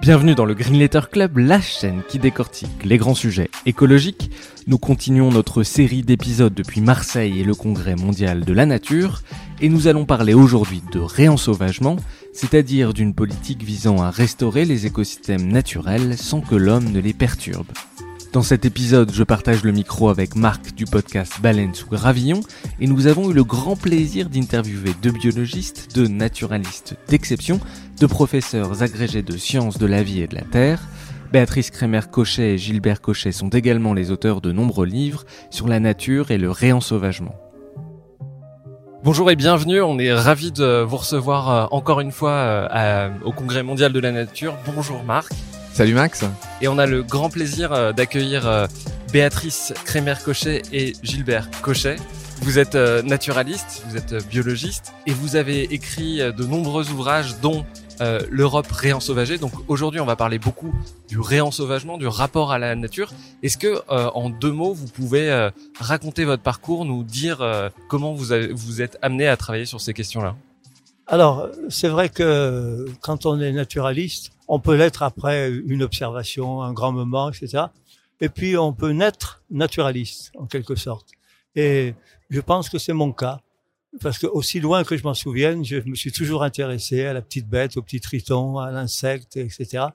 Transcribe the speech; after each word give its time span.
Bienvenue 0.00 0.36
dans 0.36 0.44
le 0.44 0.54
Green 0.54 0.78
Letter 0.78 1.00
Club, 1.10 1.38
la 1.38 1.60
chaîne 1.60 2.02
qui 2.08 2.20
décortique 2.20 2.84
les 2.84 2.98
grands 2.98 3.16
sujets 3.16 3.50
écologiques. 3.66 4.30
Nous 4.68 4.78
continuons 4.78 5.32
notre 5.32 5.64
série 5.64 6.02
d'épisodes 6.02 6.54
depuis 6.54 6.80
Marseille 6.80 7.40
et 7.40 7.44
le 7.44 7.56
Congrès 7.56 7.96
mondial 7.96 8.44
de 8.44 8.52
la 8.52 8.64
nature, 8.64 9.22
et 9.60 9.68
nous 9.68 9.88
allons 9.88 10.04
parler 10.04 10.34
aujourd'hui 10.34 10.82
de 10.92 11.00
réensauvagement, 11.00 11.96
c'est-à-dire 12.32 12.94
d'une 12.94 13.12
politique 13.12 13.64
visant 13.64 14.00
à 14.00 14.10
restaurer 14.10 14.64
les 14.64 14.86
écosystèmes 14.86 15.48
naturels 15.48 16.16
sans 16.16 16.42
que 16.42 16.54
l'homme 16.54 16.92
ne 16.92 17.00
les 17.00 17.12
perturbe. 17.12 17.66
Dans 18.32 18.42
cet 18.42 18.66
épisode, 18.66 19.10
je 19.10 19.24
partage 19.24 19.64
le 19.64 19.72
micro 19.72 20.10
avec 20.10 20.36
Marc 20.36 20.74
du 20.74 20.84
podcast 20.84 21.40
Baleine 21.40 21.74
sous 21.74 21.88
Gravillon 21.88 22.40
et 22.78 22.86
nous 22.86 23.06
avons 23.06 23.30
eu 23.30 23.32
le 23.32 23.42
grand 23.42 23.74
plaisir 23.74 24.28
d'interviewer 24.28 24.92
deux 25.00 25.12
biologistes, 25.12 25.88
deux 25.94 26.08
naturalistes 26.08 26.96
d'exception, 27.08 27.58
deux 27.98 28.06
professeurs 28.06 28.82
agrégés 28.82 29.22
de 29.22 29.38
sciences 29.38 29.78
de 29.78 29.86
la 29.86 30.02
vie 30.02 30.20
et 30.20 30.26
de 30.26 30.34
la 30.34 30.42
terre. 30.42 30.82
Béatrice 31.32 31.70
Crémer-Cochet 31.70 32.54
et 32.54 32.58
Gilbert 32.58 33.00
Cochet 33.00 33.32
sont 33.32 33.48
également 33.48 33.94
les 33.94 34.10
auteurs 34.10 34.42
de 34.42 34.52
nombreux 34.52 34.86
livres 34.86 35.24
sur 35.50 35.66
la 35.66 35.80
nature 35.80 36.30
et 36.30 36.38
le 36.38 36.50
réensauvagement. 36.50 37.34
Bonjour 39.04 39.30
et 39.30 39.36
bienvenue, 39.36 39.80
on 39.80 39.98
est 39.98 40.12
ravis 40.12 40.52
de 40.52 40.82
vous 40.82 40.96
recevoir 40.98 41.50
euh, 41.50 41.66
encore 41.70 42.00
une 42.00 42.12
fois 42.12 42.32
euh, 42.32 43.08
au 43.24 43.32
Congrès 43.32 43.62
mondial 43.62 43.94
de 43.94 44.00
la 44.00 44.12
nature. 44.12 44.54
Bonjour 44.74 45.02
Marc. 45.02 45.32
Salut 45.78 45.94
Max. 45.94 46.24
Et 46.60 46.66
on 46.66 46.76
a 46.76 46.86
le 46.86 47.04
grand 47.04 47.30
plaisir 47.30 47.72
euh, 47.72 47.92
d'accueillir 47.92 48.48
euh, 48.48 48.66
Béatrice 49.12 49.72
Crémer-Cochet 49.84 50.62
et 50.72 50.94
Gilbert 51.04 51.48
Cochet. 51.62 51.94
Vous 52.42 52.58
êtes 52.58 52.74
euh, 52.74 53.00
naturaliste, 53.02 53.84
vous 53.86 53.96
êtes 53.96 54.26
biologiste 54.26 54.92
et 55.06 55.12
vous 55.12 55.36
avez 55.36 55.72
écrit 55.72 56.18
de 56.18 56.44
nombreux 56.44 56.90
ouvrages 56.90 57.38
dont 57.40 57.64
l'Europe 58.28 58.66
réensauvagée. 58.72 59.38
Donc 59.38 59.52
aujourd'hui, 59.68 60.00
on 60.00 60.04
va 60.04 60.16
parler 60.16 60.40
beaucoup 60.40 60.74
du 61.08 61.20
réensauvagement, 61.20 61.96
du 61.96 62.08
rapport 62.08 62.50
à 62.50 62.58
la 62.58 62.74
nature. 62.74 63.12
Est-ce 63.44 63.56
que 63.56 63.80
en 63.88 64.30
deux 64.30 64.52
mots, 64.52 64.72
vous 64.72 64.86
pouvez 64.86 65.50
raconter 65.78 66.24
votre 66.24 66.42
parcours, 66.42 66.84
nous 66.84 67.04
dire 67.04 67.70
comment 67.88 68.14
vous 68.14 68.26
vous 68.52 68.82
êtes 68.82 68.98
amené 69.02 69.26
à 69.26 69.36
travailler 69.36 69.64
sur 69.64 69.80
ces 69.80 69.94
questions-là? 69.94 70.36
Alors, 71.08 71.48
c'est 71.70 71.88
vrai 71.88 72.08
que 72.08 72.86
quand 73.00 73.26
on 73.26 73.40
est 73.40 73.50
naturaliste, 73.50 74.30
on 74.48 74.60
peut 74.60 74.74
l'être 74.74 75.02
après 75.02 75.50
une 75.50 75.82
observation, 75.82 76.62
un 76.62 76.72
grand 76.72 76.92
moment, 76.92 77.30
etc. 77.30 77.64
Et 78.20 78.28
puis 78.28 78.56
on 78.56 78.72
peut 78.72 78.90
naître 78.90 79.42
naturaliste, 79.50 80.32
en 80.36 80.46
quelque 80.46 80.74
sorte. 80.74 81.10
Et 81.54 81.94
je 82.30 82.40
pense 82.40 82.68
que 82.68 82.78
c'est 82.78 82.94
mon 82.94 83.12
cas. 83.12 83.40
Parce 84.02 84.18
que 84.18 84.26
aussi 84.26 84.60
loin 84.60 84.84
que 84.84 84.96
je 84.96 85.02
m'en 85.02 85.14
souvienne, 85.14 85.64
je 85.64 85.76
me 85.76 85.94
suis 85.94 86.12
toujours 86.12 86.42
intéressé 86.42 87.06
à 87.06 87.12
la 87.12 87.22
petite 87.22 87.48
bête, 87.48 87.76
au 87.76 87.82
petit 87.82 88.00
triton, 88.00 88.58
à 88.58 88.70
l'insecte, 88.70 89.36
etc. 89.36 89.86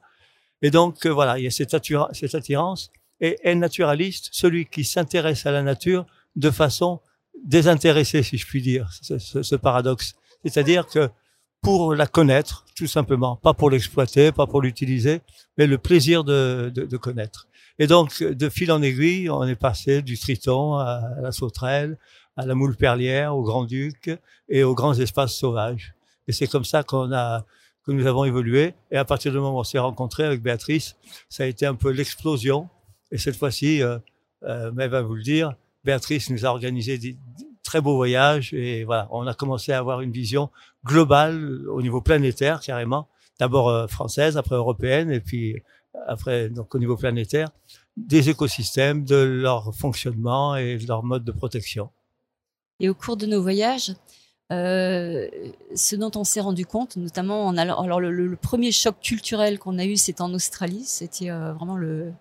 Et 0.64 0.72
donc, 0.72 1.06
euh, 1.06 1.10
voilà, 1.10 1.38
il 1.38 1.44
y 1.44 1.48
a 1.48 1.52
cette, 1.52 1.74
attirance. 1.74 2.92
Et 3.22 3.38
est 3.44 3.56
naturaliste, 3.56 4.30
celui 4.32 4.66
qui 4.66 4.84
s'intéresse 4.84 5.46
à 5.46 5.52
la 5.52 5.62
nature 5.62 6.06
de 6.36 6.50
façon 6.50 7.02
désintéressée, 7.46 8.24
si 8.24 8.38
je 8.38 8.48
puis 8.48 8.62
dire, 8.62 8.90
ce 8.92 9.56
paradoxe. 9.56 10.16
C'est-à-dire 10.44 10.88
que 10.88 11.10
pour 11.64 11.96
la 11.96 12.06
connaître, 12.06 12.66
tout 12.76 12.88
simplement. 12.88 13.38
Pas 13.38 13.54
pour 13.54 13.70
l'exploiter, 13.70 14.32
pas 14.32 14.46
pour 14.46 14.62
l'utiliser, 14.62 15.22
mais 15.58 15.66
le 15.66 15.78
plaisir 15.78 16.24
de, 16.24 16.72
de, 16.76 16.86
de, 16.86 16.98
connaître. 16.98 17.48
Et 17.80 17.88
donc, 17.88 18.22
de 18.22 18.50
fil 18.50 18.72
en 18.72 18.82
aiguille, 18.82 19.30
on 19.30 19.44
est 19.46 19.56
passé 19.56 20.02
du 20.02 20.20
triton 20.20 20.76
à 20.76 21.02
la 21.22 21.32
sauterelle, 21.32 21.98
à 22.36 22.46
la 22.46 22.54
moule 22.54 22.76
perlière, 22.76 23.36
au 23.36 23.44
grand-duc 23.44 24.12
et 24.50 24.64
aux 24.64 24.76
grands 24.76 24.94
espaces 24.94 25.34
sauvages. 25.34 25.96
Et 26.28 26.34
c'est 26.34 26.48
comme 26.48 26.66
ça 26.66 26.84
qu'on 26.84 27.12
a 27.14 27.46
que 27.86 27.92
nous 27.92 28.06
avons 28.08 28.26
évolué. 28.26 28.74
Et 28.92 28.98
à 28.98 29.06
partir 29.06 29.32
du 29.32 29.38
moment 29.38 29.58
où 29.58 29.60
on 29.60 29.64
s'est 29.64 29.80
rencontré 29.80 30.24
avec 30.24 30.42
Béatrice, 30.42 30.96
ça 31.30 31.44
a 31.44 31.46
été 31.46 31.66
un 31.66 31.76
peu 31.76 31.92
l'explosion. 31.92 32.70
Et 33.12 33.18
cette 33.18 33.36
fois-ci, 33.36 33.82
euh, 33.82 33.98
euh, 34.44 34.72
va 34.72 35.02
vous 35.02 35.16
le 35.16 35.24
dire, 35.24 35.56
Béatrice 35.84 36.30
nous 36.30 36.46
a 36.46 36.50
organisé 36.50 36.98
très 37.74 37.82
beau 37.82 37.96
voyage 37.96 38.54
et 38.54 38.84
voilà, 38.84 39.08
on 39.10 39.26
a 39.26 39.34
commencé 39.34 39.72
à 39.72 39.80
avoir 39.80 40.02
une 40.02 40.12
vision 40.12 40.52
globale 40.86 41.68
au 41.70 41.82
niveau 41.82 42.02
planétaire 42.02 42.60
carrément, 42.60 43.08
d'abord 43.40 43.68
euh, 43.68 43.88
française, 43.88 44.38
après 44.38 44.54
européenne 44.54 45.10
et 45.10 45.20
puis 45.20 45.64
après 46.08 46.50
donc 46.50 46.76
au 46.76 46.78
niveau 46.78 46.96
planétaire 46.96 47.50
des 47.98 48.30
écosystèmes, 48.30 49.06
de 49.06 49.16
leur 49.16 49.74
fonctionnement 49.74 50.56
et 50.56 50.78
de 50.78 50.88
leur 50.88 51.02
mode 51.04 51.24
de 51.24 51.32
protection. 51.32 51.90
Et 52.80 52.90
au 52.90 52.94
cours 52.94 53.18
de 53.18 53.26
nos 53.26 53.42
voyages, 53.42 53.96
euh, 54.52 55.28
ce 55.74 55.96
dont 55.96 56.12
on 56.16 56.24
s'est 56.24 56.42
rendu 56.42 56.68
compte, 56.68 56.96
notamment 56.96 57.44
en 57.48 57.58
allant, 57.58 57.82
alors 57.82 58.00
le, 58.00 58.36
premier 58.36 58.72
choc 58.72 58.98
culturel 59.02 59.58
qu'on 59.58 59.80
a 59.80 59.86
eu, 59.86 59.96
c'est 59.96 60.22
en 60.22 60.32
Australie. 60.36 60.84
C'était 60.86 61.32
euh, 61.32 61.54
vraiment 61.54 61.78
le, 61.78 62.14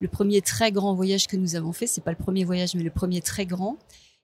le 0.00 0.08
premier 0.08 0.42
très 0.42 0.72
grand 0.72 0.94
voyage 0.94 1.28
que 1.28 1.36
nous 1.36 1.54
avons 1.54 1.72
fait. 1.72 1.86
C'est 1.86 2.00
pas 2.00 2.10
le 2.10 2.16
premier 2.16 2.44
voyage, 2.44 2.74
mais 2.74 2.82
le 2.82 2.90
premier 2.90 3.20
très 3.20 3.46
grand. 3.46 3.78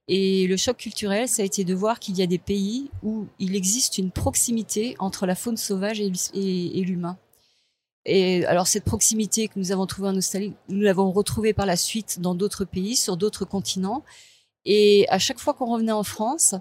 Et 0.09 0.47
le 0.47 0.57
choc 0.57 0.79
culturel, 0.79 1.29
ça 1.29 1.43
a 1.43 1.45
été 1.45 1.65
de 1.65 1.75
voir 1.75 2.01
qu'il 2.01 2.17
y 2.17 2.23
a 2.23 2.27
des 2.27 2.39
pays 2.39 2.91
où 3.03 3.27
il 3.39 3.55
existe 3.55 3.99
une 3.99 4.11
proximité 4.11 4.97
entre 4.99 5.27
la 5.27 5.35
faune 5.35 5.59
sauvage 5.59 6.01
et, 6.01 6.83
l'humain. 6.83 7.19
Et 8.07 8.47
alors 8.47 8.67
cette 8.67 8.85
proximité 8.85 9.49
que 9.49 9.59
nous 9.59 9.71
avons 9.71 9.87
trouvée 9.87 10.09
en 10.09 10.17
Australie, 10.17 10.55
nous 10.71 10.81
l'avons 10.81 11.13
retrouvée 11.13 11.53
par 11.53 11.67
la 11.67 11.77
suite 11.77 12.21
dans 12.21 12.35
d'autres 12.35 12.65
pays, 12.65 12.97
sur 12.97 13.19
d'autres 13.19 13.45
continents. 13.45 14.03
Et 14.65 15.07
à 15.11 15.19
chaque 15.19 15.39
fois 15.39 15.53
qu'on 15.53 15.67
revenait 15.67 15.93
en 15.93 16.05
France, 16.05 16.55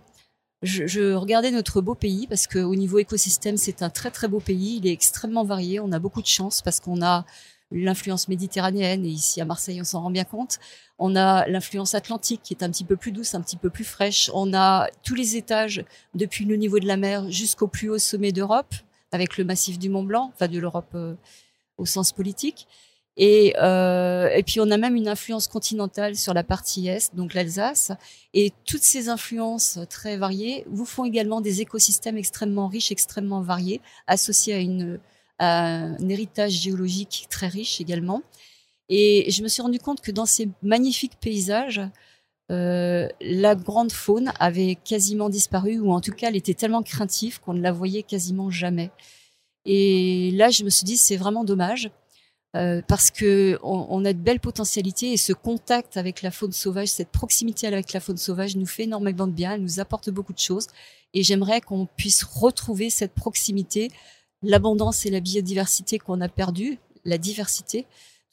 je, 0.62 0.86
je, 0.86 1.14
regardais 1.14 1.52
notre 1.52 1.80
beau 1.80 1.96
pays 1.96 2.28
parce 2.28 2.48
qu'au 2.48 2.76
niveau 2.76 3.00
écosystème, 3.00 3.56
c'est 3.56 3.82
un 3.82 3.90
très 3.90 4.12
très 4.12 4.28
beau 4.28 4.42
pays. 4.42 4.78
Il 4.78 4.88
est 4.88 4.92
extrêmement 4.92 5.46
varié. 5.46 5.80
On 5.80 5.94
a 5.94 6.00
beaucoup 6.00 6.22
de 6.22 6.28
chance 6.28 6.62
parce 6.62 6.82
qu'on 6.82 7.02
a 7.02 7.26
l'influence 7.72 8.28
méditerranéenne, 8.28 9.06
et 9.06 9.10
ici 9.10 9.42
à 9.42 9.46
Marseille, 9.46 9.82
on 9.82 9.86
s'en 9.86 10.02
rend 10.02 10.12
bien 10.12 10.24
compte. 10.24 10.60
On 11.00 11.16
a 11.16 11.48
l'influence 11.48 11.96
atlantique 11.96 12.42
qui 12.44 12.54
est 12.54 12.64
un 12.64 12.70
petit 12.70 12.86
peu 12.86 12.96
plus 12.96 13.12
douce, 13.12 13.36
un 13.36 13.42
petit 13.42 13.58
peu 13.58 13.70
plus 13.70 13.84
fraîche. 13.84 14.32
On 14.34 14.54
a 14.54 14.90
tous 15.04 15.16
les 15.16 15.36
étages 15.36 15.84
depuis 16.16 16.46
le 16.46 16.56
niveau 16.56 16.80
de 16.80 16.88
la 16.88 16.98
mer 16.98 17.30
jusqu'au 17.30 17.68
plus 17.68 17.90
haut 17.90 18.00
sommet 18.00 18.32
d'Europe, 18.32 18.74
avec 19.12 19.38
le 19.38 19.44
massif 19.44 19.78
du 19.80 19.90
Mont 19.90 20.04
Blanc, 20.04 20.32
enfin 20.34 20.48
de 20.48 20.60
l'Europe 20.60 20.92
euh, 20.96 21.16
au 21.78 21.86
sens 21.86 22.12
politique. 22.12 22.68
Et, 23.20 23.56
euh, 23.60 24.30
et 24.30 24.44
puis 24.44 24.60
on 24.60 24.70
a 24.70 24.78
même 24.78 24.96
une 24.96 25.08
influence 25.08 25.48
continentale 25.48 26.16
sur 26.16 26.36
la 26.36 26.44
partie 26.44 26.88
est, 26.88 27.16
donc 27.16 27.34
l'Alsace. 27.34 27.92
Et 28.34 28.54
toutes 28.66 28.84
ces 28.84 29.10
influences 29.10 29.80
très 29.90 30.18
variées 30.18 30.66
vous 30.70 30.86
font 30.86 31.04
également 31.04 31.42
des 31.42 31.62
écosystèmes 31.62 32.18
extrêmement 32.18 32.68
riches, 32.68 32.92
extrêmement 32.92 33.42
variés, 33.42 33.82
associés 34.06 34.54
à 34.54 34.60
une 34.60 35.00
un 35.40 35.98
héritage 36.10 36.52
géologique 36.52 37.28
très 37.30 37.48
riche 37.48 37.82
également. 37.82 38.22
Et 38.90 39.30
je 39.30 39.44
me 39.44 39.48
suis 39.48 39.62
rendu 39.62 39.80
compte 39.80 40.02
que 40.02 40.12
dans 40.12 40.26
ces 40.26 40.50
magnifiques 40.64 41.20
paysages, 41.20 41.82
euh, 42.52 43.10
la 43.20 43.56
grande 43.56 43.92
faune 43.92 44.32
avait 44.40 44.76
quasiment 44.76 45.30
disparu, 45.30 45.80
ou 45.80 45.92
en 45.92 46.00
tout 46.02 46.14
cas, 46.14 46.30
elle 46.30 46.38
était 46.38 46.54
tellement 46.54 46.84
craintive 46.84 47.42
qu'on 47.42 47.54
ne 47.54 47.62
la 47.62 47.72
voyait 47.72 48.04
quasiment 48.04 48.50
jamais. 48.50 48.92
Et 49.66 50.32
là, 50.32 50.50
je 50.50 50.64
me 50.64 50.70
suis 50.70 50.86
dit, 50.86 50.96
c'est 50.96 51.18
vraiment 51.18 51.44
dommage, 51.44 51.92
euh, 52.56 52.82
parce 52.88 53.12
que 53.12 53.60
on, 53.64 54.06
a 54.06 54.14
de 54.14 54.18
belles 54.18 54.40
potentialités 54.40 55.12
et 55.12 55.18
ce 55.18 55.34
contact 55.34 55.98
avec 55.98 56.22
la 56.22 56.32
faune 56.32 56.54
sauvage, 56.54 56.88
cette 56.88 57.12
proximité 57.12 57.68
avec 57.68 57.92
la 57.92 58.00
faune 58.00 58.18
sauvage 58.18 58.56
nous 58.56 58.66
fait 58.66 58.84
énormément 58.84 59.28
de 59.28 59.34
bien, 59.34 59.54
elle 59.56 59.62
nous 59.62 59.82
apporte 59.82 60.10
beaucoup 60.10 60.34
de 60.34 60.40
choses. 60.40 60.68
Et 61.14 61.24
j'aimerais 61.24 61.60
qu'on 61.60 61.86
puisse 61.98 62.24
retrouver 62.24 62.90
cette 62.90 63.14
proximité 63.14 63.92
l'abondance 64.44 65.06
et 65.06 65.10
la 65.10 65.20
biodiversité 65.20 66.00
qu'on 66.00 66.22
a 66.22 66.30
perdu, 66.30 66.80
la 67.06 67.18
diversité 67.18 67.86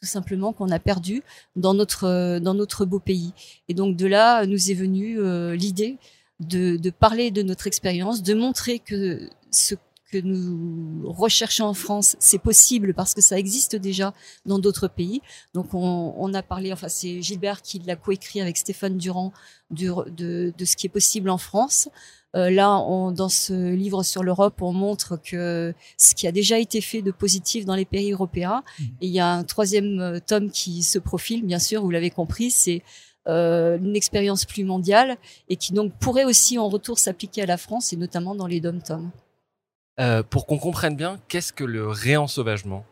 tout 0.05 0.11
simplement 0.11 0.53
qu'on 0.53 0.71
a 0.71 0.79
perdu 0.79 1.23
dans 1.57 1.73
notre 1.73 2.39
dans 2.39 2.53
notre 2.53 2.85
beau 2.85 2.99
pays. 2.99 3.33
Et 3.69 3.75
donc 3.75 3.97
de 3.97 4.07
là 4.07 4.45
nous 4.45 4.71
est 4.71 4.75
venue 4.75 5.19
euh, 5.19 5.57
l'idée 5.57 5.97
de, 6.41 6.77
de, 6.77 6.91
parler 6.91 7.31
de 7.31 7.43
notre 7.43 7.67
expérience, 7.67 8.23
de 8.23 8.35
montrer 8.35 8.81
que 8.81 9.31
ce 9.51 9.75
que 10.11 10.19
nous 10.19 11.11
recherchons 11.11 11.65
en 11.65 11.75
France, 11.75 12.17
c'est 12.19 12.39
possible 12.39 12.93
parce 12.93 13.15
que 13.15 13.21
ça 13.23 13.39
existe 13.39 13.77
déjà 13.77 14.13
dans 14.45 14.59
d'autres 14.59 14.89
pays. 14.89 15.23
Donc 15.55 15.73
on, 15.73 16.15
on, 16.17 16.35
a 16.35 16.43
parlé, 16.43 16.73
enfin 16.73 16.89
c'est 16.89 17.23
Gilbert 17.23 17.63
qui 17.63 17.79
l'a 17.79 17.97
coécrit 17.97 18.41
avec 18.41 18.57
Stéphane 18.57 18.99
Durand 18.99 19.33
du, 19.71 19.87
de, 19.87 20.53
de, 20.57 20.65
ce 20.65 20.77
qui 20.77 20.87
est 20.87 20.91
possible 20.91 21.31
en 21.31 21.39
France. 21.39 21.89
Euh, 22.35 22.51
là, 22.51 22.79
on, 22.79 23.13
dans 23.13 23.29
ce 23.29 23.73
livre 23.73 24.03
sur 24.03 24.23
l'Europe, 24.23 24.61
on 24.61 24.73
montre 24.73 25.17
que 25.17 25.73
ce 25.97 26.15
qui 26.15 26.27
a 26.27 26.33
déjà 26.33 26.59
été 26.59 26.81
fait 26.81 27.03
de 27.03 27.11
positif 27.11 27.65
dans 27.65 27.77
les 27.77 27.85
pays 27.85 28.13
européens, 28.13 28.63
mmh. 28.79 28.83
et 29.01 29.07
il 29.07 29.13
y 29.13 29.21
a 29.21 29.31
un 29.31 29.45
troisième 29.45 30.01
euh, 30.01 30.19
tome 30.19 30.51
qui 30.51 30.83
se 30.83 30.99
profile, 30.99 31.45
bien 31.45 31.59
sûr, 31.59 31.83
vous 31.83 31.91
l'avez 31.91 32.11
compris, 32.11 32.51
c'est 32.51 32.83
euh, 33.27 33.79
une 33.79 33.97
expérience 33.97 34.45
plus 34.45 34.65
mondiale 34.65 35.17
et 35.49 35.57
qui 35.57 35.73
donc 35.73 35.95
pourrait 35.99 36.25
aussi 36.25 36.59
en 36.59 36.69
retour 36.69 36.99
s'appliquer 36.99 37.43
à 37.43 37.47
la 37.47 37.57
France 37.57 37.95
et 37.95 37.97
notamment 37.97 38.35
dans 38.35 38.47
les 38.47 38.61
dom-toms. 38.61 39.11
Euh, 39.99 40.23
pour 40.23 40.45
qu'on 40.45 40.59
comprenne 40.59 40.95
bien, 40.95 41.19
qu'est-ce 41.29 41.53
que 41.53 41.65
le 41.65 41.89
réensauvagement? 41.89 42.85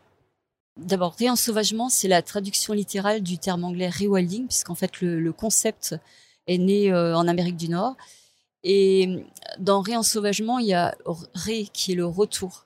D'abord, 0.77 1.13
réensauvagement, 1.19 1.89
c'est 1.89 2.07
la 2.07 2.23
traduction 2.23 2.73
littérale 2.73 3.21
du 3.21 3.37
terme 3.37 3.63
anglais 3.63 3.89
rewilding, 3.89 4.47
puisqu'en 4.47 4.73
fait 4.73 5.01
le, 5.01 5.19
le, 5.19 5.33
concept 5.33 5.95
est 6.47 6.57
né 6.57 6.91
euh, 6.91 7.15
en 7.15 7.27
Amérique 7.27 7.57
du 7.57 7.69
Nord. 7.69 7.95
Et 8.63 9.25
dans 9.59 9.81
réensauvagement, 9.81 10.59
il 10.59 10.67
y 10.67 10.73
a 10.73 10.95
ré 11.33 11.67
qui 11.73 11.91
est 11.91 11.95
le 11.95 12.05
retour. 12.05 12.65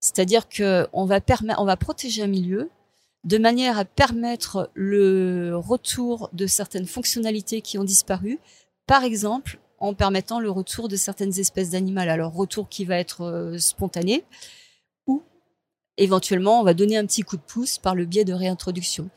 C'est-à-dire 0.00 0.48
qu'on 0.48 1.04
va, 1.04 1.20
va 1.20 1.76
protéger 1.76 2.22
un 2.22 2.28
milieu 2.28 2.70
de 3.24 3.38
manière 3.38 3.78
à 3.78 3.84
permettre 3.84 4.70
le 4.74 5.56
retour 5.56 6.28
de 6.32 6.46
certaines 6.46 6.86
fonctionnalités 6.86 7.62
qui 7.62 7.78
ont 7.78 7.84
disparu. 7.84 8.38
Par 8.86 9.02
exemple, 9.02 9.58
en 9.78 9.94
permettant 9.94 10.40
le 10.40 10.50
retour 10.50 10.88
de 10.88 10.96
certaines 10.96 11.38
espèces 11.38 11.70
d'animaux. 11.70 12.00
Alors, 12.00 12.32
retour 12.32 12.68
qui 12.68 12.84
va 12.84 12.96
être 12.96 13.22
euh, 13.22 13.58
spontané 13.58 14.24
ou 15.06 15.22
éventuellement, 15.96 16.60
on 16.60 16.64
va 16.64 16.74
donner 16.74 16.96
un 16.96 17.06
petit 17.06 17.22
coup 17.22 17.36
de 17.36 17.42
pouce 17.42 17.78
par 17.78 17.94
le 17.94 18.04
biais 18.04 18.24
de 18.24 18.32
réintroduction. 18.32 19.08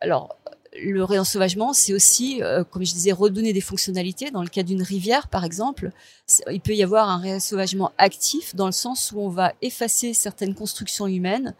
Alors, 0.00 0.36
le 0.82 1.04
réensauvagement, 1.04 1.72
c'est 1.72 1.92
aussi, 1.92 2.42
euh, 2.42 2.64
comme 2.64 2.84
je 2.84 2.92
disais, 2.92 3.12
redonner 3.12 3.52
des 3.52 3.60
fonctionnalités. 3.60 4.30
Dans 4.30 4.42
le 4.42 4.48
cas 4.48 4.62
d'une 4.62 4.82
rivière, 4.82 5.28
par 5.28 5.44
exemple, 5.44 5.90
il 6.50 6.60
peut 6.60 6.74
y 6.74 6.82
avoir 6.82 7.08
un 7.08 7.18
réensauvagement 7.18 7.92
actif 7.98 8.54
dans 8.54 8.66
le 8.66 8.72
sens 8.72 9.12
où 9.12 9.20
on 9.20 9.28
va 9.28 9.52
effacer 9.62 10.14
certaines 10.14 10.54
constructions 10.54 11.06
humaines, 11.06 11.54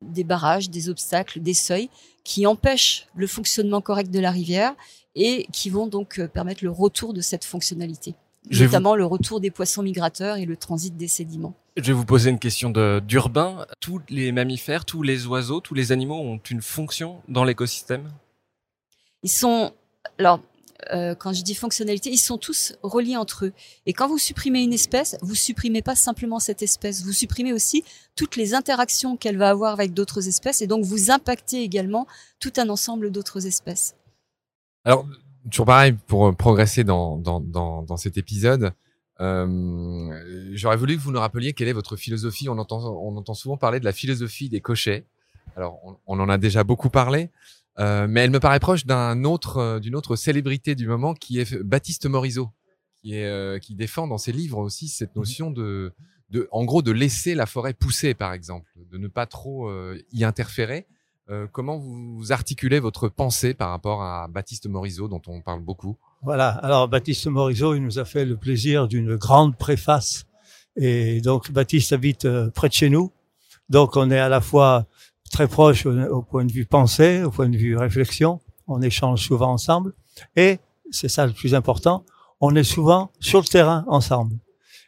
des 0.00 0.24
barrages, 0.24 0.70
des 0.70 0.88
obstacles, 0.88 1.40
des 1.40 1.54
seuils, 1.54 1.88
qui 2.24 2.46
empêchent 2.46 3.06
le 3.14 3.26
fonctionnement 3.26 3.80
correct 3.80 4.10
de 4.10 4.20
la 4.20 4.30
rivière 4.30 4.74
et 5.14 5.46
qui 5.52 5.70
vont 5.70 5.86
donc 5.86 6.18
euh, 6.18 6.28
permettre 6.28 6.64
le 6.64 6.70
retour 6.70 7.12
de 7.12 7.20
cette 7.20 7.44
fonctionnalité, 7.44 8.14
notamment 8.50 8.96
le 8.96 9.04
retour 9.04 9.40
des 9.40 9.50
poissons 9.50 9.82
migrateurs 9.82 10.36
et 10.36 10.46
le 10.46 10.56
transit 10.56 10.96
des 10.96 11.08
sédiments. 11.08 11.54
Je 11.76 11.84
vais 11.84 11.92
vous 11.92 12.04
poser 12.04 12.28
une 12.30 12.38
question 12.38 12.70
d'urbain. 13.00 13.66
Tous 13.80 14.00
les 14.10 14.30
mammifères, 14.30 14.84
tous 14.84 15.02
les 15.02 15.26
oiseaux, 15.26 15.60
tous 15.60 15.74
les 15.74 15.90
animaux 15.90 16.18
ont 16.18 16.38
une 16.50 16.60
fonction 16.60 17.22
dans 17.28 17.44
l'écosystème? 17.44 18.10
Ils 19.22 19.30
sont... 19.30 19.72
Alors, 20.18 20.40
euh, 20.90 21.14
quand 21.14 21.32
je 21.32 21.42
dis 21.42 21.54
fonctionnalité, 21.54 22.10
ils 22.10 22.18
sont 22.18 22.38
tous 22.38 22.74
reliés 22.82 23.16
entre 23.16 23.46
eux. 23.46 23.52
Et 23.86 23.92
quand 23.92 24.08
vous 24.08 24.18
supprimez 24.18 24.62
une 24.62 24.72
espèce, 24.72 25.16
vous 25.22 25.34
supprimez 25.34 25.82
pas 25.82 25.94
simplement 25.94 26.40
cette 26.40 26.62
espèce, 26.62 27.04
vous 27.04 27.12
supprimez 27.12 27.52
aussi 27.52 27.84
toutes 28.16 28.36
les 28.36 28.54
interactions 28.54 29.16
qu'elle 29.16 29.36
va 29.36 29.50
avoir 29.50 29.72
avec 29.72 29.94
d'autres 29.94 30.26
espèces, 30.28 30.60
et 30.62 30.66
donc 30.66 30.84
vous 30.84 31.10
impactez 31.10 31.62
également 31.62 32.06
tout 32.40 32.52
un 32.56 32.68
ensemble 32.68 33.10
d'autres 33.10 33.46
espèces. 33.46 33.94
Alors, 34.84 35.06
toujours 35.50 35.66
pareil, 35.66 35.94
pour 36.06 36.26
euh, 36.26 36.32
progresser 36.32 36.84
dans, 36.84 37.16
dans, 37.18 37.40
dans, 37.40 37.96
cet 37.96 38.18
épisode, 38.18 38.72
euh, 39.20 40.50
j'aurais 40.52 40.76
voulu 40.76 40.96
que 40.96 41.02
vous 41.02 41.12
nous 41.12 41.20
rappeliez 41.20 41.52
quelle 41.52 41.68
est 41.68 41.72
votre 41.72 41.94
philosophie. 41.94 42.48
On 42.48 42.58
entend, 42.58 42.80
on 42.80 43.16
entend 43.16 43.34
souvent 43.34 43.56
parler 43.56 43.78
de 43.78 43.84
la 43.84 43.92
philosophie 43.92 44.48
des 44.48 44.60
cochets. 44.60 45.04
Alors, 45.56 45.78
on 46.06 46.18
en 46.18 46.28
a 46.28 46.38
déjà 46.38 46.64
beaucoup 46.64 46.88
parlé, 46.88 47.30
euh, 47.78 48.06
mais 48.08 48.20
elle 48.20 48.30
me 48.30 48.40
paraît 48.40 48.60
proche 48.60 48.86
d'un 48.86 49.24
autre, 49.24 49.56
euh, 49.58 49.80
d'une 49.80 49.96
autre 49.96 50.16
célébrité 50.16 50.74
du 50.74 50.86
moment 50.86 51.14
qui 51.14 51.40
est 51.40 51.56
Baptiste 51.62 52.06
Morisot, 52.06 52.50
qui, 53.00 53.14
est, 53.14 53.26
euh, 53.26 53.58
qui 53.58 53.74
défend 53.74 54.06
dans 54.06 54.18
ses 54.18 54.32
livres 54.32 54.58
aussi 54.58 54.88
cette 54.88 55.16
notion 55.16 55.50
de, 55.50 55.92
de, 56.30 56.48
en 56.52 56.64
gros, 56.64 56.82
de 56.82 56.92
laisser 56.92 57.34
la 57.34 57.46
forêt 57.46 57.74
pousser, 57.74 58.14
par 58.14 58.32
exemple, 58.32 58.70
de 58.90 58.98
ne 58.98 59.08
pas 59.08 59.26
trop 59.26 59.70
y 60.12 60.24
interférer. 60.24 60.86
Euh, 61.30 61.46
comment 61.50 61.78
vous 61.78 62.32
articulez 62.32 62.80
votre 62.80 63.08
pensée 63.08 63.54
par 63.54 63.70
rapport 63.70 64.02
à 64.02 64.26
Baptiste 64.28 64.66
Morisot, 64.66 65.08
dont 65.08 65.22
on 65.28 65.40
parle 65.40 65.60
beaucoup? 65.60 65.96
Voilà, 66.22 66.48
alors 66.48 66.88
Baptiste 66.88 67.26
Morisot, 67.26 67.74
il 67.74 67.82
nous 67.82 67.98
a 67.98 68.04
fait 68.04 68.24
le 68.24 68.36
plaisir 68.36 68.88
d'une 68.88 69.16
grande 69.16 69.56
préface. 69.56 70.26
Et 70.76 71.20
donc 71.20 71.50
Baptiste 71.50 71.92
habite 71.92 72.24
euh, 72.24 72.50
près 72.50 72.68
de 72.68 72.74
chez 72.74 72.90
nous. 72.90 73.12
Donc 73.68 73.96
on 73.96 74.10
est 74.10 74.18
à 74.18 74.28
la 74.28 74.40
fois 74.40 74.86
très 75.32 75.48
proche 75.48 75.86
au, 75.86 76.22
point 76.22 76.44
de 76.44 76.52
vue 76.52 76.66
pensée, 76.66 77.24
au 77.24 77.30
point 77.30 77.48
de 77.48 77.56
vue 77.56 77.76
réflexion. 77.76 78.40
On 78.68 78.80
échange 78.82 79.26
souvent 79.26 79.50
ensemble. 79.50 79.94
Et, 80.36 80.58
c'est 80.90 81.08
ça 81.08 81.26
le 81.26 81.32
plus 81.32 81.54
important, 81.54 82.04
on 82.40 82.54
est 82.54 82.64
souvent 82.64 83.10
sur 83.18 83.40
le 83.40 83.46
terrain 83.46 83.84
ensemble. 83.88 84.36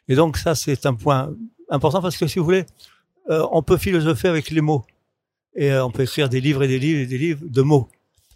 Et 0.07 0.15
donc 0.15 0.37
ça, 0.37 0.53
c'est 0.53 0.85
un 0.85 0.93
point 0.93 1.33
important 1.69 2.01
parce 2.01 2.15
que 2.15 2.27
si 2.27 2.37
vous 2.37 2.45
voulez, 2.45 2.65
euh, 3.31 3.45
on 3.51 3.63
peut 3.63 3.77
philosopher 3.77 4.27
avec 4.27 4.51
les 4.51 4.61
mots 4.61 4.85
et 5.55 5.71
euh, 5.71 5.83
on 5.83 5.89
peut 5.89 6.03
écrire 6.03 6.29
des 6.29 6.41
livres 6.41 6.61
et 6.61 6.67
des 6.67 6.77
livres 6.77 6.99
et 6.99 7.07
des 7.07 7.17
livres 7.17 7.41
de 7.43 7.61
mots. 7.63 7.89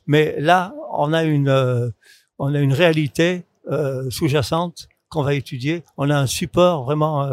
Mais 0.08 0.36
là, 0.40 0.74
on 0.92 1.14
a 1.14 1.24
une, 1.24 1.48
euh, 1.48 1.92
on 2.40 2.56
a 2.56 2.60
une 2.60 2.74
réalité 2.74 3.44
sous-jacente 4.10 4.90
qu'on 5.10 5.22
va 5.22 5.36
étudier. 5.36 5.84
On 5.96 6.10
a 6.10 6.18
un 6.18 6.26
support 6.26 6.86
vraiment 6.86 7.30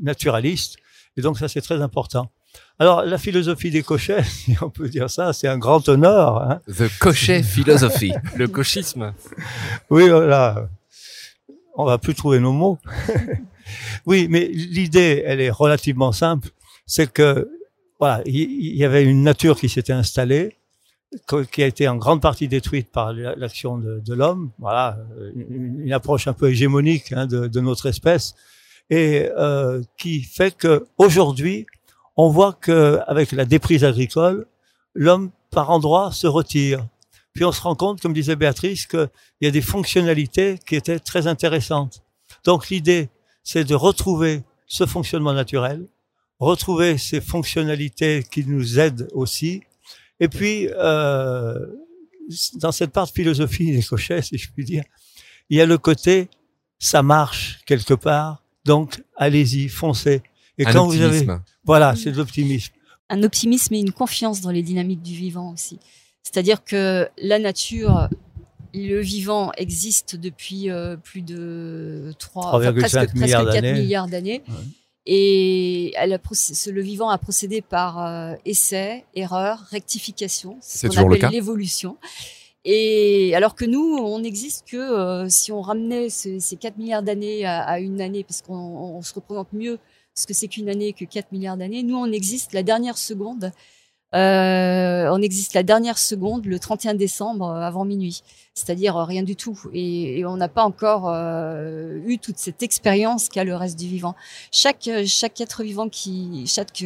naturaliste, 0.00 0.76
et 1.18 1.20
donc 1.20 1.38
ça 1.38 1.46
c'est 1.46 1.60
très 1.60 1.82
important. 1.82 2.30
Alors 2.80 3.04
la 3.04 3.18
philosophie 3.18 3.70
des 3.70 3.82
cochets, 3.82 4.22
si 4.24 4.56
on 4.62 4.70
peut 4.70 4.88
dire 4.88 5.10
ça, 5.10 5.32
c'est 5.32 5.48
un 5.48 5.58
grand 5.58 5.88
honneur. 5.88 6.42
Hein. 6.42 6.60
The 6.68 6.88
cochet 6.98 7.42
philosophie, 7.42 8.12
le 8.36 8.46
cochisme. 8.48 9.12
Oui, 9.90 10.08
voilà. 10.08 10.68
On 11.74 11.84
va 11.84 11.98
plus 11.98 12.14
trouver 12.14 12.40
nos 12.40 12.52
mots. 12.52 12.78
oui, 14.06 14.26
mais 14.30 14.46
l'idée, 14.46 15.22
elle 15.24 15.40
est 15.40 15.50
relativement 15.50 16.12
simple. 16.12 16.48
C'est 16.86 17.12
que 17.12 17.48
voilà, 18.00 18.22
il 18.26 18.76
y, 18.76 18.84
avait 18.84 19.04
une 19.04 19.24
nature 19.24 19.58
qui 19.58 19.68
s'était 19.68 19.92
installée, 19.92 20.56
qui 21.50 21.62
a 21.64 21.66
été 21.66 21.88
en 21.88 21.96
grande 21.96 22.22
partie 22.22 22.46
détruite 22.46 22.90
par 22.92 23.12
l'action 23.12 23.76
de, 23.76 23.98
de 23.98 24.14
l'homme. 24.14 24.50
Voilà, 24.60 24.98
une, 25.34 25.80
une, 25.82 25.92
approche 25.92 26.28
un 26.28 26.32
peu 26.32 26.48
hégémonique 26.48 27.12
hein, 27.12 27.26
de, 27.26 27.48
de, 27.48 27.60
notre 27.60 27.86
espèce, 27.86 28.36
et 28.88 29.28
euh, 29.36 29.82
qui 29.96 30.22
fait 30.22 30.56
que 30.56 30.86
aujourd'hui, 30.96 31.66
on 32.18 32.28
voit 32.28 32.52
que 32.52 33.00
avec 33.06 33.32
la 33.32 33.46
déprise 33.46 33.84
agricole, 33.84 34.46
l'homme 34.94 35.30
par 35.50 35.70
endroits 35.70 36.12
se 36.12 36.26
retire. 36.26 36.86
Puis 37.32 37.44
on 37.44 37.52
se 37.52 37.62
rend 37.62 37.74
compte, 37.74 38.02
comme 38.02 38.12
disait 38.12 38.36
Béatrice, 38.36 38.86
qu'il 38.86 39.08
y 39.40 39.46
a 39.46 39.50
des 39.50 39.62
fonctionnalités 39.62 40.58
qui 40.66 40.74
étaient 40.74 40.98
très 40.98 41.26
intéressantes. 41.26 42.02
Donc 42.44 42.68
l'idée, 42.68 43.08
c'est 43.44 43.64
de 43.64 43.74
retrouver 43.74 44.42
ce 44.66 44.84
fonctionnement 44.84 45.32
naturel, 45.32 45.86
retrouver 46.40 46.98
ces 46.98 47.20
fonctionnalités 47.20 48.24
qui 48.30 48.44
nous 48.44 48.78
aident 48.78 49.08
aussi. 49.12 49.62
Et 50.20 50.28
puis, 50.28 50.68
euh, 50.76 51.54
dans 52.56 52.72
cette 52.72 52.90
part 52.90 53.06
de 53.06 53.12
philosophie 53.12 53.72
des 53.72 53.82
cochets, 53.82 54.20
si 54.22 54.36
je 54.36 54.50
puis 54.50 54.64
dire, 54.64 54.82
il 55.48 55.56
y 55.56 55.60
a 55.60 55.66
le 55.66 55.78
côté 55.78 56.28
ça 56.80 57.02
marche 57.02 57.58
quelque 57.66 57.94
part, 57.94 58.42
donc 58.64 59.02
allez-y, 59.16 59.68
foncez. 59.68 60.22
Et 60.58 60.66
Un 60.66 60.72
quand 60.72 60.86
optimisme. 60.86 61.24
vous 61.24 61.30
avez, 61.30 61.40
voilà, 61.64 61.94
c'est 61.96 62.12
de 62.12 62.16
l'optimisme. 62.16 62.72
Un 63.10 63.22
optimisme 63.22 63.74
et 63.74 63.78
une 63.78 63.92
confiance 63.92 64.40
dans 64.40 64.50
les 64.50 64.62
dynamiques 64.62 65.02
du 65.02 65.14
vivant 65.14 65.52
aussi. 65.52 65.78
C'est-à-dire 66.22 66.62
que 66.62 67.08
la 67.18 67.38
nature, 67.38 68.08
le 68.74 69.00
vivant 69.00 69.52
existe 69.56 70.16
depuis 70.16 70.70
euh, 70.70 70.96
plus 70.96 71.22
de 71.22 72.12
3, 72.18 72.42
3 72.42 72.60
presque, 72.60 72.78
presque 72.78 72.94
4 72.94 73.14
milliards 73.14 74.08
d'années. 74.08 74.42
Ouais. 74.46 74.54
Et 75.10 75.94
elle 75.96 76.12
a 76.12 76.18
le 76.18 76.82
vivant 76.82 77.08
a 77.08 77.16
procédé 77.16 77.62
par 77.62 78.04
euh, 78.06 78.34
essai, 78.44 79.06
erreur, 79.14 79.60
rectification. 79.70 80.58
C'est 80.60 80.92
ce 80.92 81.00
qu'on 81.00 81.10
appelle 81.10 81.30
l'évolution. 81.30 81.96
Et 82.66 83.34
alors 83.34 83.54
que 83.54 83.64
nous, 83.64 83.96
on 83.96 84.18
n'existe 84.18 84.68
que 84.68 84.76
euh, 84.76 85.26
si 85.30 85.50
on 85.50 85.62
ramenait 85.62 86.10
ces, 86.10 86.40
ces 86.40 86.56
4 86.56 86.76
milliards 86.76 87.02
d'années 87.02 87.46
à, 87.46 87.62
à, 87.62 87.78
une 87.78 88.02
année, 88.02 88.22
parce 88.22 88.42
qu'on 88.42 88.54
on 88.54 89.00
se 89.00 89.14
représente 89.14 89.50
mieux 89.54 89.78
ce 90.18 90.26
que 90.26 90.34
c'est 90.34 90.48
qu'une 90.48 90.68
année 90.68 90.92
que 90.92 91.04
4 91.04 91.32
milliards 91.32 91.56
d'années. 91.56 91.82
Nous, 91.82 91.96
on 91.96 92.10
existe 92.12 92.52
la 92.52 92.62
dernière 92.62 92.98
seconde 92.98 93.52
euh, 94.14 95.10
on 95.10 95.20
existe 95.20 95.52
la 95.52 95.62
dernière 95.62 95.98
seconde, 95.98 96.46
le 96.46 96.58
31 96.58 96.94
décembre, 96.94 97.50
euh, 97.50 97.60
avant 97.60 97.84
minuit. 97.84 98.22
C'est-à-dire 98.54 98.96
euh, 98.96 99.04
rien 99.04 99.22
du 99.22 99.36
tout. 99.36 99.60
Et, 99.74 100.24
on 100.24 100.36
n'a 100.36 100.48
pas 100.48 100.64
encore 100.64 101.08
eu 102.06 102.18
toute 102.18 102.38
cette 102.38 102.62
expérience 102.62 103.28
qu'a 103.28 103.44
le 103.44 103.54
reste 103.54 103.78
du 103.78 103.86
vivant. 103.86 104.14
Chaque, 104.50 104.88
chaque 105.06 105.40
être 105.40 105.62
vivant 105.62 105.88
qui, 105.88 106.44
chaque 106.46 106.84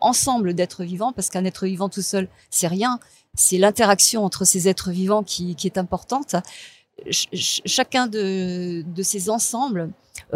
ensemble 0.00 0.54
d'êtres 0.54 0.84
vivants, 0.84 1.12
parce 1.12 1.28
qu'un 1.30 1.44
être 1.44 1.66
vivant 1.66 1.88
tout 1.88 2.02
seul, 2.02 2.28
c'est 2.50 2.66
rien. 2.68 2.98
C'est 3.34 3.58
l'interaction 3.58 4.24
entre 4.24 4.44
ces 4.44 4.68
êtres 4.68 4.90
vivants 4.90 5.22
qui, 5.22 5.56
est 5.64 5.78
importante. 5.78 6.36
Ch 7.10 7.62
chacun 7.66 8.06
de, 8.06 8.82
de, 8.86 9.02
ces 9.02 9.28
ensembles 9.28 9.90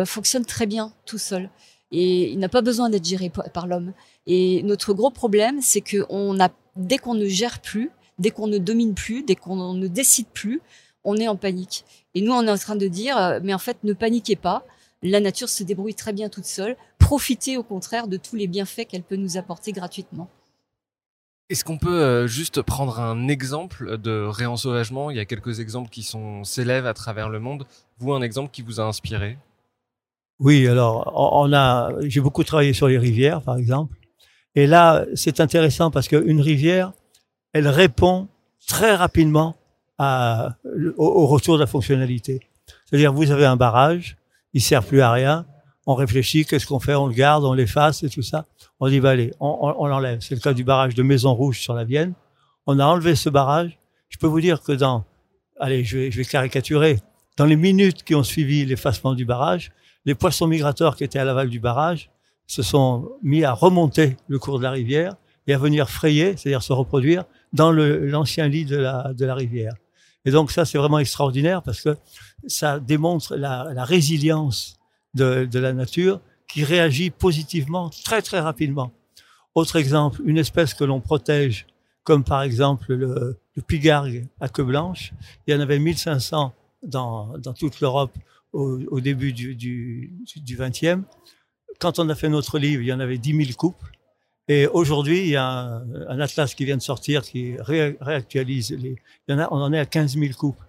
fonctionne 0.05 0.45
très 0.45 0.67
bien 0.67 0.93
tout 1.07 1.19
seul. 1.19 1.49
Et 1.91 2.31
il 2.31 2.39
n'a 2.39 2.49
pas 2.49 2.63
besoin 2.63 2.91
d'être 2.91 3.07
géré 3.07 3.31
par 3.31 3.67
l'homme. 3.67 3.93
Et 4.27 4.63
notre 4.63 4.93
gros 4.93 5.11
problème, 5.11 5.61
c'est 5.63 5.81
que 5.81 6.07
dès 6.77 6.99
qu'on 6.99 7.15
ne 7.15 7.27
gère 7.27 7.61
plus, 7.61 7.91
dès 8.19 8.31
qu'on 8.31 8.47
ne 8.47 8.59
domine 8.59 8.95
plus, 8.95 9.23
dès 9.23 9.37
qu'on 9.37 9.75
ne 9.75 9.87
décide 9.87 10.27
plus, 10.29 10.61
on 11.05 11.17
est 11.17 11.29
en 11.29 11.37
panique. 11.37 11.85
Et 12.15 12.21
nous, 12.21 12.33
on 12.33 12.43
est 12.47 12.51
en 12.51 12.59
train 12.59 12.77
de 12.77 12.87
dire, 12.87 13.17
euh, 13.17 13.41
mais 13.43 13.55
en 13.55 13.59
fait, 13.59 13.79
ne 13.85 13.93
paniquez 13.93 14.37
pas. 14.37 14.65
la 15.03 15.21
nature 15.21 15.49
se 15.49 15.63
débrouille 15.63 15.95
très 15.95 16.13
bien 16.13 16.29
toute 16.29 16.45
seule. 16.45 16.77
Profiter 16.99 17.57
au 17.57 17.63
contraire 17.63 18.09
de 18.09 18.17
tous 18.17 18.35
les 18.35 18.49
bienfaits 18.49 18.87
qu'elle 18.89 19.05
peut 19.05 19.17
nous 19.17 19.37
apporter 19.37 19.71
gratuitement. 19.73 20.29
Est-ce 21.49 21.65
qu'on 21.65 21.79
peut 21.79 22.03
euh, 22.03 22.27
juste 22.27 22.61
prendre 22.63 22.99
un 22.99 23.29
exemple 23.29 23.97
de 23.97 24.27
réensauvagement? 24.27 25.11
Il 25.11 25.17
y 25.17 25.21
a 25.21 25.25
quelques 25.25 25.61
exemples 25.61 25.89
qui 25.89 26.07
s'élèvent 26.43 26.87
à 26.87 26.95
travers 26.95 27.29
le 27.29 27.39
monde. 27.39 27.65
Vous, 27.99 28.13
un 28.13 28.21
exemple 28.21 28.51
qui 28.51 28.63
vous 28.63 28.81
a 28.81 28.85
inspiré? 28.85 29.39
Oui, 30.41 30.69
alors 30.69 31.13
on 31.17 31.53
a, 31.53 31.91
j'ai 32.03 32.21
beaucoup 32.21 32.45
travaillé 32.45 32.73
sur 32.73 32.87
les 32.89 32.99
rivières, 32.99 33.43
par 33.43 33.57
exemple. 33.57 33.97
Et 34.55 34.67
là, 34.67 35.05
c'est 35.15 35.41
intéressant 35.41 35.91
parce 35.91 36.09
qu'une 36.09 36.41
rivière, 36.41 36.93
elle 37.53 37.69
répond 37.69 38.29
très 38.67 38.95
rapidement 38.95 39.57
à, 39.99 40.57
au, 40.97 41.27
retour 41.27 41.57
de 41.57 41.61
la 41.61 41.67
fonctionnalité. 41.67 42.41
C'est-à-dire, 42.87 43.13
vous 43.13 43.31
avez 43.31 43.47
un 43.47 43.57
barrage, 43.57 44.17
il 44.53 44.63
sert 44.63 44.85
plus 44.85 45.01
à 45.01 45.11
rien. 45.11 45.47
On 45.87 45.95
réfléchit, 45.95 46.45
qu'est-ce 46.45 46.67
qu'on 46.67 46.81
fait 46.81 46.95
On 46.95 47.07
le 47.07 47.15
garde, 47.15 47.45
on 47.45 47.53
l'efface 47.53 48.03
et 48.03 48.11
tout 48.11 48.23
ça. 48.23 48.47
On 48.79 48.89
dit, 48.89 49.01
bah 49.01 49.11
allez, 49.11 49.33
on, 49.41 49.87
l'enlève. 49.87 50.21
C'est 50.21 50.35
le 50.35 50.41
cas 50.41 50.53
du 50.53 50.63
barrage 50.63 50.95
de 50.95 51.03
Maison 51.03 51.35
Rouge 51.35 51.61
sur 51.61 51.75
la 51.75 51.85
Vienne. 51.85 52.13
On 52.67 52.79
a 52.79 52.85
enlevé 52.85 53.17
ce 53.17 53.31
barrage. 53.31 53.79
Je 54.09 54.19
peux 54.19 54.27
vous 54.27 54.41
dire 54.41 54.63
que 54.63 54.73
dans, 54.73 55.05
allez, 55.59 55.85
je 55.85 55.99
vais 55.99 56.25
caricaturer, 56.25 56.99
dans 57.37 57.47
les 57.47 57.57
minutes 57.57 58.05
qui 58.05 58.15
ont 58.15 58.23
suivi 58.23 58.65
l'effacement 58.67 59.15
du 59.15 59.25
barrage, 59.25 59.73
les 60.09 60.15
poissons 60.15 60.47
migrateurs 60.47 60.97
qui 60.97 61.05
étaient 61.05 61.19
à 61.19 61.25
l'aval 61.27 61.51
du 61.51 61.61
barrage 61.61 62.11
se 62.47 62.63
sont 62.63 63.11
mis 63.23 63.45
à 63.45 63.53
remonter 63.53 64.17
le 64.29 64.39
cours 64.39 64.57
de 64.57 64.63
la 64.63 64.71
rivière 64.71 65.17
et 65.47 65.53
à 65.53 65.59
venir 65.59 65.91
frayer, 65.91 66.35
c'est-à-dire 66.35 66.63
se 66.63 66.73
reproduire 66.73 67.25
dans 67.53 67.71
l'ancien 67.73 68.49
lit 68.49 68.65
de 68.65 68.77
la, 68.79 69.35
rivière. 69.35 69.75
Et 70.25 70.31
donc 70.31 70.51
ça, 70.51 70.65
c'est 70.65 70.79
vraiment 70.79 70.99
extraordinaire 70.99 71.63
parce 71.63 71.83
que 71.83 71.95
ça 72.47 72.81
démontre 72.81 73.37
la, 73.37 73.85
résilience 73.85 74.79
de, 75.13 75.47
la 75.53 75.75
nature 75.75 76.23
qui 76.49 76.65
réagit 76.65 77.11
positivement 77.11 77.91
très 77.91 78.23
très 78.23 78.41
rapidement. 78.41 78.93
Autre 79.55 79.77
exemple, 79.77 80.23
une 80.25 80.39
espèce 80.39 80.73
que 80.73 80.85
l'on 80.85 81.01
protège, 81.01 81.67
comme 82.03 82.25
par 82.25 82.41
exemple 82.41 82.95
le, 82.95 83.39
le 83.57 83.63
pigargue 83.63 84.27
à 84.41 84.49
queue 84.49 84.65
blanche. 84.65 85.13
Il 85.47 85.53
y 85.53 85.55
en 85.55 85.61
avait 85.61 85.79
1500 85.79 86.55
dans, 86.83 87.37
dans 87.37 87.53
toute 87.53 87.81
l'Europe 87.81 88.17
au, 88.59 89.01
début 89.01 89.33
du, 89.33 89.55
du, 89.55 90.13
du 90.37 90.57
20e. 90.57 91.03
Quand 91.79 91.99
on 91.99 92.09
a 92.09 92.15
fait 92.15 92.29
notre 92.29 92.59
livre, 92.59 92.83
il 92.83 92.89
y 92.89 92.93
en 92.93 93.01
avait 93.01 93.19
10 93.19 93.45
000 93.45 93.57
couples. 93.57 93.93
Et 94.49 94.67
aujourd'hui, 94.67 95.21
il 95.21 95.29
y 95.29 95.37
a 95.37 95.83
un, 96.09 96.21
atlas 96.21 96.55
qui 96.55 96.65
vient 96.65 96.77
de 96.77 96.83
sortir 96.83 97.23
qui 97.23 97.57
ré, 97.59 97.97
réactualise 98.01 98.71
les. 98.71 98.97
Il 99.29 99.33
y 99.33 99.35
en 99.35 99.39
a, 99.39 99.49
on 99.51 99.59
en 99.59 99.73
est 99.73 99.79
à 99.79 99.87
15 99.87 100.17
000 100.17 100.33
couples. 100.33 100.65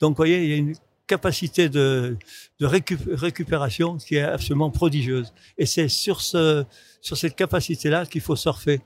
Donc, 0.00 0.10
vous 0.10 0.16
voyez, 0.16 0.42
il 0.42 0.50
y 0.50 0.52
a 0.52 0.56
une 0.56 0.74
capacité 1.06 1.68
de, 1.68 2.16
de 2.58 2.66
récup, 2.66 3.00
récupération 3.12 3.96
qui 3.96 4.16
est 4.16 4.22
absolument 4.22 4.70
prodigieuse. 4.70 5.32
Et 5.56 5.66
c'est 5.66 5.88
sur 5.88 6.20
ce, 6.20 6.64
sur 7.00 7.16
cette 7.16 7.36
capacité-là 7.36 8.06
qu'il 8.06 8.20
faut 8.20 8.36
surfer. 8.36 8.80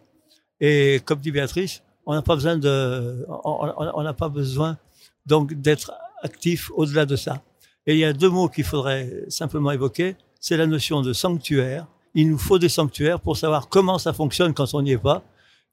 Et 0.60 1.00
comme 1.04 1.20
dit 1.20 1.30
Béatrice, 1.30 1.82
on 2.06 2.14
n'a 2.14 2.22
pas 2.22 2.34
besoin 2.34 2.56
de, 2.56 3.26
on 3.28 4.02
n'a 4.02 4.14
pas 4.14 4.28
besoin 4.28 4.78
donc 5.26 5.54
d'être 5.54 5.92
actif 6.22 6.70
au-delà 6.74 7.06
de 7.06 7.16
ça. 7.16 7.42
Et 7.86 7.94
il 7.94 7.98
y 7.98 8.04
a 8.04 8.12
deux 8.12 8.30
mots 8.30 8.48
qu'il 8.48 8.64
faudrait 8.64 9.24
simplement 9.28 9.70
évoquer. 9.70 10.16
C'est 10.40 10.56
la 10.56 10.66
notion 10.66 11.02
de 11.02 11.12
sanctuaire 11.12 11.86
il 12.14 12.30
nous 12.30 12.38
faut 12.38 12.58
des 12.58 12.68
sanctuaires 12.68 13.20
pour 13.20 13.36
savoir 13.36 13.68
comment 13.68 13.98
ça 13.98 14.12
fonctionne 14.12 14.54
quand 14.54 14.72
on 14.74 14.82
n'y 14.82 14.92
est 14.92 14.98
pas. 14.98 15.22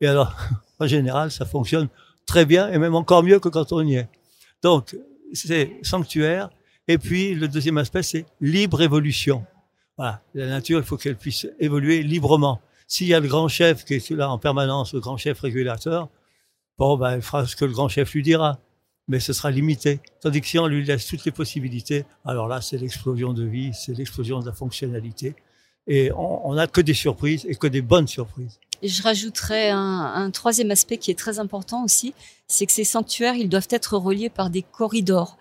Et 0.01 0.07
alors, 0.07 0.35
en 0.79 0.87
général, 0.87 1.31
ça 1.31 1.45
fonctionne 1.45 1.87
très 2.25 2.45
bien 2.45 2.69
et 2.71 2.77
même 2.77 2.95
encore 2.95 3.23
mieux 3.23 3.39
que 3.39 3.49
quand 3.49 3.71
on 3.71 3.85
y 3.85 3.95
est. 3.95 4.09
Donc, 4.63 4.95
c'est 5.33 5.77
sanctuaire. 5.83 6.49
Et 6.87 6.97
puis, 6.97 7.35
le 7.35 7.47
deuxième 7.47 7.77
aspect, 7.77 8.03
c'est 8.03 8.25
libre 8.41 8.81
évolution. 8.81 9.45
Voilà. 9.97 10.21
La 10.33 10.47
nature, 10.47 10.79
il 10.79 10.85
faut 10.85 10.97
qu'elle 10.97 11.15
puisse 11.15 11.47
évoluer 11.59 12.01
librement. 12.03 12.59
S'il 12.87 13.07
y 13.07 13.13
a 13.13 13.19
le 13.19 13.27
grand 13.27 13.47
chef 13.47 13.85
qui 13.85 13.93
est 13.93 14.09
là 14.11 14.29
en 14.29 14.37
permanence, 14.37 14.93
le 14.93 14.99
grand 14.99 15.17
chef 15.17 15.39
régulateur, 15.39 16.09
bon, 16.77 16.97
ben, 16.97 17.15
il 17.15 17.21
fera 17.21 17.45
ce 17.45 17.55
que 17.55 17.65
le 17.65 17.71
grand 17.71 17.87
chef 17.87 18.13
lui 18.13 18.23
dira. 18.23 18.59
Mais 19.07 19.19
ce 19.19 19.33
sera 19.33 19.51
limité. 19.51 19.99
Tandis 20.21 20.41
que 20.41 20.47
si 20.47 20.59
on 20.59 20.67
lui 20.67 20.85
laisse 20.85 21.05
toutes 21.05 21.25
les 21.25 21.31
possibilités, 21.31 22.05
alors 22.25 22.47
là, 22.47 22.61
c'est 22.61 22.77
l'explosion 22.77 23.33
de 23.33 23.43
vie, 23.43 23.71
c'est 23.73 23.97
l'explosion 23.97 24.39
de 24.39 24.45
la 24.45 24.53
fonctionnalité 24.53 25.35
et 25.87 26.11
on 26.13 26.53
n'a 26.53 26.67
que 26.67 26.81
des 26.81 26.93
surprises 26.93 27.45
et 27.47 27.55
que 27.55 27.67
des 27.67 27.81
bonnes 27.81 28.07
surprises. 28.07 28.59
Je 28.83 29.01
rajouterais 29.03 29.69
un, 29.69 30.29
troisième 30.31 30.71
aspect 30.71 30.97
qui 30.97 31.11
est 31.11 31.17
très 31.19 31.39
important 31.39 31.83
aussi, 31.83 32.13
c'est 32.47 32.65
que 32.65 32.71
ces 32.71 32.83
sanctuaires, 32.83 33.35
ils 33.35 33.49
doivent 33.49 33.67
être 33.69 33.97
reliés 33.97 34.29
par 34.29 34.49
des 34.49 34.61
corridors. 34.63 35.37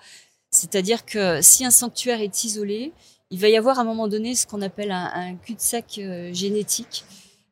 C'est-à-dire 0.51 1.05
que 1.05 1.41
si 1.43 1.65
un 1.65 1.71
sanctuaire 1.71 2.21
est 2.21 2.45
isolé, 2.45 2.93
il 3.31 3.39
va 3.39 3.49
y 3.49 3.57
avoir 3.57 3.79
à 3.79 3.83
un 3.83 3.85
moment 3.85 4.09
donné 4.09 4.35
ce 4.35 4.47
qu'on 4.47 4.63
appelle 4.63 4.91
un, 4.91 5.11
un 5.15 5.37
cul-de-sac 5.37 5.99
euh, 5.99 6.33
génétique 6.35 7.05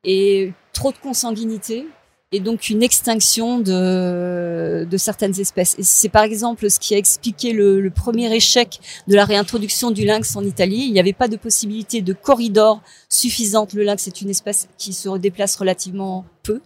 et 0.02 0.52
trop 0.72 0.90
de 0.90 0.98
consanguinité 0.98 1.86
et 2.30 2.40
donc 2.40 2.68
une 2.68 2.82
extinction 2.82 3.58
de, 3.58 4.86
certaines 4.96 5.38
espèces. 5.40 5.76
C'est 5.80 6.08
par 6.08 6.24
exemple 6.24 6.68
ce 6.68 6.78
qui 6.78 6.94
a 6.94 6.98
expliqué 6.98 7.52
le, 7.52 7.90
premier 7.90 8.34
échec 8.34 8.80
de 9.06 9.14
la 9.14 9.24
réintroduction 9.24 9.90
du 9.90 10.04
lynx 10.04 10.36
en 10.36 10.44
Italie. 10.44 10.84
Il 10.86 10.92
n'y 10.92 11.00
avait 11.00 11.12
pas 11.12 11.28
de 11.28 11.36
possibilité 11.36 12.02
de 12.02 12.12
corridor 12.12 12.82
suffisante. 13.08 13.72
Le 13.72 13.82
lynx 13.82 14.06
est 14.06 14.20
une 14.20 14.30
espèce 14.30 14.68
qui 14.76 14.92
se 14.92 15.16
déplace 15.16 15.56
relativement 15.56 16.26
peu. 16.42 16.60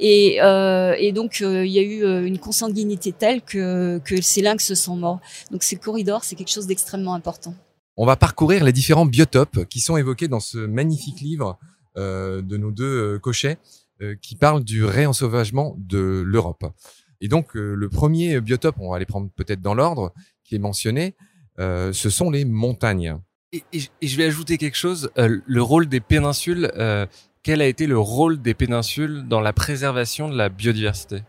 Et, 0.00 0.38
euh, 0.42 1.12
donc 1.12 1.40
euh, 1.40 1.64
il 1.64 1.72
y 1.72 1.78
a 1.78 1.82
eu 1.82 2.04
euh, 2.04 2.26
une 2.26 2.38
consanguinité 2.38 3.12
telle 3.12 3.42
que, 3.42 4.00
ces 4.20 4.42
lynx 4.42 4.74
sont 4.74 4.96
morts. 4.96 5.20
Donc 5.50 5.62
ces 5.62 5.76
corridors, 5.76 6.24
c'est 6.24 6.36
quelque 6.36 6.50
chose 6.50 6.66
d'extrêmement 6.66 7.14
important. 7.14 7.54
On 7.96 8.04
va 8.04 8.16
parcourir 8.16 8.64
les 8.64 8.72
différents 8.72 9.06
biotopes 9.06 9.64
qui 9.66 9.80
sont 9.80 9.96
évoqués 9.96 10.28
dans 10.28 10.40
ce 10.40 10.58
magnifique 10.58 11.20
livre 11.20 11.58
de 11.96 12.56
nos 12.56 12.72
deux 12.72 13.20
cochets. 13.20 13.56
Euh, 14.02 14.16
qui 14.20 14.34
parle 14.34 14.64
du 14.64 14.84
réensauvagement 14.84 15.76
de 15.78 16.20
l'Europe. 16.26 16.64
Et 17.20 17.28
donc, 17.28 17.54
euh, 17.54 17.74
le 17.74 17.88
premier 17.88 18.40
biotope, 18.40 18.74
on 18.80 18.90
va 18.90 18.98
les 18.98 19.06
prendre 19.06 19.30
peut-être 19.36 19.60
dans 19.60 19.72
l'ordre, 19.72 20.12
qui 20.42 20.56
est 20.56 20.58
mentionné, 20.58 21.14
euh, 21.60 21.92
ce 21.92 22.10
sont 22.10 22.28
les 22.28 22.44
montagnes. 22.44 23.16
Et, 23.52 23.62
et, 23.72 23.82
et, 24.02 24.08
je 24.08 24.16
vais 24.16 24.24
ajouter 24.24 24.58
quelque 24.58 24.76
chose, 24.76 25.12
euh, 25.16 25.38
le 25.46 25.62
rôle 25.62 25.86
des 25.86 26.00
péninsules, 26.00 26.72
euh, 26.76 27.06
quel 27.44 27.62
a 27.62 27.68
été 27.68 27.86
le 27.86 27.96
rôle 27.96 28.42
des 28.42 28.52
péninsules 28.52 29.28
dans 29.28 29.40
la 29.40 29.52
préservation 29.52 30.28
de 30.28 30.36
la 30.36 30.48
biodiversité? 30.48 31.22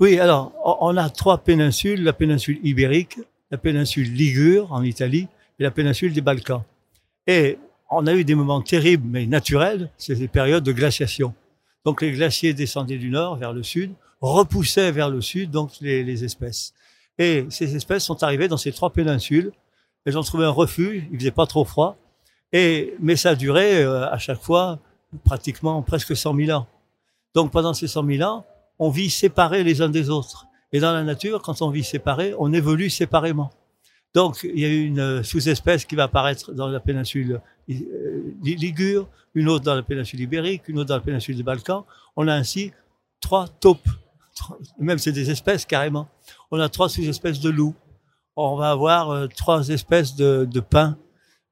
Oui, 0.00 0.18
alors, 0.18 0.52
on 0.80 0.96
a 0.96 1.08
trois 1.08 1.38
péninsules, 1.38 2.02
la 2.02 2.12
péninsule 2.12 2.58
ibérique, 2.64 3.20
la 3.52 3.58
péninsule 3.58 4.12
ligure 4.12 4.72
en 4.72 4.82
Italie 4.82 5.28
et 5.60 5.62
la 5.62 5.70
péninsule 5.70 6.12
des 6.12 6.20
Balkans. 6.20 6.64
Et 7.28 7.58
on 7.90 8.08
a 8.08 8.14
eu 8.14 8.24
des 8.24 8.34
moments 8.34 8.60
terribles, 8.60 9.06
mais 9.08 9.26
naturels, 9.26 9.88
c'est 9.98 10.16
des 10.16 10.26
périodes 10.26 10.64
de 10.64 10.72
glaciation. 10.72 11.32
Donc 11.84 12.02
les 12.02 12.12
glaciers 12.12 12.54
descendaient 12.54 12.98
du 12.98 13.10
nord 13.10 13.36
vers 13.36 13.52
le 13.52 13.62
sud, 13.62 13.92
repoussaient 14.20 14.92
vers 14.92 15.10
le 15.10 15.20
sud 15.20 15.50
donc 15.50 15.72
les, 15.80 16.24
espèces. 16.24 16.74
Et 17.18 17.46
ces 17.50 17.76
espèces 17.76 18.04
sont 18.04 18.22
arrivées 18.22 18.48
dans 18.48 18.56
ces 18.56 18.72
trois 18.72 18.90
péninsules. 18.90 19.52
Elles 20.04 20.18
ont 20.18 20.22
trouvé 20.22 20.44
un 20.44 20.50
refuge. 20.50 21.04
Il 21.12 21.18
faisait 21.18 21.30
pas 21.30 21.46
trop 21.46 21.64
froid. 21.64 21.96
Et 22.52 22.94
mais 23.00 23.16
ça 23.16 23.30
a 23.30 23.34
duré 23.34 23.82
euh, 23.82 24.08
à 24.10 24.18
chaque 24.18 24.40
fois 24.40 24.78
pratiquement 25.24 25.82
presque 25.82 26.16
100 26.16 26.34
000 26.36 26.58
ans. 26.58 26.66
Donc 27.34 27.50
pendant 27.50 27.74
ces 27.74 27.88
100 27.88 28.06
000 28.06 28.28
ans, 28.28 28.44
on 28.78 28.90
vit 28.90 29.10
séparés 29.10 29.64
les 29.64 29.82
uns 29.82 29.88
des 29.88 30.10
autres. 30.10 30.46
Et 30.72 30.80
dans 30.80 30.92
la 30.92 31.02
nature, 31.02 31.42
quand 31.42 31.60
on 31.62 31.70
vit 31.70 31.84
séparés, 31.84 32.34
on 32.38 32.52
évolue 32.52 32.90
séparément. 32.90 33.50
Donc, 34.14 34.40
il 34.42 34.58
y 34.58 34.64
a 34.64 34.68
une 34.68 35.22
sous-espèce 35.22 35.84
qui 35.84 35.94
va 35.94 36.04
apparaître 36.04 36.52
dans 36.52 36.68
la 36.68 36.80
péninsule 36.80 37.32
euh, 37.32 37.38
Ligure, 37.68 39.08
une 39.34 39.48
autre 39.48 39.64
dans 39.64 39.74
la 39.74 39.82
péninsule 39.82 40.20
ibérique, 40.20 40.68
une 40.68 40.78
autre 40.78 40.88
dans 40.88 40.96
la 40.96 41.00
péninsule 41.00 41.36
des 41.36 41.42
Balkans. 41.42 41.84
On 42.16 42.28
a 42.28 42.34
ainsi 42.34 42.72
trois 43.20 43.48
taupes. 43.48 43.88
Même 44.78 44.98
c'est 44.98 45.12
des 45.12 45.30
espèces 45.30 45.64
carrément. 45.64 46.08
On 46.50 46.58
a 46.58 46.68
trois 46.68 46.88
sous-espèces 46.88 47.40
de 47.40 47.50
loups. 47.50 47.74
On 48.36 48.56
va 48.56 48.70
avoir 48.70 49.10
euh, 49.10 49.26
trois 49.28 49.68
espèces 49.68 50.16
de, 50.16 50.60
pins, 50.60 50.96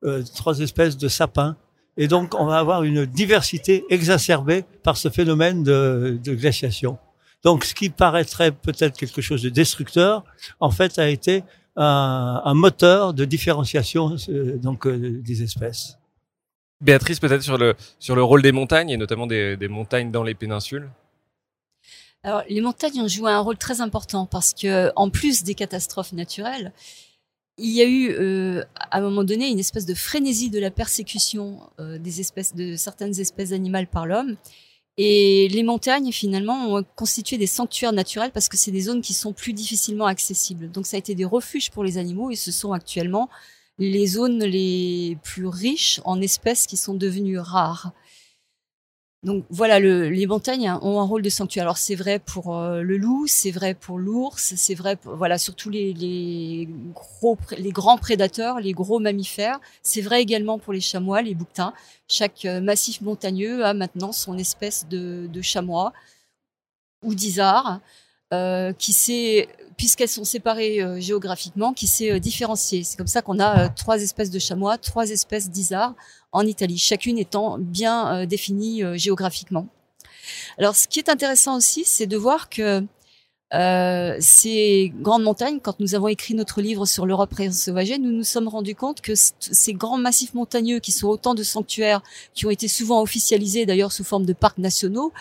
euh, 0.04 0.22
trois 0.34 0.60
espèces 0.60 0.96
de 0.96 1.08
sapins. 1.08 1.56
Et 1.96 2.08
donc, 2.08 2.34
on 2.34 2.46
va 2.46 2.58
avoir 2.58 2.82
une 2.82 3.04
diversité 3.04 3.84
exacerbée 3.90 4.64
par 4.82 4.96
ce 4.96 5.10
phénomène 5.10 5.62
de, 5.62 6.18
glaciation. 6.24 6.98
Donc, 7.42 7.64
ce 7.64 7.74
qui 7.74 7.90
paraîtrait 7.90 8.52
peut-être 8.52 8.96
quelque 8.96 9.20
chose 9.20 9.42
de 9.42 9.50
destructeur, 9.50 10.24
en 10.60 10.70
fait, 10.70 10.98
a 10.98 11.08
été 11.08 11.44
un, 11.76 12.54
moteur 12.54 13.14
de 13.14 13.24
différenciation 13.24 14.16
euh, 14.28 14.56
donc 14.58 14.86
euh, 14.86 15.20
des 15.22 15.42
espèces. 15.42 15.98
Béatrice, 16.80 17.20
peut-être 17.20 17.42
sur 17.42 17.58
le 17.58 17.74
sur 17.98 18.16
le 18.16 18.22
rôle 18.22 18.42
des 18.42 18.52
montagnes 18.52 18.90
et 18.90 18.96
notamment 18.96 19.26
des, 19.26 19.56
montagnes 19.68 20.10
dans 20.10 20.22
les 20.22 20.34
péninsules? 20.34 20.88
Alors, 22.22 22.42
les 22.48 22.60
montagnes 22.60 23.00
ont 23.00 23.08
joué 23.08 23.30
un 23.30 23.40
rôle 23.40 23.56
très 23.56 23.80
important 23.80 24.26
parce 24.26 24.52
que, 24.52 24.90
en 24.96 25.10
plus 25.10 25.42
des 25.42 25.54
catastrophes 25.54 26.12
naturelles, 26.12 26.72
il 27.56 27.70
y 27.70 27.82
a 27.82 27.86
eu, 27.86 28.10
euh, 28.10 28.64
à 28.76 28.98
un 28.98 29.00
moment 29.00 29.24
donné, 29.24 29.48
une 29.48 29.58
espèce 29.58 29.86
de 29.86 29.94
frénésie 29.94 30.50
de 30.50 30.58
la 30.58 30.70
persécution 30.70 31.60
euh, 31.78 31.98
des 31.98 32.20
espèces, 32.20 32.54
de 32.54 32.76
certaines 32.76 33.18
espèces 33.20 33.52
animales 33.52 33.86
par 33.86 34.06
l'homme. 34.06 34.36
Et 34.96 35.48
les 35.48 35.62
montagnes, 35.62 36.12
finalement, 36.12 36.74
ont 36.74 36.84
constitué 36.96 37.38
des 37.38 37.46
sanctuaires 37.46 37.92
naturels 37.92 38.32
parce 38.32 38.48
que 38.48 38.56
c'est 38.56 38.70
des 38.70 38.82
zones 38.82 39.02
qui 39.02 39.14
sont 39.14 39.32
plus 39.32 39.52
difficilement 39.52 40.06
accessibles. 40.06 40.70
Donc, 40.70 40.86
ça 40.86 40.96
a 40.96 40.98
été 40.98 41.14
des 41.14 41.24
refuges 41.24 41.70
pour 41.70 41.84
les 41.84 41.96
animaux 41.98 42.30
et 42.30 42.36
ce 42.36 42.52
sont 42.52 42.72
actuellement 42.72 43.28
les 43.78 44.06
zones 44.06 44.44
les 44.44 45.18
plus 45.22 45.46
riches 45.46 46.00
en 46.04 46.20
espèces 46.20 46.66
qui 46.66 46.76
sont 46.76 46.94
devenues 46.94 47.38
rares. 47.38 47.92
Donc 49.22 49.44
voilà, 49.50 49.80
le, 49.80 50.08
les 50.08 50.26
montagnes 50.26 50.66
hein, 50.66 50.78
ont 50.82 50.98
un 50.98 51.04
rôle 51.04 51.20
de 51.20 51.28
sanctuaire. 51.28 51.64
Alors 51.64 51.76
c'est 51.76 51.94
vrai 51.94 52.18
pour 52.18 52.56
euh, 52.56 52.80
le 52.80 52.96
loup, 52.96 53.26
c'est 53.26 53.50
vrai 53.50 53.74
pour 53.74 53.98
l'ours, 53.98 54.54
c'est 54.56 54.74
vrai 54.74 54.96
pour, 54.96 55.14
voilà 55.14 55.36
surtout 55.36 55.68
les, 55.68 56.66
gros, 56.94 57.36
les 57.58 57.70
grands 57.70 57.98
prédateurs, 57.98 58.60
les 58.60 58.72
gros 58.72 58.98
mammifères. 58.98 59.60
C'est 59.82 60.00
vrai 60.00 60.22
également 60.22 60.58
pour 60.58 60.72
les 60.72 60.80
chamois, 60.80 61.20
les 61.20 61.34
bouquetins. 61.34 61.74
Chaque 62.08 62.46
euh, 62.46 62.62
massif 62.62 63.02
montagneux 63.02 63.62
a 63.62 63.74
maintenant 63.74 64.12
son 64.12 64.38
espèce 64.38 64.86
de, 64.88 65.28
de 65.30 65.42
chamois 65.42 65.92
ou 67.02 67.14
d'isard 67.14 67.80
qui 68.78 68.92
s'est 68.92 69.48
puisqu'elles 69.80 70.10
sont 70.10 70.24
séparées 70.24 70.82
euh, 70.82 71.00
géographiquement, 71.00 71.72
qui 71.72 71.86
s'est 71.86 72.12
euh, 72.12 72.18
différenciée. 72.18 72.84
C'est 72.84 72.98
comme 72.98 73.06
ça 73.06 73.22
qu'on 73.22 73.40
a 73.40 73.70
trois 73.70 74.02
espèces 74.02 74.28
de 74.28 74.38
chamois, 74.38 74.76
trois 74.76 75.08
espèces 75.08 75.48
d'isards 75.48 75.94
en 76.32 76.42
Italie, 76.42 76.76
chacune 76.76 77.16
étant 77.16 77.56
bien 77.58 78.26
définie 78.26 78.82
géographiquement. 78.98 79.66
Alors, 80.58 80.76
ce 80.76 80.86
qui 80.86 80.98
est 80.98 81.08
intéressant 81.08 81.56
aussi, 81.56 81.84
c'est 81.86 82.06
de 82.06 82.18
voir 82.18 82.50
que 82.50 82.84
euh, 83.52 84.16
ces 84.20 84.92
grandes 85.00 85.24
montagnes, 85.24 85.58
quand 85.60 85.80
nous 85.80 85.96
avons 85.96 86.06
écrit 86.06 86.34
notre 86.34 86.60
livre 86.60 86.86
sur 86.86 87.04
l'Europe 87.04 87.34
sauvagée, 87.50 87.98
nous 87.98 88.12
nous 88.12 88.24
sommes 88.24 88.46
rendus 88.46 88.76
compte 88.76 89.00
que 89.00 89.12
ces 89.16 89.74
grands 89.74 89.98
massifs 89.98 90.34
montagneux, 90.34 90.78
qui 90.78 90.92
sont 90.92 91.08
autant 91.08 91.34
de 91.34 91.42
sanctuaires, 91.42 92.00
qui 92.32 92.46
ont 92.46 92.50
été 92.50 92.68
souvent 92.68 93.02
officialisés 93.02 93.66
d'ailleurs 93.66 93.90
sous 93.90 94.04
forme 94.04 94.24
de 94.24 94.32
parcs 94.32 94.58
nationaux, 94.58 95.12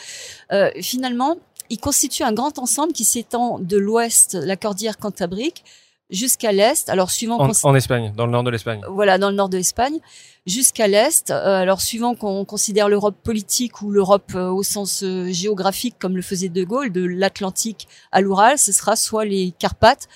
euh, 0.52 0.70
finalement, 0.80 1.38
il 1.70 1.80
constitue 1.80 2.24
un 2.24 2.34
grand 2.34 2.58
ensemble 2.60 2.94
qui 2.94 3.04
s'étend 3.04 3.60
de 3.60 3.78
l'ouest, 3.78 4.34
la 4.34 4.56
cordillère 4.56 4.98
cantabrique, 4.98 5.64
jusqu'à 6.10 6.52
l'est. 6.52 6.90
Alors 6.90 7.12
suivant 7.12 7.38
en, 7.38 7.76
Espagne, 7.76 8.14
dans 8.16 8.26
le 8.26 8.32
nord 8.32 8.44
de 8.44 8.50
l'Espagne. 8.50 8.82
Voilà, 8.90 9.18
dans 9.18 9.30
le 9.30 9.36
nord 9.36 9.50
de 9.50 9.58
l'Espagne, 9.58 10.00
jusqu'à 10.46 10.88
l'est. 10.88 11.30
Euh, 11.30 11.62
alors 11.62 11.82
suivant 11.82 12.16
qu'on 12.16 12.46
considère 12.46 12.90
l'Europe 12.90 13.18
politique 13.24 13.82
ou 13.82 13.92
l'Europe 13.92 14.32
euh, 14.36 14.50
au 14.50 14.64
sens 14.64 15.04
euh, 15.04 15.32
géographique, 15.32 15.96
comme 16.00 16.16
le 16.16 16.22
faisait 16.22 16.50
De 16.50 16.64
Gaulle, 16.64 16.92
de 16.92 17.04
l'Atlantique 17.04 17.88
à 18.12 18.22
l'Oural, 18.22 18.58
ce 18.58 18.72
sera 18.72 18.96
soit 18.96 19.26
les 19.26 19.54
Carpates 19.58 20.08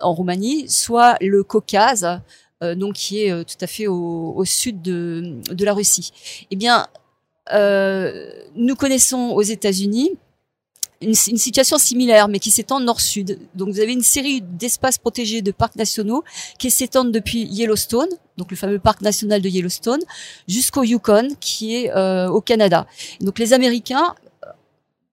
en 0.00 0.12
Roumanie, 0.12 0.68
soit 0.68 1.16
le 1.22 1.42
Caucase, 1.42 2.20
donc 2.60 2.96
qui 2.96 3.22
est 3.22 3.44
tout 3.44 3.56
à 3.62 3.66
fait 3.66 3.86
au, 3.86 4.34
au 4.36 4.44
sud 4.44 4.82
de, 4.82 5.40
de, 5.50 5.64
la 5.64 5.72
Russie. 5.72 6.12
Eh 6.50 6.56
bien, 6.56 6.86
nous 7.50 8.76
connaissons 8.76 9.30
aux 9.30 9.40
États-Unis 9.40 10.10
une, 11.00 11.14
une, 11.28 11.36
situation 11.36 11.78
similaire, 11.78 12.28
mais 12.28 12.38
qui 12.38 12.50
s'étend 12.50 12.80
nord-sud. 12.80 13.38
Donc 13.54 13.68
vous 13.68 13.80
avez 13.80 13.92
une 13.92 14.02
série 14.02 14.40
d'espaces 14.40 14.98
protégés 14.98 15.42
de 15.42 15.50
parcs 15.50 15.76
nationaux 15.76 16.24
qui 16.58 16.70
s'étendent 16.70 17.12
depuis 17.12 17.44
Yellowstone, 17.44 18.08
donc 18.36 18.50
le 18.50 18.56
fameux 18.56 18.78
parc 18.78 19.00
national 19.02 19.40
de 19.42 19.48
Yellowstone, 19.48 20.00
jusqu'au 20.48 20.82
Yukon, 20.82 21.28
qui 21.40 21.76
est 21.76 21.90
euh, 21.90 22.28
au 22.28 22.40
Canada. 22.40 22.86
donc 23.20 23.38
les 23.38 23.52
Américains 23.52 24.14
euh, 24.44 24.50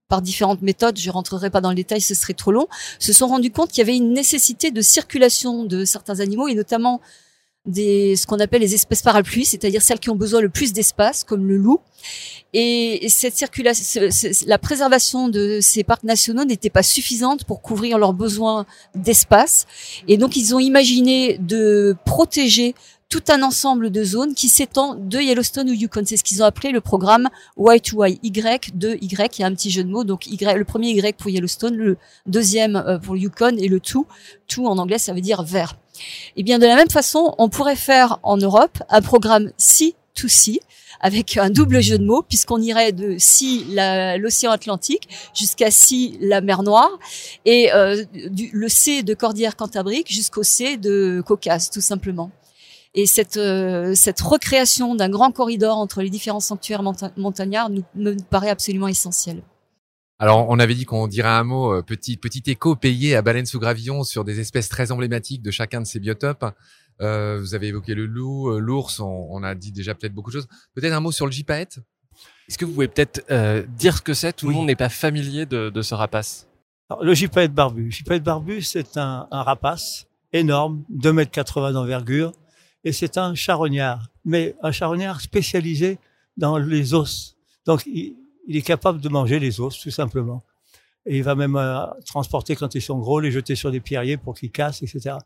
par 0.07 0.21
différentes 0.21 0.61
méthodes, 0.61 0.97
je 0.97 1.09
rentrerai 1.09 1.49
pas 1.49 1.61
dans 1.61 1.69
le 1.69 1.75
détail, 1.75 2.01
ce 2.01 2.15
serait 2.15 2.33
trop 2.33 2.51
long, 2.51 2.67
se 2.99 3.13
sont 3.13 3.27
rendus 3.27 3.51
compte 3.51 3.69
qu'il 3.69 3.79
y 3.79 3.81
avait 3.81 3.97
une 3.97 4.13
nécessité 4.13 4.71
de 4.71 4.81
circulation 4.81 5.63
de 5.63 5.85
certains 5.85 6.19
animaux 6.19 6.47
et 6.47 6.55
notamment 6.55 7.01
des 7.65 8.15
ce 8.15 8.27
qu'on 8.27 8.39
appelle 8.39 8.62
les 8.62 8.74
espèces 8.74 9.01
parapluies, 9.01 9.46
c'est-à-dire 9.46 9.82
celles 9.82 10.00
qui 10.00 10.10
ont 10.10 10.15
besoin 10.15 10.41
le 10.41 10.50
plus 10.50 10.74
d'espace, 10.74 11.24
comme 11.24 11.48
le 11.48 11.58
loup. 11.58 11.79
Et 12.53 13.08
cette 13.10 13.36
circulation, 13.36 14.01
la 14.46 14.58
préservation 14.60 15.29
de 15.29 15.60
ces 15.62 15.84
parcs 15.84 16.03
nationaux 16.03 16.46
n'était 16.46 16.70
pas 16.70 16.84
suffisante 16.84 17.46
pour 17.46 17.62
couvrir 17.62 17.98
leurs 17.98 18.13
besoins 18.13 18.65
d'espace. 18.93 19.65
Et 20.08 20.17
donc, 20.17 20.36
ils 20.36 20.53
ont 20.53 20.60
imaginé 20.60 21.38
de 21.39 21.96
protéger 22.05 22.75
tout 23.10 23.24
un 23.29 23.43
ensemble 23.43 23.91
de 23.91 24.03
zones 24.03 24.34
qui 24.34 24.50
s'étend 24.50 24.96
de 24.96 25.20
Yellowstone 25.20 25.70
ou 25.70 25.74
Yukon. 25.74 26.03
C'est 26.05 26.17
ce 26.17 26.24
qu'ils 26.24 26.41
ont 26.43 26.46
appelé 26.46 26.72
le 26.72 26.82
programme 26.82 27.29
Y2Y, 27.58 28.20
Y 28.24 28.75
de 28.75 28.98
Y. 29.01 29.38
Il 29.38 29.41
y 29.41 29.43
a 29.43 29.48
un 29.48 29.53
petit 29.53 29.72
jeu 29.72 29.84
de 29.84 29.89
mots. 29.89 30.03
Donc, 30.03 30.27
Y, 30.27 30.58
le 30.58 30.65
premier 30.65 30.89
Y 30.91 31.15
pour 31.15 31.30
Yellowstone, 31.30 31.76
le 31.76 31.97
deuxième 32.26 32.76
euh, 32.76 32.99
pour 32.99 33.15
Yukon 33.15 33.56
et 33.58 33.67
le 33.67 33.80
tout. 33.80 34.06
Tout 34.47 34.65
en 34.65 34.78
anglais, 34.78 34.97
ça 34.97 35.13
veut 35.13 35.21
dire 35.21 35.43
vert. 35.43 35.76
Eh 36.35 36.43
bien, 36.43 36.59
de 36.59 36.65
la 36.65 36.75
même 36.75 36.89
façon, 36.89 37.35
on 37.37 37.49
pourrait 37.49 37.75
faire 37.75 38.19
en 38.23 38.37
Europe 38.37 38.81
un 38.89 39.01
programme 39.01 39.51
C 39.57 39.95
to 40.15 40.27
C 40.27 40.59
avec 40.99 41.37
un 41.37 41.49
double 41.49 41.81
jeu 41.81 41.97
de 41.97 42.05
mots, 42.05 42.21
puisqu'on 42.21 42.61
irait 42.61 42.93
de 42.93 43.17
si 43.19 43.65
l'océan 44.17 44.51
Atlantique 44.51 45.09
jusqu'à 45.33 45.69
si 45.69 46.17
la 46.21 46.39
mer 46.39 46.63
Noire, 46.63 46.97
et 47.45 47.73
euh, 47.73 48.05
du, 48.13 48.49
le 48.53 48.69
C 48.69 49.03
de 49.03 49.13
Cordillère 49.13 49.57
Cantabrique 49.57 50.11
jusqu'au 50.11 50.43
C 50.43 50.77
de 50.77 51.21
Caucase, 51.25 51.69
tout 51.69 51.81
simplement. 51.81 52.31
Et 52.95 53.05
cette, 53.05 53.37
euh, 53.37 53.95
cette 53.95 54.21
recréation 54.21 54.95
d'un 54.95 55.09
grand 55.09 55.31
corridor 55.31 55.77
entre 55.77 56.01
les 56.01 56.09
différents 56.09 56.39
sanctuaires 56.39 56.83
montagnards 57.17 57.69
nous, 57.69 57.83
me 57.95 58.15
paraît 58.29 58.49
absolument 58.49 58.87
essentielle. 58.87 59.41
Alors, 60.19 60.47
on 60.49 60.60
avait 60.60 60.76
dit 60.76 60.86
qu'on 60.86 61.08
dirait 61.08 61.30
un 61.30 61.43
mot, 61.43 61.73
euh, 61.73 61.82
petit, 61.82 62.17
petit 62.17 62.43
écho 62.47 62.76
payé 62.76 63.15
à 63.15 63.21
Baleine 63.21 63.45
sous 63.45 63.60
Gravillon 63.60 64.04
sur 64.04 64.23
des 64.23 64.39
espèces 64.39 64.69
très 64.69 64.91
emblématiques 64.91 65.41
de 65.41 65.52
chacun 65.52 65.82
de 65.82 65.86
ces 65.86 65.99
biotopes. 65.99 66.45
Euh, 67.02 67.39
vous 67.39 67.56
avez 67.56 67.67
évoqué 67.67 67.95
le 67.95 68.06
loup, 68.06 68.49
euh, 68.49 68.60
l'ours, 68.60 68.99
on, 68.99 69.43
a 69.43 69.56
dit 69.56 69.71
déjà 69.71 69.95
peut-être 69.95 70.13
beaucoup 70.13 70.30
de 70.30 70.38
choses. 70.38 70.47
Peut-être 70.76 70.93
un 70.93 70.99
mot 70.99 71.12
sur 71.12 71.26
le 71.26 71.32
gypaète? 71.32 71.80
Est-ce 72.47 72.58
que 72.58 72.65
vous 72.65 72.73
pouvez 72.73 72.88
peut-être 72.88 73.23
euh, 73.32 73.63
dire 73.67 73.97
ce 73.97 74.02
que 74.02 74.13
c'est? 74.13 74.34
Tout 74.34 74.47
le 74.47 74.54
monde 74.54 74.67
n'est 74.67 74.76
pas 74.76 74.89
familier 74.89 75.45
de, 75.45 75.69
de 75.69 75.82
ce 75.82 75.95
rapace. 75.95 76.47
Alors, 76.89 77.04
le 77.04 77.13
gypaète 77.13 77.54
barbu. 77.54 77.86
Le 77.86 77.91
gypaète 77.91 78.23
barbu, 78.23 78.62
c'est 78.62 78.97
un, 78.97 79.28
un, 79.32 79.43
rapace 79.43 80.06
énorme, 80.32 80.84
2 80.89 81.13
mètres 81.13 81.32
80 81.32 81.71
d'envergure, 81.71 82.32
et 82.84 82.91
c'est 82.91 83.17
un 83.17 83.34
charognard, 83.34 84.08
mais 84.26 84.56
un 84.62 84.71
charognard 84.71 85.21
spécialisé 85.21 85.99
dans 86.38 86.58
les 86.58 86.93
os. 86.93 87.38
Donc, 87.65 87.84
il, 87.86 88.15
il, 88.47 88.56
est 88.56 88.62
capable 88.62 89.01
de 89.01 89.10
manger 89.10 89.39
les 89.39 89.60
os, 89.60 89.79
tout 89.79 89.91
simplement. 89.91 90.43
Et 91.06 91.17
il 91.17 91.23
va 91.23 91.36
même 91.36 91.56
euh, 91.56 91.86
transporter, 92.06 92.56
quand 92.56 92.75
ils 92.75 92.82
sont 92.82 92.97
gros, 92.99 93.19
les 93.19 93.32
jeter 93.32 93.56
sur 93.56 93.71
des 93.71 93.79
pierriers 93.79 94.17
pour 94.17 94.36
qu'ils 94.36 94.51
cassent, 94.51 94.84
etc 94.84 95.17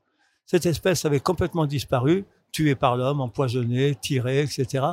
cette 0.47 0.65
espèce 0.65 1.05
avait 1.05 1.19
complètement 1.19 1.67
disparu, 1.67 2.25
tuée 2.51 2.73
par 2.73 2.95
l'homme, 2.95 3.21
empoisonnée, 3.21 3.95
tirée, 3.95 4.41
etc. 4.41 4.85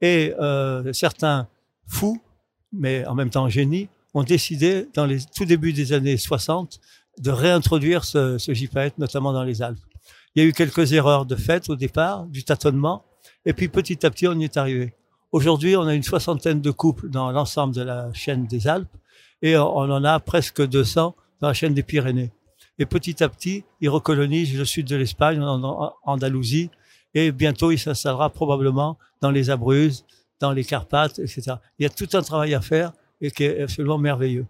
Et 0.00 0.34
euh, 0.40 0.92
certains 0.92 1.46
fous, 1.86 2.20
mais 2.72 3.06
en 3.06 3.14
même 3.14 3.30
temps 3.30 3.48
génies, 3.48 3.88
ont 4.14 4.24
décidé, 4.24 4.88
dans 4.94 5.04
les 5.04 5.18
tout 5.36 5.44
début 5.44 5.74
des 5.74 5.92
années 5.92 6.16
60, 6.16 6.80
de 7.18 7.30
réintroduire 7.30 8.04
ce, 8.04 8.38
ce 8.38 8.52
notamment 8.98 9.32
dans 9.32 9.44
les 9.44 9.62
Alpes. 9.62 9.78
Il 10.34 10.42
y 10.42 10.46
a 10.46 10.48
eu 10.48 10.52
quelques 10.52 10.92
erreurs 10.94 11.26
de 11.26 11.36
fait 11.36 11.68
au 11.68 11.76
départ, 11.76 12.26
du 12.26 12.42
tâtonnement, 12.42 13.04
et 13.44 13.52
puis 13.52 13.68
petit 13.68 14.04
à 14.04 14.10
petit, 14.10 14.26
on 14.26 14.38
y 14.38 14.44
est 14.44 14.56
arrivé. 14.56 14.94
Aujourd'hui, 15.36 15.76
on 15.76 15.82
a 15.82 15.94
une 15.94 16.02
soixantaine 16.02 16.62
de 16.62 16.70
couples 16.70 17.10
dans 17.10 17.30
l'ensemble 17.30 17.74
de 17.74 17.82
la 17.82 18.10
chaîne 18.14 18.46
des 18.46 18.66
Alpes, 18.66 18.88
et 19.42 19.54
on 19.58 19.76
en 19.76 20.02
a 20.02 20.18
presque 20.18 20.66
200 20.66 21.14
dans 21.42 21.48
la 21.48 21.52
chaîne 21.52 21.74
des 21.74 21.82
Pyrénées. 21.82 22.32
Et 22.78 22.86
petit 22.86 23.22
à 23.22 23.28
petit, 23.28 23.62
il 23.82 23.90
recolonise 23.90 24.56
le 24.56 24.64
sud 24.64 24.86
de 24.86 24.96
l'Espagne, 24.96 25.42
en 25.42 25.92
Andalousie, 26.04 26.70
et 27.12 27.32
bientôt 27.32 27.70
il 27.70 27.78
s'installera 27.78 28.30
probablement 28.30 28.96
dans 29.20 29.30
les 29.30 29.50
Abruzzes, 29.50 30.06
dans 30.40 30.52
les 30.52 30.64
Carpates, 30.64 31.18
etc. 31.18 31.56
Il 31.78 31.82
y 31.82 31.86
a 31.86 31.90
tout 31.90 32.08
un 32.14 32.22
travail 32.22 32.54
à 32.54 32.62
faire 32.62 32.92
et 33.20 33.30
qui 33.30 33.44
est 33.44 33.60
absolument 33.60 33.98
merveilleux. 33.98 34.46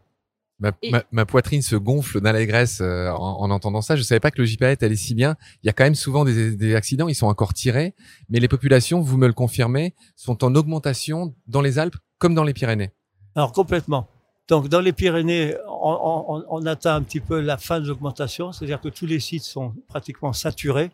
Ma, 0.58 0.72
ma, 1.12 1.26
poitrine 1.26 1.60
se 1.60 1.76
gonfle 1.76 2.22
d'allégresse 2.22 2.80
euh, 2.80 3.10
en, 3.10 3.42
en, 3.42 3.50
entendant 3.50 3.82
ça. 3.82 3.94
Je 3.94 4.02
savais 4.02 4.20
pas 4.20 4.30
que 4.30 4.40
le 4.40 4.46
JPAET 4.46 4.78
allait 4.80 4.96
si 4.96 5.14
bien. 5.14 5.36
Il 5.62 5.66
y 5.66 5.68
a 5.68 5.74
quand 5.74 5.84
même 5.84 5.94
souvent 5.94 6.24
des, 6.24 6.56
des, 6.56 6.74
accidents, 6.74 7.08
ils 7.08 7.14
sont 7.14 7.26
encore 7.26 7.52
tirés, 7.52 7.94
mais 8.30 8.40
les 8.40 8.48
populations, 8.48 9.02
vous 9.02 9.18
me 9.18 9.26
le 9.26 9.34
confirmez, 9.34 9.94
sont 10.16 10.42
en 10.44 10.54
augmentation 10.54 11.34
dans 11.46 11.60
les 11.60 11.78
Alpes 11.78 11.96
comme 12.18 12.34
dans 12.34 12.44
les 12.44 12.54
Pyrénées. 12.54 12.90
Alors 13.34 13.52
complètement. 13.52 14.08
Donc 14.48 14.68
dans 14.68 14.80
les 14.80 14.92
Pyrénées, 14.92 15.56
on, 15.68 16.24
on, 16.28 16.44
on, 16.48 16.66
atteint 16.66 16.94
un 16.94 17.02
petit 17.02 17.20
peu 17.20 17.40
la 17.40 17.58
fin 17.58 17.80
de 17.80 17.88
l'augmentation, 17.88 18.52
c'est-à-dire 18.52 18.80
que 18.80 18.88
tous 18.88 19.06
les 19.06 19.20
sites 19.20 19.42
sont 19.42 19.74
pratiquement 19.88 20.32
saturés. 20.32 20.90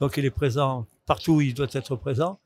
Donc 0.00 0.16
il 0.18 0.24
est 0.26 0.30
présent 0.30 0.86
partout 1.06 1.34
où 1.34 1.40
il 1.40 1.54
doit 1.54 1.68
être 1.72 1.96
présent. 1.96 2.38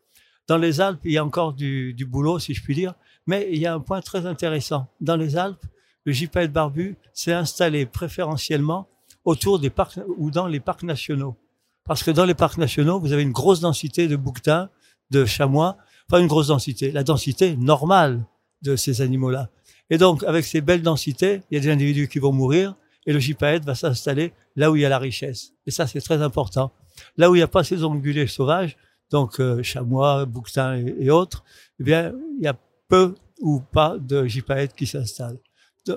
Dans 0.46 0.59
les 0.59 0.81
Alpes, 0.81 1.01
il 1.05 1.12
y 1.12 1.18
a 1.18 1.25
encore 1.25 1.55
du, 1.55 1.94
du 1.94 2.05
boulot, 2.05 2.38
si 2.38 2.55
je 2.55 2.62
puis 2.62 2.75
dire, 2.75 2.94
mais 3.27 3.48
il 3.51 3.59
y 3.59 3.66
a 3.66 3.75
un 3.75 3.81
point 3.81 4.01
très 4.01 4.27
intéressant. 4.27 4.87
Dans 5.01 5.16
les 5.16 5.37
Alpes, 5.37 5.64
le 6.04 6.12
gypaète 6.12 6.52
barbu 6.52 6.96
s'est 7.12 7.32
installé 7.32 7.86
préférentiellement 7.86 8.88
autour 9.24 9.58
des 9.58 9.70
parcs 9.70 10.00
ou 10.16 10.30
dans 10.30 10.46
les 10.46 10.60
parcs 10.60 10.82
nationaux. 10.82 11.36
Parce 11.84 12.02
que 12.02 12.10
dans 12.10 12.24
les 12.24 12.34
parcs 12.34 12.58
nationaux, 12.58 13.00
vous 13.00 13.12
avez 13.12 13.22
une 13.22 13.32
grosse 13.32 13.60
densité 13.60 14.08
de 14.08 14.16
bouquetins, 14.16 14.70
de 15.10 15.24
chamois, 15.24 15.76
pas 16.08 16.20
une 16.20 16.26
grosse 16.26 16.48
densité, 16.48 16.90
la 16.90 17.04
densité 17.04 17.56
normale 17.56 18.24
de 18.62 18.76
ces 18.76 19.00
animaux-là. 19.00 19.48
Et 19.90 19.98
donc, 19.98 20.22
avec 20.24 20.44
ces 20.44 20.60
belles 20.60 20.82
densités, 20.82 21.42
il 21.50 21.54
y 21.54 21.58
a 21.58 21.60
des 21.60 21.70
individus 21.70 22.08
qui 22.08 22.18
vont 22.18 22.32
mourir 22.32 22.74
et 23.06 23.12
le 23.12 23.18
gypaète 23.18 23.64
va 23.64 23.74
s'installer 23.74 24.32
là 24.56 24.70
où 24.70 24.76
il 24.76 24.82
y 24.82 24.84
a 24.84 24.88
la 24.88 24.98
richesse. 24.98 25.52
Et 25.66 25.70
ça, 25.70 25.86
c'est 25.86 26.00
très 26.00 26.22
important. 26.22 26.72
Là 27.16 27.30
où 27.30 27.34
il 27.34 27.38
n'y 27.38 27.42
a 27.42 27.48
pas 27.48 27.64
ces 27.64 27.84
ongulés 27.84 28.26
sauvages, 28.26 28.76
donc 29.10 29.40
euh, 29.40 29.62
chamois, 29.62 30.24
bouquetins 30.24 30.76
et, 30.76 31.10
autres, 31.10 31.44
eh 31.80 31.84
bien, 31.84 32.12
il 32.38 32.44
y 32.44 32.48
a 32.48 32.56
peu 32.88 33.14
ou 33.40 33.60
pas 33.60 33.96
de 33.98 34.24
gypaètes 34.26 34.74
qui 34.74 34.86
s'installent. 34.86 35.38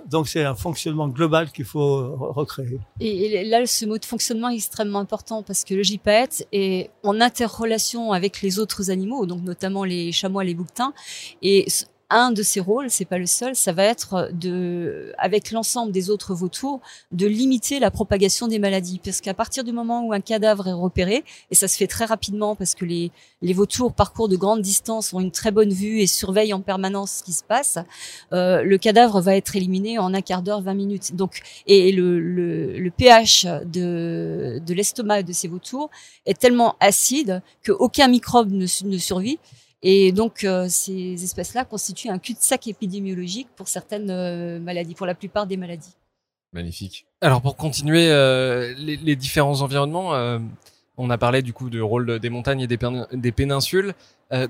Donc 0.07 0.27
c'est 0.27 0.43
un 0.43 0.55
fonctionnement 0.55 1.07
global 1.07 1.51
qu'il 1.51 1.65
faut 1.65 2.15
recréer. 2.15 2.79
Et 2.99 3.43
là, 3.43 3.65
ce 3.65 3.85
mot 3.85 3.97
de 3.97 4.05
fonctionnement 4.05 4.49
est 4.49 4.55
extrêmement 4.55 4.99
important 4.99 5.43
parce 5.43 5.63
que 5.63 5.75
le 5.75 5.83
gypaète 5.83 6.47
est 6.51 6.89
en 7.03 7.21
interrelation 7.21 8.11
avec 8.11 8.41
les 8.41 8.57
autres 8.57 8.89
animaux, 8.89 9.25
donc 9.25 9.43
notamment 9.43 9.83
les 9.83 10.11
chamois, 10.11 10.43
les 10.43 10.55
bouquetins, 10.55 10.93
et 11.41 11.67
un 12.09 12.31
de 12.31 12.43
ses 12.43 12.59
rôles, 12.59 12.89
c'est 12.89 13.05
pas 13.05 13.17
le 13.17 13.25
seul, 13.25 13.55
ça 13.55 13.71
va 13.71 13.83
être 13.83 14.29
de, 14.33 15.13
avec 15.17 15.51
l'ensemble 15.51 15.91
des 15.91 16.09
autres 16.09 16.33
vautours, 16.33 16.81
de 17.11 17.25
limiter 17.25 17.79
la 17.79 17.91
propagation 17.91 18.47
des 18.47 18.59
maladies. 18.59 18.99
Parce 19.03 19.21
qu'à 19.21 19.33
partir 19.33 19.63
du 19.63 19.71
moment 19.71 20.05
où 20.05 20.13
un 20.13 20.21
cadavre 20.21 20.67
est 20.67 20.73
repéré, 20.73 21.23
et 21.51 21.55
ça 21.55 21.67
se 21.67 21.77
fait 21.77 21.87
très 21.87 22.05
rapidement 22.05 22.55
parce 22.55 22.75
que 22.75 22.85
les, 22.85 23.11
les 23.41 23.53
vautours 23.53 23.93
parcourent 23.93 24.29
de 24.29 24.35
grandes 24.35 24.61
distances, 24.61 25.13
ont 25.13 25.19
une 25.19 25.31
très 25.31 25.51
bonne 25.51 25.73
vue 25.73 25.99
et 25.99 26.07
surveillent 26.07 26.53
en 26.53 26.61
permanence 26.61 27.11
ce 27.19 27.23
qui 27.23 27.33
se 27.33 27.43
passe, 27.43 27.79
euh, 28.33 28.63
le 28.63 28.77
cadavre 28.77 29.21
va 29.21 29.35
être 29.35 29.55
éliminé 29.55 29.97
en 29.99 30.13
un 30.13 30.21
quart 30.21 30.41
d'heure, 30.41 30.61
20 30.61 30.73
minutes. 30.73 31.15
Donc, 31.15 31.41
et 31.67 31.91
le, 31.91 32.19
le, 32.19 32.77
le 32.77 32.91
pH 32.91 33.45
de, 33.65 34.61
de 34.65 34.73
l'estomac 34.73 35.23
de 35.23 35.33
ces 35.33 35.47
vautours 35.47 35.89
est 36.25 36.39
tellement 36.39 36.75
acide 36.79 37.41
qu'aucun 37.65 38.07
microbe 38.07 38.51
ne, 38.51 38.65
ne 38.85 38.97
survit. 38.97 39.39
Et 39.87 40.11
donc, 40.11 40.43
euh, 40.43 40.65
ces 40.67 41.23
espèces-là 41.23 41.63
constituent 41.63 42.09
un 42.09 42.17
cul-de-sac 42.17 42.67
épidémiologique 42.67 43.49
pour 43.55 43.67
certaines 43.67 44.09
euh, 44.09 44.59
maladies, 44.59 44.95
pour 44.95 45.05
la 45.05 45.13
plupart 45.13 45.45
des 45.45 45.57
maladies. 45.57 45.95
Magnifique. 46.53 47.05
Alors, 47.21 47.39
pour 47.39 47.55
continuer 47.55 48.09
euh, 48.09 48.73
les, 48.79 48.97
les, 48.97 49.15
différents 49.15 49.61
environnements, 49.61 50.15
euh, 50.15 50.39
on 50.97 51.11
a 51.11 51.19
parlé 51.19 51.43
du 51.43 51.53
coup 51.53 51.69
du 51.69 51.83
rôle 51.83 52.17
des 52.17 52.31
montagnes 52.31 52.61
et 52.61 52.67
des, 52.67 52.79
des 53.13 53.31
péninsules. 53.31 53.93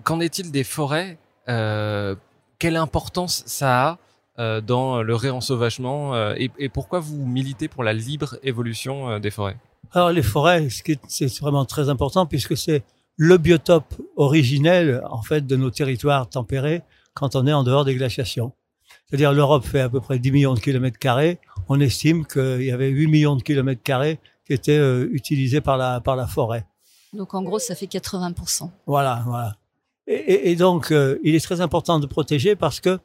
Qu'en 0.04 0.22
est-il 0.22 0.52
des 0.52 0.64
forêts 0.64 1.18
Quelle 1.48 2.78
importance 2.78 3.44
ça 3.46 4.00
a 4.38 4.62
dans 4.62 5.04
le 5.04 5.16
réensauvagement 5.16 6.34
et, 6.36 6.50
et, 6.58 6.70
pourquoi 6.70 7.02
vous 7.02 7.26
militez 7.26 7.68
pour 7.68 7.84
la 7.84 7.92
libre 7.92 8.38
évolution 8.42 9.20
des 9.20 9.32
forêts? 9.32 9.58
Alors, 9.92 10.12
les 10.12 10.24
forêts, 10.24 10.68
c'est 11.08 11.40
vraiment 11.40 11.66
très 11.66 11.90
important 11.90 12.26
puisque 12.26 12.56
c'est 12.56 12.84
le 13.18 13.38
biotope 13.38 13.96
originel 14.16 15.02
en 15.10 15.22
fait 15.22 15.46
de 15.46 15.56
nos 15.56 15.72
territoires 15.72 16.30
tempérés 16.30 16.82
quand 17.14 17.36
on 17.36 17.48
est 17.48 17.54
en 17.54 17.64
dehors 17.64 17.86
des 17.86 17.96
glaciations. 17.96 18.52
C'est-à-dire 19.08 19.34
l'Europe 19.34 19.66
fait 19.66 19.82
à 19.82 19.90
peu 19.90 20.02
près 20.02 20.20
10 20.20 20.32
millions 20.32 20.54
de 20.54 20.60
kilomètres 20.60 20.98
carrés. 20.98 21.40
On 21.70 21.80
estime 21.80 22.26
qu'il 22.26 22.64
y 22.64 22.72
avait 22.72 22.90
8 22.90 23.08
millions 23.08 23.36
de 23.36 23.44
kilomètres 23.44 23.84
carrés 23.84 24.20
qui 24.46 24.54
étaient 24.54 24.78
euh, 24.78 25.08
utilisés 25.12 25.62
par 25.62 25.78
la 25.78 26.02
par 26.02 26.16
la 26.16 26.28
forêt. 26.28 26.66
Donc 27.14 27.34
en 27.34 27.42
gros, 27.42 27.60
ça 27.60 27.76
fait 27.76 27.86
80%. 27.86 28.70
Voilà, 28.88 29.24
voilà. 29.26 29.56
Et, 30.08 30.14
et, 30.14 30.52
et 30.52 30.56
donc 30.56 30.92
euh, 30.92 31.18
il 31.24 31.36
est 31.36 31.40
très 31.40 31.62
important 31.62 32.00
de 32.00 32.06
protéger 32.06 32.56
parce 32.56 32.80
que 32.80 33.00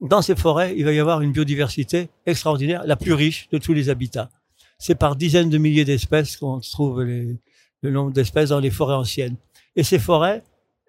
dans 0.00 0.22
ces 0.22 0.34
forêts, 0.34 0.74
il 0.76 0.84
va 0.84 0.92
y 0.92 0.98
avoir 0.98 1.20
une 1.20 1.32
biodiversité 1.32 2.08
extraordinaire, 2.26 2.82
la 2.86 2.96
plus 2.96 3.12
riche 3.12 3.48
de 3.50 3.58
tous 3.58 3.72
les 3.72 3.88
habitats. 3.88 4.30
C'est 4.78 4.94
par 4.94 5.14
dizaines 5.14 5.50
de 5.50 5.58
milliers 5.58 5.84
d'espèces 5.84 6.38
qu'on 6.38 6.60
trouve 6.60 7.02
les, 7.02 7.36
le 7.82 7.90
nombre 7.90 8.12
d'espèces 8.12 8.50
dans 8.50 8.60
les 8.60 8.70
forêts 8.70 8.94
anciennes. 8.94 9.36
Et 9.76 9.82
ces 9.82 9.98
forêts, 9.98 10.42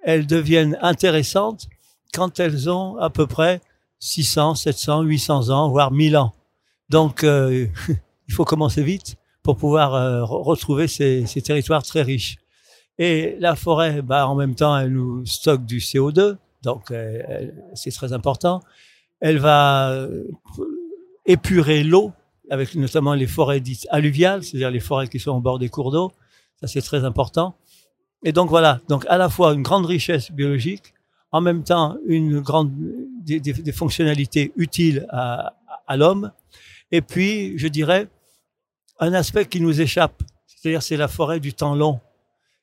elles 0.03 0.27
deviennent 0.27 0.77
intéressantes 0.81 1.67
quand 2.13 2.39
elles 2.39 2.69
ont 2.69 2.97
à 2.97 3.09
peu 3.09 3.27
près 3.27 3.61
600, 3.99 4.55
700, 4.55 5.03
800 5.03 5.49
ans, 5.49 5.69
voire 5.69 5.91
1000 5.91 6.17
ans. 6.17 6.33
Donc, 6.89 7.23
euh, 7.23 7.67
il 8.27 8.33
faut 8.33 8.45
commencer 8.45 8.83
vite 8.83 9.15
pour 9.43 9.57
pouvoir 9.57 9.95
euh, 9.95 10.23
retrouver 10.23 10.87
ces, 10.87 11.25
ces, 11.25 11.41
territoires 11.41 11.83
très 11.83 12.01
riches. 12.01 12.37
Et 12.97 13.35
la 13.39 13.55
forêt, 13.55 14.01
bah, 14.01 14.27
en 14.27 14.35
même 14.35 14.55
temps, 14.55 14.77
elle 14.77 14.91
nous 14.91 15.25
stocke 15.25 15.65
du 15.65 15.79
CO2, 15.79 16.35
donc 16.61 16.91
euh, 16.91 17.49
c'est 17.73 17.91
très 17.91 18.13
important. 18.13 18.61
Elle 19.19 19.39
va 19.39 20.07
épurer 21.25 21.83
l'eau, 21.83 22.11
avec 22.49 22.75
notamment 22.75 23.13
les 23.13 23.27
forêts 23.27 23.59
dites 23.59 23.87
alluviales, 23.89 24.43
c'est-à-dire 24.43 24.71
les 24.71 24.79
forêts 24.79 25.07
qui 25.07 25.19
sont 25.19 25.31
au 25.31 25.39
bord 25.39 25.59
des 25.59 25.69
cours 25.69 25.91
d'eau. 25.91 26.11
Ça, 26.61 26.67
c'est 26.67 26.81
très 26.81 27.03
important. 27.03 27.55
Et 28.23 28.31
donc 28.31 28.49
voilà, 28.49 28.79
donc 28.87 29.05
à 29.09 29.17
la 29.17 29.29
fois 29.29 29.53
une 29.53 29.63
grande 29.63 29.85
richesse 29.85 30.31
biologique, 30.31 30.93
en 31.31 31.41
même 31.41 31.63
temps 31.63 31.97
une 32.05 32.39
grande 32.39 32.71
des, 33.23 33.71
fonctionnalités 33.71 34.51
utiles 34.57 35.07
à, 35.09 35.53
l'homme, 35.97 36.31
et 36.91 37.01
puis 37.01 37.57
je 37.57 37.67
dirais 37.67 38.07
un 38.99 39.13
aspect 39.13 39.45
qui 39.45 39.59
nous 39.59 39.81
échappe, 39.81 40.21
c'est-à-dire 40.45 40.83
c'est 40.83 40.97
la 40.97 41.07
forêt 41.07 41.39
du 41.39 41.53
temps 41.53 41.73
long. 41.73 41.99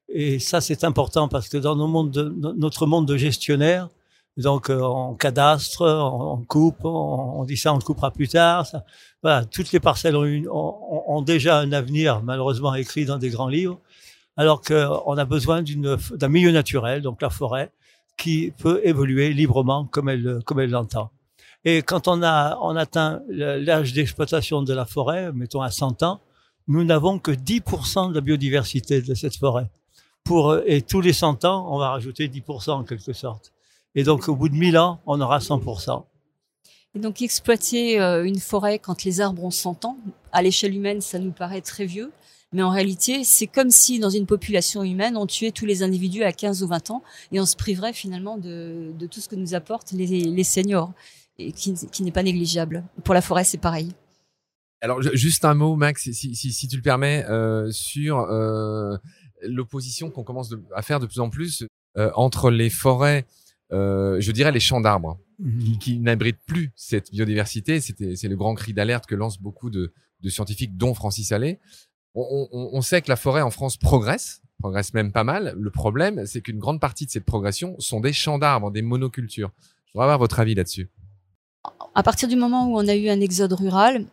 Et 0.08 0.38
ça 0.38 0.60
c'est 0.60 0.84
important 0.84 1.28
parce 1.28 1.48
que 1.48 1.58
dans 1.58 1.74
nos 1.74 1.88
mondes 1.88 2.12
de, 2.12 2.22
notre 2.56 2.86
monde 2.86 3.06
de 3.06 3.16
gestionnaire, 3.16 3.88
donc 4.36 4.70
euh, 4.70 4.80
en 4.80 5.14
cadastre, 5.14 5.82
en 5.82 6.40
coupe, 6.46 6.84
on, 6.84 7.40
on, 7.40 7.44
dit 7.44 7.56
ça, 7.56 7.74
on 7.74 7.76
le 7.76 7.82
coupera 7.82 8.12
plus 8.12 8.28
tard. 8.28 8.64
Voilà, 9.22 9.44
toutes 9.44 9.72
les 9.72 9.80
parcelles 9.80 10.16
ont, 10.16 11.22
déjà 11.22 11.58
un 11.58 11.72
avenir 11.72 12.22
malheureusement 12.22 12.72
écrit 12.76 13.04
dans 13.04 13.18
des 13.18 13.30
grands 13.30 13.48
livres 13.48 13.80
alors 14.38 14.62
qu'on 14.62 15.18
a 15.18 15.24
besoin 15.24 15.62
d'un 15.62 16.28
milieu 16.28 16.52
naturel, 16.52 17.02
donc 17.02 17.20
la 17.20 17.28
forêt, 17.28 17.72
qui 18.16 18.52
peut 18.56 18.80
évoluer 18.84 19.34
librement 19.34 19.84
comme 19.84 20.08
elle, 20.08 20.70
l'entend. 20.70 21.10
Et 21.64 21.82
quand 21.82 22.06
on 22.06 22.22
on 22.22 22.76
atteint 22.76 23.20
l'âge 23.28 23.92
d'exploitation 23.92 24.62
de 24.62 24.72
la 24.72 24.86
forêt, 24.86 25.32
mettons 25.32 25.60
à 25.60 25.72
100 25.72 26.04
ans, 26.04 26.20
nous 26.68 26.84
n'avons 26.84 27.18
que 27.18 27.32
10% 27.32 28.10
de 28.10 28.14
la 28.14 28.20
biodiversité 28.20 29.02
de 29.02 29.14
cette 29.14 29.36
forêt. 29.36 29.68
Pour, 30.22 30.56
et 30.66 30.82
tous 30.82 31.00
les 31.00 31.12
100 31.12 31.44
ans, 31.44 31.66
on 31.74 31.78
va 31.78 31.90
rajouter 31.90 32.28
10% 32.28 32.70
en 32.70 32.84
quelque 32.84 33.12
sorte. 33.12 33.52
Et 33.96 34.04
donc, 34.04 34.28
au 34.28 34.36
bout 34.36 34.48
de 34.48 34.54
1000 34.54 34.78
ans, 34.78 35.00
on 35.06 35.20
aura 35.20 35.38
100%. 35.38 36.04
Et 36.94 37.00
donc, 37.00 37.22
exploiter 37.22 38.00
euh, 38.00 38.24
une 38.24 38.38
forêt 38.38 38.78
quand 38.78 39.02
les 39.02 39.20
arbres 39.20 39.42
ont 39.42 39.50
100 39.50 39.84
ans, 39.84 39.96
à 40.30 40.42
l'échelle 40.42 40.76
humaine, 40.76 41.00
ça 41.00 41.18
nous 41.18 41.32
paraît 41.32 41.62
très 41.62 41.86
vieux. 41.86 42.12
Mais 42.52 42.62
en 42.62 42.70
réalité, 42.70 43.24
c'est 43.24 43.46
comme 43.46 43.70
si 43.70 43.98
dans 43.98 44.08
une 44.08 44.24
population 44.24 44.82
humaine, 44.82 45.16
on 45.16 45.26
tuait 45.26 45.50
tous 45.50 45.66
les 45.66 45.82
individus 45.82 46.22
à 46.22 46.32
15 46.32 46.62
ou 46.62 46.68
20 46.68 46.90
ans 46.90 47.02
et 47.30 47.40
on 47.40 47.46
se 47.46 47.56
priverait 47.56 47.92
finalement 47.92 48.38
de, 48.38 48.92
tout 49.10 49.20
ce 49.20 49.28
que 49.28 49.36
nous 49.36 49.54
apportent 49.54 49.92
les, 49.92 50.44
seniors, 50.44 50.92
et 51.38 51.52
qui, 51.52 51.74
n'est 52.00 52.12
pas 52.12 52.22
négligeable. 52.22 52.84
Pour 53.04 53.14
la 53.14 53.20
forêt, 53.20 53.44
c'est 53.44 53.58
pareil. 53.58 53.92
Alors, 54.80 55.02
juste 55.02 55.44
un 55.44 55.54
mot, 55.54 55.76
Max, 55.76 56.10
si, 56.10 56.68
tu 56.68 56.76
le 56.76 56.82
permets, 56.82 57.24
euh, 57.28 57.70
sur 57.70 58.20
euh, 58.20 58.96
l'opposition 59.42 60.10
qu'on 60.10 60.24
commence 60.24 60.54
à 60.74 60.80
faire 60.82 61.00
de 61.00 61.06
plus 61.06 61.20
en 61.20 61.28
plus 61.28 61.64
euh, 61.98 62.10
entre 62.14 62.50
les 62.50 62.70
forêts, 62.70 63.26
je 63.70 64.32
dirais 64.32 64.52
les 64.52 64.60
champs 64.60 64.80
d'arbres, 64.80 65.18
qui, 65.80 65.98
n'abritent 65.98 66.40
plus 66.46 66.72
cette 66.76 67.10
biodiversité. 67.10 67.80
C'est 67.80 68.28
le 68.28 68.36
grand 68.36 68.54
cri 68.54 68.72
d'alerte 68.72 69.04
que 69.04 69.14
lancent 69.14 69.40
beaucoup 69.40 69.68
de, 69.68 69.92
de 70.20 70.28
scientifiques, 70.30 70.76
dont 70.76 70.94
Francis 70.94 71.32
Allais, 71.32 71.60
on, 72.14 72.80
sait 72.80 73.02
que 73.02 73.08
la 73.08 73.16
forêt 73.16 73.42
en 73.42 73.50
France 73.50 73.76
progresse, 73.76 74.42
progresse 74.60 74.94
même 74.94 75.12
pas 75.12 75.24
mal. 75.24 75.54
Le 75.56 75.70
problème, 75.70 76.26
c'est 76.26 76.40
qu'une 76.40 76.58
grande 76.58 76.80
partie 76.80 77.06
de 77.06 77.10
cette 77.10 77.24
progression 77.24 77.76
sont 77.78 78.00
des 78.00 78.12
champs 78.12 78.38
d'arbres, 78.38 78.70
des 78.70 78.82
monocultures. 78.82 79.50
Je 79.86 79.92
voudrais 79.92 80.04
avoir 80.04 80.18
votre 80.18 80.40
avis 80.40 80.54
là-dessus. 80.54 80.88
À 81.94 82.02
partir 82.02 82.28
du 82.28 82.36
moment 82.36 82.68
où 82.68 82.78
on 82.78 82.88
a 82.88 82.94
eu 82.94 83.08
un 83.08 83.20
exode 83.20 83.52
rural, 83.52 84.06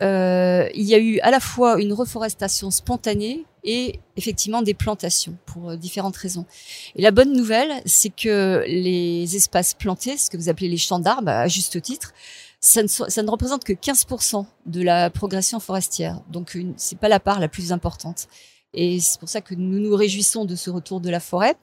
euh, 0.00 0.68
il 0.74 0.84
y 0.84 0.94
a 0.94 0.98
eu 0.98 1.18
à 1.20 1.30
la 1.30 1.40
fois 1.40 1.80
une 1.80 1.92
reforestation 1.92 2.70
spontanée 2.70 3.44
et 3.64 3.98
effectivement 4.16 4.62
des 4.62 4.74
plantations 4.74 5.36
pour 5.46 5.70
euh, 5.70 5.76
différentes 5.76 6.16
raisons. 6.16 6.46
Et 6.94 7.02
la 7.02 7.10
bonne 7.10 7.32
nouvelle, 7.32 7.82
c'est 7.84 8.14
que 8.14 8.64
les 8.66 9.34
espaces 9.34 9.74
plantés, 9.74 10.16
ce 10.16 10.30
que 10.30 10.36
vous 10.36 10.48
appelez 10.48 10.68
les 10.68 10.76
champs 10.76 11.00
d'arbres, 11.00 11.30
à 11.30 11.48
juste 11.48 11.82
titre, 11.82 12.12
ça 12.60 12.82
ne, 12.82 13.22
ne 13.22 13.30
représente 13.30 13.64
que 13.64 13.72
15% 13.72 14.46
de 14.66 14.82
la 14.82 15.10
progression 15.10 15.60
forestière. 15.60 16.20
Donc, 16.30 16.56
c'est 16.76 16.98
pas 16.98 17.08
la 17.08 17.20
part 17.20 17.40
la 17.40 17.48
plus 17.48 17.72
importante. 17.72 18.28
Et 18.74 19.00
c'est 19.00 19.18
pour 19.18 19.28
ça 19.28 19.40
que 19.40 19.54
nous 19.54 19.78
nous 19.78 19.94
réjouissons 19.94 20.44
de 20.44 20.54
ce 20.54 20.70
retour 20.70 21.00
de 21.00 21.10
la 21.10 21.20
forêt. 21.20 21.54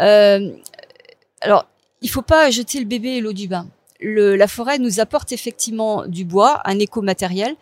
Euh, 0.00 0.52
alors, 1.40 1.66
il 2.02 2.10
faut 2.10 2.22
pas 2.22 2.50
jeter 2.50 2.78
le 2.78 2.86
bébé 2.86 3.16
et 3.16 3.20
l'eau 3.20 3.32
du 3.32 3.48
bain. 3.48 3.68
La 4.00 4.48
forêt 4.48 4.78
nous 4.78 5.00
apporte 5.00 5.32
effectivement 5.32 6.06
du 6.06 6.24
bois, 6.24 6.60
un 6.64 6.78
écomatériel 6.78 7.54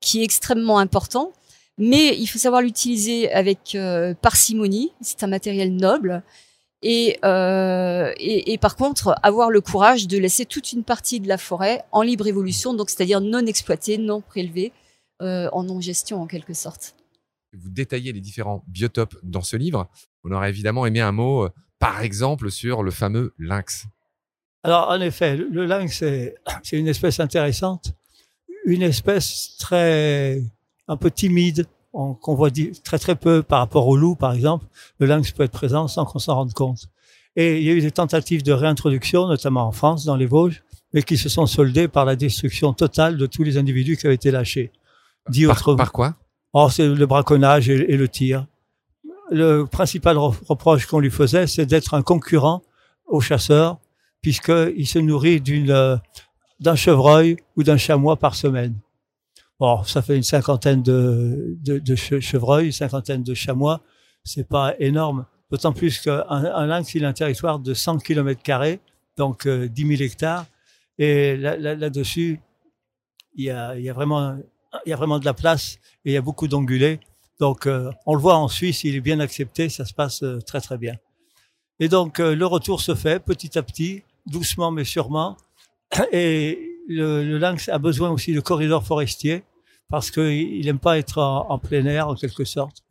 qui 0.00 0.20
est 0.20 0.24
extrêmement 0.24 0.78
important, 0.78 1.32
mais 1.78 2.16
il 2.16 2.26
faut 2.26 2.38
savoir 2.38 2.60
l'utiliser 2.60 3.32
avec 3.32 3.74
euh, 3.74 4.14
parcimonie. 4.14 4.92
C'est 5.00 5.22
un 5.22 5.26
matériel 5.26 5.74
noble 5.74 6.22
et, 6.82 7.18
euh, 7.24 8.12
et, 8.18 8.52
et, 8.52 8.58
par 8.58 8.76
contre 8.76 9.14
avoir 9.22 9.50
le 9.50 9.60
courage 9.60 10.06
de 10.06 10.18
laisser 10.18 10.44
toute 10.44 10.72
une 10.72 10.84
partie 10.84 11.20
de 11.20 11.28
la 11.28 11.38
forêt 11.38 11.84
en 11.90 12.02
libre 12.02 12.26
évolution, 12.26 12.74
donc 12.74 12.90
c'est-à-dire 12.90 13.20
non 13.20 13.46
exploitée, 13.46 13.98
non 13.98 14.20
prélevée, 14.20 14.72
euh, 15.22 15.48
en 15.52 15.64
non 15.64 15.80
gestion 15.80 16.20
en 16.20 16.26
quelque 16.26 16.52
sorte. 16.52 16.94
Vous 17.54 17.70
détaillez 17.70 18.12
les 18.12 18.20
différents 18.20 18.62
biotopes 18.66 19.16
dans 19.22 19.40
ce 19.40 19.56
livre. 19.56 19.88
On 20.24 20.32
aurait 20.32 20.50
évidemment 20.50 20.84
aimé 20.84 21.00
un 21.00 21.12
mot, 21.12 21.44
euh, 21.44 21.50
par 21.78 22.02
exemple, 22.02 22.50
sur 22.50 22.82
le 22.82 22.90
fameux 22.90 23.32
lynx. 23.38 23.86
Alors 24.62 24.90
en 24.90 25.00
effet, 25.00 25.36
le 25.36 25.64
lynx 25.64 26.04
c'est 26.62 26.76
une 26.76 26.88
espèce 26.88 27.20
intéressante, 27.20 27.92
une 28.64 28.82
espèce 28.82 29.56
très 29.58 30.42
un 30.88 30.96
peu 30.96 31.10
timide, 31.10 31.66
qu'on 32.20 32.34
voit 32.34 32.50
très 32.84 32.98
très 32.98 33.16
peu 33.16 33.42
par 33.42 33.60
rapport 33.60 33.86
au 33.88 33.96
loup, 33.96 34.14
par 34.16 34.32
exemple, 34.32 34.66
le 34.98 35.06
lynx 35.06 35.32
peut 35.32 35.44
être 35.44 35.52
présent 35.52 35.88
sans 35.88 36.04
qu'on 36.04 36.18
s'en 36.18 36.34
rende 36.34 36.52
compte. 36.52 36.88
Et 37.36 37.58
il 37.58 37.64
y 37.64 37.70
a 37.70 37.74
eu 37.74 37.80
des 37.80 37.90
tentatives 37.90 38.42
de 38.42 38.52
réintroduction, 38.52 39.26
notamment 39.26 39.66
en 39.66 39.72
France, 39.72 40.04
dans 40.04 40.16
les 40.16 40.26
Vosges, 40.26 40.62
mais 40.92 41.02
qui 41.02 41.16
se 41.16 41.28
sont 41.28 41.46
soldés 41.46 41.88
par 41.88 42.04
la 42.04 42.16
destruction 42.16 42.72
totale 42.72 43.16
de 43.16 43.26
tous 43.26 43.42
les 43.42 43.58
individus 43.58 43.96
qui 43.96 44.06
avaient 44.06 44.14
été 44.14 44.30
lâchés. 44.30 44.72
Dit 45.28 45.46
Par, 45.46 45.56
autrement, 45.56 45.76
par 45.76 45.92
quoi? 45.92 46.14
Oh, 46.52 46.68
c'est 46.70 46.88
le 46.88 47.06
braconnage 47.06 47.68
et, 47.68 47.92
et 47.92 47.96
le 47.96 48.08
tir. 48.08 48.46
Le 49.30 49.64
principal 49.64 50.16
re- 50.16 50.34
reproche 50.48 50.86
qu'on 50.86 51.00
lui 51.00 51.10
faisait, 51.10 51.46
c'est 51.46 51.66
d'être 51.66 51.94
un 51.94 52.02
concurrent 52.02 52.62
aux 53.06 53.20
chasseurs, 53.20 53.78
puisqu'il 54.22 54.86
se 54.86 54.98
nourrit 54.98 55.40
d'une 55.40 56.00
d'un 56.58 56.74
chevreuil 56.74 57.36
ou 57.56 57.62
d'un 57.62 57.76
chamois 57.76 58.16
par 58.16 58.34
semaine. 58.34 58.74
Bon, 59.58 59.82
ça 59.84 60.02
fait 60.02 60.16
une 60.16 60.22
cinquantaine 60.22 60.82
de, 60.82 61.56
de, 61.62 61.78
de 61.78 61.94
che- 61.96 62.20
chevreuils, 62.20 62.66
une 62.66 62.72
cinquantaine 62.72 63.22
de 63.22 63.34
chamois. 63.34 63.80
C'est 64.24 64.46
pas 64.48 64.74
énorme. 64.78 65.24
D'autant 65.50 65.72
plus 65.72 66.00
qu'un 66.00 66.24
un 66.28 66.66
lynx, 66.66 66.94
il 66.94 67.04
a 67.04 67.08
un 67.08 67.12
territoire 67.12 67.58
de 67.58 67.72
100 67.72 67.98
km 67.98 68.40
donc 69.16 69.46
euh, 69.46 69.68
10 69.68 69.96
000 69.96 70.02
hectares. 70.02 70.44
Et 70.98 71.36
là- 71.36 71.56
là- 71.56 71.74
là-dessus, 71.74 72.40
il 73.34 73.44
y 73.44 73.50
a, 73.50 73.74
vraiment, 73.92 74.36
il 74.84 74.90
y 74.90 74.92
a 74.92 74.96
vraiment 74.96 75.18
de 75.18 75.24
la 75.24 75.34
place 75.34 75.76
et 76.04 76.10
il 76.10 76.12
y 76.12 76.16
a 76.16 76.22
beaucoup 76.22 76.48
d'ongulés. 76.48 77.00
Donc, 77.38 77.66
euh, 77.66 77.90
on 78.06 78.14
le 78.14 78.20
voit 78.20 78.36
en 78.36 78.48
Suisse, 78.48 78.84
il 78.84 78.94
est 78.96 79.00
bien 79.00 79.20
accepté, 79.20 79.68
ça 79.68 79.84
se 79.84 79.92
passe 79.94 80.22
euh, 80.22 80.40
très 80.40 80.60
très 80.60 80.78
bien. 80.78 80.94
Et 81.80 81.88
donc, 81.88 82.18
euh, 82.18 82.34
le 82.34 82.46
retour 82.46 82.80
se 82.80 82.94
fait 82.94 83.20
petit 83.20 83.58
à 83.58 83.62
petit, 83.62 84.02
doucement 84.26 84.70
mais 84.70 84.84
sûrement. 84.84 85.36
Et 86.12 86.75
le, 86.88 87.24
le 87.24 87.38
lynx 87.38 87.68
a 87.68 87.78
besoin 87.78 88.10
aussi 88.10 88.32
de 88.32 88.40
corridors 88.40 88.84
forestiers 88.84 89.44
parce 89.88 90.10
qu'il 90.10 90.64
n'aime 90.64 90.78
pas 90.78 90.98
être 90.98 91.18
en, 91.18 91.50
en 91.50 91.58
plein 91.58 91.84
air 91.86 92.08
en 92.08 92.14
quelque 92.14 92.44
sorte. 92.44 92.82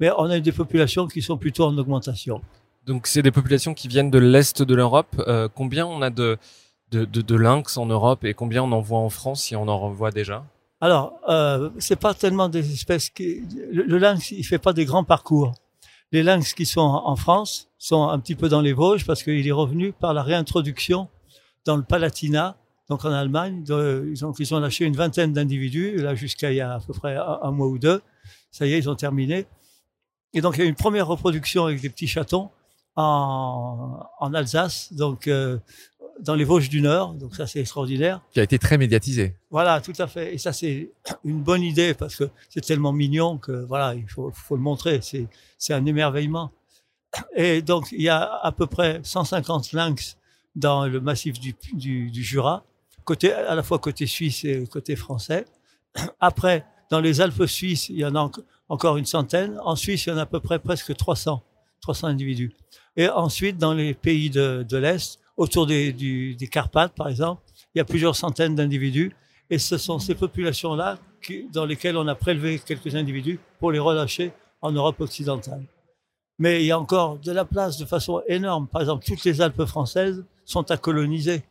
Mais 0.00 0.10
on 0.18 0.24
a 0.24 0.40
des 0.40 0.52
populations 0.52 1.06
qui 1.06 1.22
sont 1.22 1.36
plutôt 1.38 1.64
en 1.64 1.76
augmentation. 1.78 2.40
Donc 2.86 3.06
c'est 3.06 3.22
des 3.22 3.30
populations 3.30 3.72
qui 3.74 3.88
viennent 3.88 4.10
de 4.10 4.18
l'est 4.18 4.60
de 4.62 4.74
l'Europe. 4.74 5.22
Euh, 5.26 5.48
combien 5.54 5.86
on 5.86 6.02
a 6.02 6.10
de, 6.10 6.36
de, 6.90 7.04
de, 7.04 7.22
de 7.22 7.34
lynx 7.36 7.76
en 7.76 7.86
Europe 7.86 8.24
et 8.24 8.34
combien 8.34 8.62
on 8.62 8.72
en 8.72 8.80
voit 8.80 8.98
en 8.98 9.08
France 9.08 9.42
si 9.44 9.56
on 9.56 9.68
en 9.68 9.78
revoit 9.78 10.10
déjà? 10.10 10.44
Alors, 10.80 11.14
euh, 11.28 11.70
c'est 11.78 11.98
pas 11.98 12.12
tellement 12.12 12.50
des 12.50 12.72
espèces 12.72 13.08
qui. 13.08 13.42
Le, 13.72 13.84
le 13.84 13.98
lynx, 13.98 14.32
il 14.32 14.44
fait 14.44 14.58
pas 14.58 14.74
des 14.74 14.84
grands 14.84 15.04
parcours. 15.04 15.54
Les 16.12 16.22
lynx 16.22 16.52
qui 16.52 16.66
sont 16.66 16.80
en 16.80 17.16
France 17.16 17.68
sont 17.78 18.08
un 18.08 18.18
petit 18.18 18.34
peu 18.34 18.50
dans 18.50 18.60
les 18.60 18.74
Vosges 18.74 19.06
parce 19.06 19.22
qu'il 19.22 19.46
est 19.48 19.52
revenu 19.52 19.92
par 19.92 20.12
la 20.12 20.22
réintroduction 20.22 21.08
dans 21.64 21.76
le 21.76 21.82
Palatinat, 21.82 22.56
donc 22.88 23.04
en 23.04 23.12
Allemagne. 23.12 23.64
De, 23.64 24.08
ils, 24.10 24.24
ont, 24.24 24.32
ils 24.38 24.54
ont 24.54 24.60
lâché 24.60 24.84
une 24.84 24.96
vingtaine 24.96 25.32
d'individus, 25.32 25.96
là 25.96 26.14
jusqu'à 26.14 26.52
il 26.52 26.56
y 26.56 26.60
a 26.60 26.74
à 26.74 26.80
peu 26.80 26.92
près 26.92 27.16
un, 27.16 27.38
un 27.42 27.50
mois 27.50 27.68
ou 27.68 27.78
deux. 27.78 28.02
Ça 28.50 28.66
y 28.66 28.72
est, 28.72 28.78
ils 28.78 28.88
ont 28.88 28.94
terminé. 28.94 29.46
Et 30.34 30.40
donc, 30.40 30.56
il 30.56 30.60
y 30.60 30.62
a 30.62 30.66
eu 30.66 30.68
une 30.68 30.74
première 30.74 31.06
reproduction 31.06 31.64
avec 31.64 31.80
des 31.80 31.88
petits 31.88 32.08
chatons 32.08 32.50
en, 32.96 34.00
en 34.18 34.34
Alsace, 34.34 34.92
donc 34.92 35.28
euh, 35.28 35.58
dans 36.20 36.34
les 36.34 36.44
Vosges 36.44 36.68
du 36.68 36.80
Nord. 36.80 37.14
Donc, 37.14 37.36
ça, 37.36 37.46
c'est 37.46 37.60
extraordinaire. 37.60 38.20
Qui 38.32 38.40
a 38.40 38.42
été 38.42 38.58
très 38.58 38.76
médiatisé. 38.76 39.36
Voilà, 39.50 39.80
tout 39.80 39.92
à 39.98 40.08
fait. 40.08 40.34
Et 40.34 40.38
ça, 40.38 40.52
c'est 40.52 40.90
une 41.24 41.40
bonne 41.40 41.62
idée 41.62 41.94
parce 41.94 42.16
que 42.16 42.30
c'est 42.48 42.60
tellement 42.60 42.92
mignon 42.92 43.38
que 43.38 43.52
voilà, 43.64 43.94
il 43.94 44.08
faut, 44.08 44.30
faut 44.32 44.56
le 44.56 44.62
montrer. 44.62 45.00
C'est, 45.02 45.28
c'est 45.56 45.72
un 45.72 45.86
émerveillement. 45.86 46.50
Et 47.36 47.62
donc, 47.62 47.88
il 47.92 48.02
y 48.02 48.08
a 48.08 48.22
à 48.22 48.50
peu 48.50 48.66
près 48.66 49.00
150 49.04 49.72
lynx 49.72 50.16
dans 50.56 50.86
le 50.86 51.00
massif 51.00 51.38
du, 51.38 51.54
du, 51.72 52.10
du 52.10 52.22
Jura, 52.22 52.64
côté, 53.04 53.32
à 53.32 53.54
la 53.54 53.62
fois 53.62 53.78
côté 53.78 54.06
suisse 54.06 54.44
et 54.44 54.66
côté 54.66 54.96
français. 54.96 55.44
Après, 56.20 56.64
dans 56.90 57.00
les 57.00 57.20
Alpes 57.20 57.46
suisses, 57.46 57.88
il 57.88 57.96
y 57.98 58.04
en 58.04 58.14
a 58.14 58.20
en- 58.20 58.30
encore 58.68 58.96
une 58.96 59.06
centaine. 59.06 59.58
En 59.64 59.76
Suisse, 59.76 60.06
il 60.06 60.10
y 60.10 60.12
en 60.12 60.18
a 60.18 60.22
à 60.22 60.26
peu 60.26 60.40
près 60.40 60.58
presque 60.58 60.94
300, 60.96 61.42
300 61.80 62.08
individus. 62.08 62.52
Et 62.96 63.08
ensuite, 63.08 63.58
dans 63.58 63.74
les 63.74 63.94
pays 63.94 64.30
de, 64.30 64.64
de 64.68 64.76
l'Est, 64.76 65.18
autour 65.36 65.66
des, 65.66 65.92
du, 65.92 66.34
des 66.36 66.46
Carpates, 66.48 66.94
par 66.94 67.08
exemple, 67.08 67.42
il 67.74 67.78
y 67.78 67.80
a 67.80 67.84
plusieurs 67.84 68.16
centaines 68.16 68.54
d'individus. 68.54 69.12
Et 69.50 69.58
ce 69.58 69.76
sont 69.78 69.98
ces 69.98 70.14
populations-là 70.14 70.98
dans 71.52 71.64
lesquelles 71.64 71.96
on 71.96 72.06
a 72.06 72.14
prélevé 72.14 72.58
quelques 72.58 72.94
individus 72.94 73.38
pour 73.58 73.72
les 73.72 73.78
relâcher 73.78 74.32
en 74.60 74.72
Europe 74.72 75.00
occidentale. 75.00 75.64
Mais 76.38 76.62
il 76.62 76.66
y 76.66 76.70
a 76.72 76.78
encore 76.78 77.18
de 77.18 77.32
la 77.32 77.44
place 77.44 77.78
de 77.78 77.84
façon 77.84 78.22
énorme. 78.26 78.66
Par 78.68 78.80
exemple, 78.82 79.04
toutes 79.04 79.24
les 79.24 79.40
Alpes 79.40 79.64
françaises 79.64 80.24
sont 80.44 80.70
à 80.70 80.76
coloniser. 80.76 81.42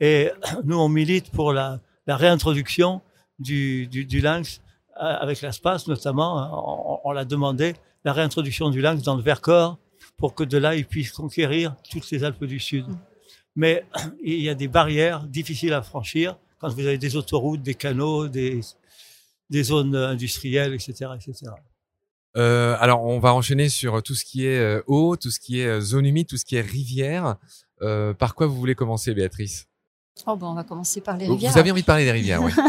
Et 0.00 0.30
nous, 0.64 0.78
on 0.78 0.88
milite 0.88 1.30
pour 1.30 1.52
la, 1.52 1.80
réintroduction 2.06 3.00
du, 3.38 3.88
lynx 4.22 4.60
euh, 4.96 5.00
avec 5.00 5.40
l'espace, 5.40 5.86
notamment. 5.86 7.00
On, 7.04 7.08
on 7.08 7.12
l'a 7.12 7.24
demandé, 7.24 7.74
la 8.04 8.12
réintroduction 8.12 8.70
du 8.70 8.80
lynx 8.80 9.02
dans 9.02 9.16
le 9.16 9.22
Vercors 9.22 9.78
pour 10.16 10.34
que 10.34 10.44
de 10.44 10.58
là, 10.58 10.74
il 10.74 10.86
puisse 10.86 11.12
conquérir 11.12 11.74
toutes 11.90 12.10
les 12.10 12.24
Alpes 12.24 12.44
du 12.44 12.60
Sud. 12.60 12.86
Mais 13.56 13.84
il 14.22 14.40
y 14.40 14.48
a 14.48 14.54
des 14.54 14.68
barrières 14.68 15.24
difficiles 15.24 15.72
à 15.72 15.82
franchir 15.82 16.36
quand 16.58 16.68
vous 16.68 16.86
avez 16.86 16.98
des 16.98 17.16
autoroutes, 17.16 17.62
des 17.62 17.74
canaux, 17.74 18.28
des, 18.28 18.60
des 19.50 19.62
zones 19.64 19.96
industrielles, 19.96 20.74
etc., 20.74 21.10
etc. 21.16 21.50
Euh, 22.36 22.76
alors, 22.80 23.02
on 23.04 23.18
va 23.18 23.34
enchaîner 23.34 23.68
sur 23.68 24.02
tout 24.02 24.14
ce 24.14 24.24
qui 24.24 24.46
est 24.46 24.58
euh, 24.58 24.82
eau, 24.86 25.16
tout 25.16 25.30
ce 25.30 25.38
qui 25.38 25.60
est 25.60 25.66
euh, 25.66 25.80
zone 25.80 26.06
humide, 26.06 26.26
tout 26.26 26.36
ce 26.38 26.44
qui 26.44 26.56
est 26.56 26.60
rivière. 26.62 27.36
Euh, 27.82 28.14
par 28.14 28.34
quoi 28.34 28.46
vous 28.46 28.56
voulez 28.56 28.74
commencer, 28.74 29.12
Béatrice? 29.12 29.66
Oh, 30.26 30.36
ben, 30.36 30.46
on 30.48 30.54
va 30.54 30.64
commencer 30.64 31.00
par 31.00 31.16
les 31.16 31.26
rivières. 31.26 31.52
vous 31.52 31.58
avez 31.58 31.70
envie 31.70 31.80
de 31.82 31.86
parler 31.86 32.04
des 32.04 32.12
rivières, 32.12 32.42
oui. 32.42 32.52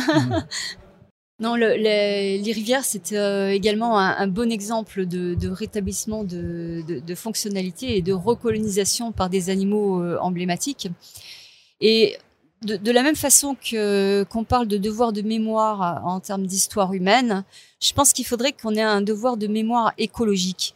Non, 1.39 1.55
le- 1.55 1.75
les, 1.75 2.37
les 2.37 2.51
rivières, 2.53 2.85
c'est 2.85 3.11
euh, 3.13 3.49
également 3.51 3.97
un, 3.99 4.15
un 4.17 4.27
bon 4.27 4.51
exemple 4.51 5.05
de, 5.05 5.33
de 5.33 5.49
rétablissement 5.49 6.23
de, 6.23 6.83
de, 6.87 6.99
de 6.99 7.15
fonctionnalité 7.15 7.97
et 7.97 8.01
de 8.01 8.13
recolonisation 8.13 9.11
par 9.11 9.29
des 9.29 9.49
animaux 9.49 10.01
emblématiques. 10.19 10.87
Et 11.81 12.17
de, 12.63 12.91
la 12.91 13.03
même 13.03 13.15
façon 13.15 13.55
que 13.55 14.23
qu'on 14.29 14.43
parle 14.43 14.67
de 14.67 14.77
devoir 14.77 15.13
de 15.13 15.21
mémoire 15.21 16.05
en 16.05 16.19
termes 16.19 16.45
d'histoire 16.45 16.93
humaine, 16.93 17.43
je 17.81 17.93
pense 17.93 18.13
qu'il 18.13 18.25
faudrait 18.25 18.53
qu'on 18.53 18.75
ait 18.75 18.81
un 18.81 19.01
devoir 19.01 19.37
de 19.37 19.47
mémoire 19.47 19.93
écologique. 19.97 20.73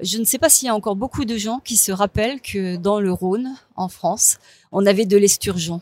Je 0.00 0.18
ne 0.18 0.24
sais 0.24 0.38
pas 0.38 0.48
s'il 0.48 0.66
y 0.66 0.68
a 0.68 0.74
encore 0.74 0.96
beaucoup 0.96 1.24
de 1.24 1.36
gens 1.36 1.58
qui 1.60 1.76
se 1.76 1.90
rappellent 1.90 2.40
que 2.40 2.76
dans 2.76 3.00
le 3.00 3.12
Rhône, 3.12 3.56
en 3.74 3.88
France, 3.88 4.38
on 4.70 4.86
avait 4.86 5.06
de 5.06 5.16
l'esturgeon. 5.16 5.80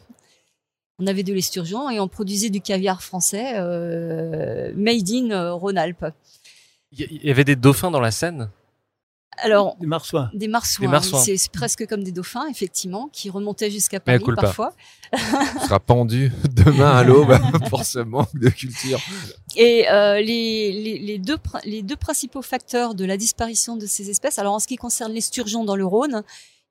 On 0.99 1.07
avait 1.07 1.23
de 1.23 1.35
l'esturgeon 1.35 1.91
et 1.91 2.01
on 2.01 2.09
produisait 2.09 2.49
du 2.49 2.63
caviar 2.63 3.03
français 3.03 3.53
euh, 3.57 4.73
made 4.75 5.11
in 5.11 5.31
euh, 5.31 5.53
Rhône-Alpes. 5.53 6.07
Il 6.93 7.25
y 7.25 7.31
avait 7.31 7.45
des 7.45 7.57
dauphins 7.57 7.91
dans 7.91 8.01
la 8.01 8.11
Seine? 8.11 8.49
Alors, 9.39 9.77
Des 9.79 9.87
marsouins. 9.87 10.31
des 10.35 10.49
marsouins, 10.49 10.87
Des 10.87 10.91
marsouins. 10.91 11.21
c'est 11.21 11.37
c'est 11.37 11.53
presque 11.53 11.87
comme 11.87 12.03
des 12.03 12.13
dauphins, 12.13 12.47
effectivement, 12.49 13.09
qui 13.13 13.29
remontaient 13.31 13.71
jusqu'à 13.71 14.01
Paris 14.01 14.23
culpa. 14.23 14.43
parfois. 14.43 14.73
On 15.13 15.61
sera 15.65 15.81
pendu 15.81 16.33
demain 16.53 16.97
à 16.97 17.05
l'aube 17.05 17.37
pour 17.71 17.85
ce 17.85 17.99
manque 17.99 18.35
de 18.37 18.49
culture. 18.49 18.99
Et 19.57 19.89
euh, 19.91 20.21
les, 20.21 20.73
les, 20.73 20.99
les, 20.99 21.19
deux, 21.19 21.37
pr- 21.37 21.61
les 21.65 21.83
deux 21.83 21.97
principaux 21.97 22.43
facteurs 22.43 22.95
de 22.95 23.05
la 23.05 23.17
disparition 23.17 23.77
de 23.77 23.87
ces 23.87 24.11
espèces, 24.11 24.39
alors 24.39 24.55
en 24.55 24.59
ce 24.59 24.67
qui 24.67 24.77
concerne 24.77 25.13
l'esturgeon 25.13 25.65
dans 25.65 25.77
le 25.77 25.85
Rhône, 25.87 26.23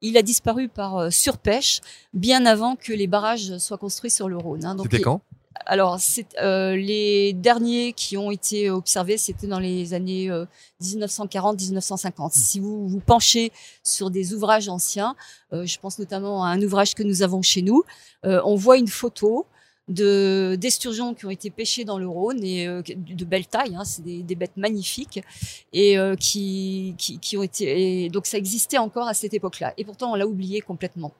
il 0.01 0.17
a 0.17 0.21
disparu 0.21 0.67
par 0.67 0.97
euh, 0.97 1.09
surpêche 1.09 1.81
bien 2.13 2.45
avant 2.45 2.75
que 2.75 2.93
les 2.93 3.07
barrages 3.07 3.57
soient 3.57 3.77
construits 3.77 4.11
sur 4.11 4.27
le 4.29 4.37
Rhône. 4.37 4.65
hein. 4.65 4.75
Donc, 4.75 4.87
C'était 4.91 5.01
quand? 5.03 5.21
Alors, 5.65 5.99
c'est, 5.99 6.27
euh, 6.41 6.75
les 6.75 7.33
derniers 7.33 7.93
qui 7.93 8.17
ont 8.17 8.31
été 8.31 8.69
observés, 8.69 9.17
c'était 9.17 9.47
dans 9.47 9.59
les 9.59 9.93
années 9.93 10.29
euh, 10.29 10.45
1940-1950. 10.81 12.31
Si 12.33 12.59
vous 12.59 12.87
vous 12.87 12.99
penchez 12.99 13.51
sur 13.83 14.11
des 14.11 14.33
ouvrages 14.33 14.69
anciens, 14.69 15.15
euh, 15.53 15.65
je 15.65 15.79
pense 15.79 15.97
notamment 15.97 16.43
à 16.43 16.49
un 16.49 16.61
ouvrage 16.61 16.93
que 16.93 17.03
nous 17.03 17.23
avons 17.23 17.41
chez 17.41 17.61
nous, 17.61 17.83
euh, 18.25 18.41
on 18.45 18.55
voit 18.55 18.77
une 18.77 18.87
photo 18.87 19.45
de 19.87 20.57
d'esturgeons 20.59 21.13
qui 21.13 21.25
ont 21.25 21.29
été 21.29 21.49
pêchés 21.49 21.85
dans 21.85 21.99
le 21.99 22.07
Rhône 22.07 22.43
et 22.43 22.67
euh, 22.67 22.81
de 22.95 23.25
belle 23.25 23.45
taille, 23.45 23.75
hein, 23.75 23.85
c'est 23.85 24.03
des, 24.03 24.23
des 24.23 24.35
bêtes 24.35 24.57
magnifiques 24.57 25.21
et 25.73 25.97
euh, 25.97 26.15
qui, 26.15 26.95
qui 26.97 27.19
qui 27.19 27.37
ont 27.37 27.43
été 27.43 28.05
et 28.05 28.09
donc 28.09 28.25
ça 28.25 28.37
existait 28.37 28.79
encore 28.79 29.07
à 29.07 29.13
cette 29.13 29.33
époque-là 29.33 29.73
et 29.77 29.85
pourtant 29.85 30.11
on 30.11 30.15
l'a 30.15 30.25
oublié 30.25 30.61
complètement. 30.61 31.13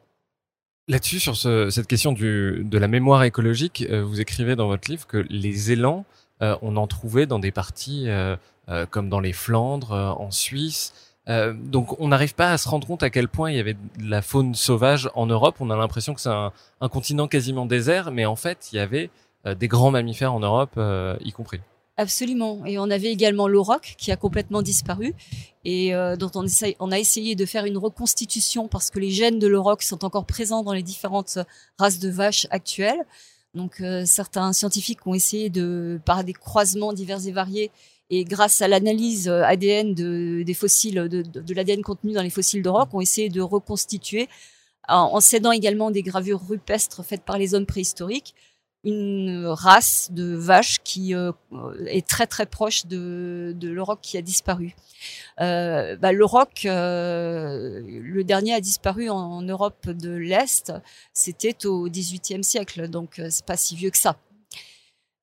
Là-dessus, 0.88 1.20
sur 1.20 1.36
ce- 1.36 1.70
cette 1.72 1.88
question 1.88 2.12
de 2.14 2.78
la 2.78 2.88
mémoire 2.88 3.24
écologique, 3.24 3.86
euh, 3.90 4.04
vous 4.04 4.22
écrivez 4.22 4.56
dans 4.56 4.68
votre 4.68 4.90
livre 4.90 5.08
que 5.08 5.18
les 5.30 5.72
élans, 5.72 6.06
euh, 6.44 6.56
on 6.62 6.78
en 6.78 6.86
trouvait 6.86 7.26
dans 7.26 7.40
des 7.40 7.52
parties 7.52 8.04
euh, 8.08 8.36
euh, 8.70 8.86
comme 8.86 9.10
dans 9.10 9.20
les 9.20 9.34
Flandres, 9.34 9.92
en 10.20 10.32
Suisse. 10.32 10.94
Donc 11.28 12.00
on 12.00 12.10
n'arrive 12.10 12.36
pas 12.36 12.52
à 12.52 12.60
se 12.60 12.70
rendre 12.70 12.86
compte 12.86 13.02
à 13.02 13.10
quel 13.10 13.28
point 13.28 13.50
il 13.50 13.58
y 13.58 13.60
avait 13.60 13.74
de 13.74 14.08
la 14.08 14.22
faune 14.22 14.54
sauvage 14.54 15.10
en 15.16 15.26
Europe. 15.26 15.56
On 15.60 15.72
a 15.72 15.76
l'impression 15.76 16.14
que 16.14 16.22
c'est 16.22 16.30
un, 16.30 16.52
un 16.82 16.88
continent 16.90 17.28
quasiment 17.28 17.66
désert, 17.66 18.12
mais 18.12 18.28
en 18.28 18.36
fait, 18.36 18.70
il 18.72 18.76
y 18.76 18.80
avait 18.80 19.10
des 19.58 19.68
grands 19.68 19.90
mammifères 19.90 20.36
en 20.36 20.40
Europe, 20.40 20.80
y 21.24 21.32
compris. 21.32 21.62
Absolument. 21.98 22.66
Et 22.66 22.78
on 22.78 22.90
avait 22.90 23.12
également 23.12 23.48
l'auroch 23.48 23.96
qui 23.98 24.12
a 24.12 24.18
complètement 24.18 24.62
disparu 24.62 25.14
et 25.64 25.96
euh, 25.96 26.18
dont 26.18 26.32
on, 26.36 26.92
a 26.92 27.00
essayé 27.00 27.36
de 27.36 27.46
faire 27.46 27.64
une 27.64 27.78
reconstitution 27.78 28.68
parce 28.68 28.90
que 28.90 29.00
les 29.00 29.12
gènes 29.12 29.40
de 29.40 29.48
l'auroch 29.48 29.82
sont 29.82 30.04
encore 30.04 30.26
présents 30.26 30.62
dans 30.62 30.74
les 30.74 30.84
différentes 30.84 31.40
races 31.78 32.00
de 32.00 32.10
vaches 32.10 32.48
actuelles. 32.50 33.02
Donc 33.54 33.80
euh, 33.80 34.04
certains 34.06 34.52
scientifiques 34.52 35.08
ont 35.08 35.14
essayé 35.14 35.50
de, 35.50 35.98
par 36.04 36.26
des 36.26 36.34
croisements 36.34 36.92
divers 36.92 37.26
et 37.26 37.32
variés 37.32 37.72
et 38.10 38.26
grâce 38.26 38.62
à 38.62 38.68
l'analyse 38.68 39.30
euh, 39.30 39.44
ADN 39.44 39.94
de, 39.94 40.44
des 40.44 40.54
fossiles, 40.54 41.08
de, 41.08 41.54
l'ADN 41.54 41.82
contenu 41.82 42.12
dans 42.12 42.22
les 42.22 42.30
fossiles 42.30 42.62
d'auroch, 42.62 42.90
ont 42.94 43.00
essayé 43.00 43.30
de 43.30 43.40
reconstituer 43.40 44.28
en 44.88 45.20
cédant 45.20 45.52
également 45.52 45.90
des 45.90 46.04
gravures 46.04 46.48
rupestres 46.48 47.04
faites 47.04 47.24
par 47.24 47.40
les 47.40 47.56
hommes 47.56 47.66
préhistoriques, 47.66 48.36
une 48.86 49.46
race 49.48 50.10
de 50.12 50.36
vaches 50.36 50.80
qui 50.84 51.14
euh, 51.16 51.32
est 51.88 52.08
très 52.08 52.28
très 52.28 52.46
proche 52.46 52.86
de, 52.86 53.54
de 53.58 53.76
qui 54.02 54.18
a 54.18 54.22
disparu. 54.22 54.76
Euh, 55.42 55.96
bah, 55.98 56.12
euh, 56.12 57.82
le 57.86 58.24
dernier 58.24 58.54
a 58.54 58.62
disparu 58.62 59.10
en, 59.10 59.42
Europe 59.42 59.90
de 59.90 60.12
l'Est, 60.12 60.72
c'était 61.14 61.66
au 61.66 61.90
XVIIIe 61.90 62.44
siècle, 62.44 62.88
donc 62.88 63.20
euh, 63.20 63.28
c'est 63.30 63.46
pas 63.46 63.58
si 63.58 63.76
vieux 63.76 63.90
que 63.90 63.98
ça. 63.98 64.18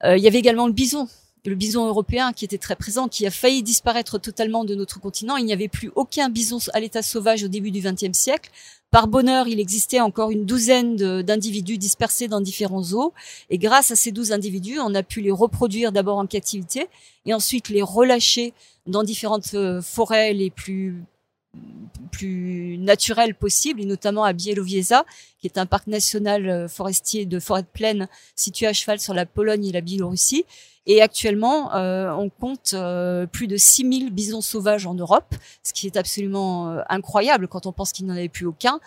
Euh, 0.05 0.17
il 0.17 0.23
y 0.23 0.27
avait 0.27 0.39
également 0.39 0.67
le 0.67 0.73
bison, 0.73 1.09
le 1.45 1.55
bison 1.55 1.87
européen 1.87 2.33
qui 2.33 2.45
était 2.45 2.59
très 2.59 2.77
présent, 2.77 3.09
qui 3.09 3.27
a 3.27 3.31
failli 3.31 3.63
disparaître 3.63 4.19
totalement 4.19 4.65
de 4.65 4.75
notre 4.75 5.01
continent. 5.01 5.37
Il 5.37 5.45
n'y 5.45 5.53
avait 5.53 5.69
plus 5.69 5.91
aucun 5.95 6.29
bison 6.29 6.59
à 6.73 6.81
l'état 6.81 7.03
sauvage 7.03 7.43
au 7.45 7.49
début 7.49 7.71
du 7.71 7.81
XXe 7.81 8.17
siècle. 8.17 8.51
Par 8.93 9.09
bonheur, 9.09 9.49
il 9.49 9.59
existait 9.59 10.01
encore 10.01 10.31
une 10.33 10.45
douzaine 10.45 10.97
d'individus 11.23 11.79
dispersés 11.79 12.29
dans 12.29 12.43
différents 12.43 12.83
zoos. 12.83 13.15
Et 13.49 13.57
grâce 13.57 13.91
à 13.91 13.97
ces 13.97 14.13
douze 14.13 14.33
individus, 14.33 14.81
on 14.81 14.95
a 14.95 15.03
pu 15.03 15.23
les 15.23 15.31
reproduire 15.31 15.93
d'abord 15.93 16.19
en 16.19 16.27
captivité 16.27 16.89
et 17.25 17.33
ensuite 17.33 17.71
les 17.71 17.81
relâcher 17.81 18.53
dans 18.87 19.03
différentes 19.03 19.55
euh, 19.55 19.81
forêts 19.81 20.35
les 20.35 20.51
plus 20.51 21.03
plus 22.11 22.79
naturelles 22.79 23.35
possibles, 23.35 23.81
et 23.81 23.85
notamment 23.85 24.25
à 24.25 24.33
Bielowieza, 24.33 25.05
qui 25.41 25.47
est 25.47 25.59
un 25.59 25.67
parc 25.67 25.87
national 25.87 26.49
euh, 26.49 26.69
forestier 26.69 27.27
de 27.27 27.41
forêt 27.41 27.63
de 27.63 27.67
plaine 27.67 28.09
situé 28.37 28.67
à 28.67 28.73
cheval 28.73 28.99
sur 28.99 29.15
la 29.15 29.27
Pologne 29.27 29.67
et 29.67 29.73
la 29.73 29.81
Biélorussie. 29.81 30.45
Et 30.87 31.01
actuellement, 31.01 31.75
euh, 31.75 32.11
on 32.13 32.29
compte 32.29 32.73
euh, 32.75 33.27
plus 33.27 33.47
de 33.47 33.57
6000 33.57 34.13
bisons 34.13 34.41
sauvages 34.41 34.87
en 34.87 34.95
Europe, 34.95 35.35
ce 35.63 35.73
qui 35.73 35.87
est 35.87 35.97
absolument 35.97 36.71
euh, 36.71 36.81
incroyable 36.89 37.47
quand 37.47 37.67
on 37.67 37.73
pense 37.73 37.93
qu'il 37.93 38.07
n'en 38.07 38.15
avait 38.15 38.29
plus 38.29 38.47
aucun. 38.47 38.81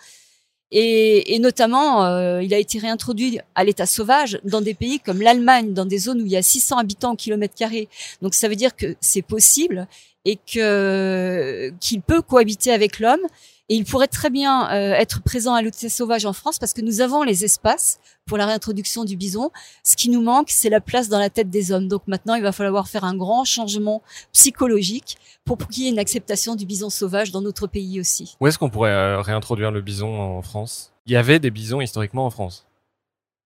Et, 0.72 1.34
et 1.34 1.38
notamment, 1.38 2.04
euh, 2.04 2.42
il 2.42 2.52
a 2.52 2.58
été 2.58 2.78
réintroduit 2.78 3.38
à 3.54 3.64
l'état 3.64 3.86
sauvage 3.86 4.40
dans 4.44 4.60
des 4.60 4.74
pays 4.74 4.98
comme 4.98 5.20
l'Allemagne, 5.20 5.72
dans 5.72 5.86
des 5.86 5.98
zones 5.98 6.22
où 6.22 6.26
il 6.26 6.32
y 6.32 6.36
a 6.36 6.42
600 6.42 6.78
habitants 6.78 7.12
au 7.12 7.16
kilomètre 7.16 7.54
carré. 7.54 7.88
Donc 8.20 8.34
ça 8.34 8.48
veut 8.48 8.56
dire 8.56 8.74
que 8.74 8.96
c'est 9.00 9.22
possible 9.22 9.86
et 10.24 10.36
que 10.36 11.72
qu'il 11.80 12.02
peut 12.02 12.20
cohabiter 12.20 12.72
avec 12.72 12.98
l'homme 12.98 13.20
et 13.68 13.74
il 13.74 13.84
pourrait 13.84 14.06
très 14.06 14.30
bien 14.30 14.70
euh, 14.70 14.92
être 14.92 15.22
présent 15.22 15.54
à 15.54 15.60
l'hôtel 15.60 15.90
sauvage 15.90 16.24
en 16.24 16.32
France 16.32 16.58
parce 16.58 16.72
que 16.72 16.82
nous 16.82 17.00
avons 17.00 17.24
les 17.24 17.44
espaces 17.44 17.98
pour 18.24 18.38
la 18.38 18.46
réintroduction 18.46 19.04
du 19.04 19.16
bison. 19.16 19.50
Ce 19.82 19.96
qui 19.96 20.08
nous 20.08 20.22
manque, 20.22 20.50
c'est 20.50 20.70
la 20.70 20.80
place 20.80 21.08
dans 21.08 21.18
la 21.18 21.30
tête 21.30 21.50
des 21.50 21.72
hommes. 21.72 21.88
Donc 21.88 22.02
maintenant, 22.06 22.36
il 22.36 22.42
va 22.42 22.52
falloir 22.52 22.86
faire 22.86 23.02
un 23.02 23.16
grand 23.16 23.44
changement 23.44 24.02
psychologique 24.32 25.16
pour 25.44 25.58
qu'il 25.58 25.82
y 25.82 25.86
ait 25.86 25.90
une 25.90 25.98
acceptation 25.98 26.54
du 26.54 26.64
bison 26.64 26.90
sauvage 26.90 27.32
dans 27.32 27.40
notre 27.40 27.66
pays 27.66 27.98
aussi. 27.98 28.36
Où 28.40 28.46
est-ce 28.46 28.56
qu'on 28.58 28.70
pourrait 28.70 28.92
euh, 28.92 29.20
réintroduire 29.20 29.72
le 29.72 29.80
bison 29.80 30.20
en 30.20 30.42
France? 30.42 30.92
Il 31.06 31.12
y 31.12 31.16
avait 31.16 31.40
des 31.40 31.50
bisons 31.50 31.80
historiquement 31.80 32.26
en 32.26 32.30
France. 32.30 32.66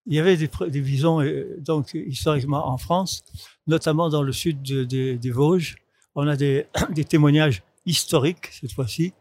Il 0.07 0.15
y 0.15 0.19
avait 0.19 0.37
des, 0.37 0.51
des 0.69 0.81
bisons 0.81 1.23
euh, 1.23 1.57
donc 1.61 1.95
historiquement 1.95 2.69
en 2.69 2.77
France, 2.77 3.23
notamment 3.67 4.11
dans 4.11 4.23
le 4.23 4.33
sud 4.33 4.61
de, 4.63 4.85
de, 4.85 5.15
des 5.15 5.31
Vosges. 5.31 5.77
On 6.15 6.29
a 6.29 6.37
des, 6.37 6.67
des 6.91 7.05
témoignages 7.05 7.63
historiques 7.87 8.49
cette 8.61 8.73
fois-ci 8.73 9.15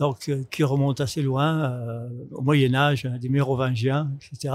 donc 0.00 0.28
euh, 0.28 0.42
qui 0.50 0.62
remonte 0.62 1.00
assez 1.00 1.22
loin, 1.22 1.70
euh, 1.70 2.08
au 2.32 2.42
Moyen 2.42 2.74
Âge, 2.74 3.06
hein, 3.06 3.18
des 3.18 3.28
Mérovingiens, 3.28 4.10
etc. 4.32 4.54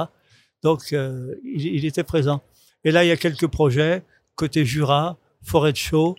Donc 0.63 0.91
euh, 0.93 1.35
il, 1.43 1.65
il, 1.65 1.85
était 1.85 2.03
présent. 2.03 2.41
Et 2.83 2.91
là, 2.91 3.03
il 3.03 3.07
y 3.07 3.11
a 3.11 3.17
quelques 3.17 3.47
projets 3.47 4.03
côté 4.35 4.65
Jura, 4.65 5.17
forêt 5.41 5.71
de 5.71 5.77
Chaux, 5.77 6.15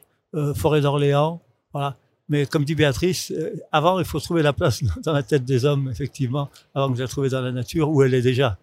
forêt 0.54 0.82
d'Orléans, 0.82 1.42
voilà. 1.72 1.96
Mais 2.28 2.46
comme 2.46 2.64
dit 2.64 2.74
Béatrice, 2.74 3.32
avant, 3.72 3.98
il 3.98 4.04
faut 4.04 4.20
trouver 4.20 4.42
la 4.42 4.52
place 4.52 4.84
dans 5.04 5.12
la 5.12 5.22
tête 5.22 5.44
des 5.44 5.64
hommes, 5.64 5.88
effectivement, 5.90 6.48
avant 6.74 6.90
que 6.90 6.98
je 6.98 7.02
la 7.02 7.08
trouve 7.08 7.28
dans 7.28 7.40
la 7.40 7.50
nature 7.50 7.90
où 7.90 8.02
elle 8.02 8.14
est 8.14 8.22
déjà. 8.22 8.58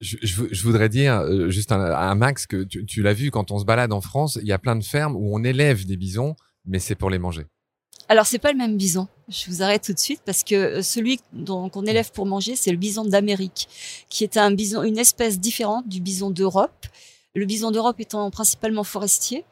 Je, 0.00 0.16
je, 0.22 0.42
je 0.50 0.62
voudrais 0.64 0.88
dire 0.88 1.24
juste 1.48 1.72
à, 1.72 2.14
Max 2.14 2.46
que 2.46 2.64
tu, 2.64 2.84
tu 2.86 3.02
l'as 3.02 3.14
vu 3.14 3.30
quand 3.30 3.50
on 3.50 3.58
se 3.58 3.64
balade 3.64 3.92
en 3.92 4.00
France, 4.00 4.38
il 4.42 4.48
y 4.48 4.52
a 4.52 4.58
plein 4.58 4.76
de 4.76 4.84
fermes 4.84 5.16
où 5.16 5.34
on 5.34 5.42
élève 5.42 5.86
des 5.86 5.96
bisons, 5.96 6.34
mais 6.66 6.80
c'est 6.80 6.96
pour 6.96 7.08
les 7.08 7.18
manger. 7.18 7.46
Alors 8.08 8.26
c'est 8.26 8.38
pas 8.38 8.52
le 8.52 8.58
même 8.58 8.76
bison. 8.76 9.08
Je 9.28 9.50
vous 9.50 9.62
arrête 9.62 9.82
tout 9.82 9.92
de 9.92 9.98
suite 9.98 10.20
parce 10.24 10.42
que 10.42 10.54
euh, 10.54 10.82
celui 10.82 11.20
qu'on 11.46 11.86
élève 11.86 12.10
pour 12.12 12.26
manger, 12.26 12.56
c'est 12.56 12.70
le 12.70 12.78
bison 12.78 13.04
d'Amérique, 13.04 13.68
qui 14.08 14.24
est 14.24 14.36
un 14.36 14.50
bison, 14.50 14.82
une 14.82 14.98
espèce 14.98 15.38
différente 15.38 15.86
du 15.86 16.00
bison 16.00 16.30
d'Europe. 16.30 16.86
Le 17.34 17.44
bison 17.44 17.70
d'Europe 17.70 18.00
étant 18.00 18.30
principalement 18.30 18.84
forestier 18.84 19.44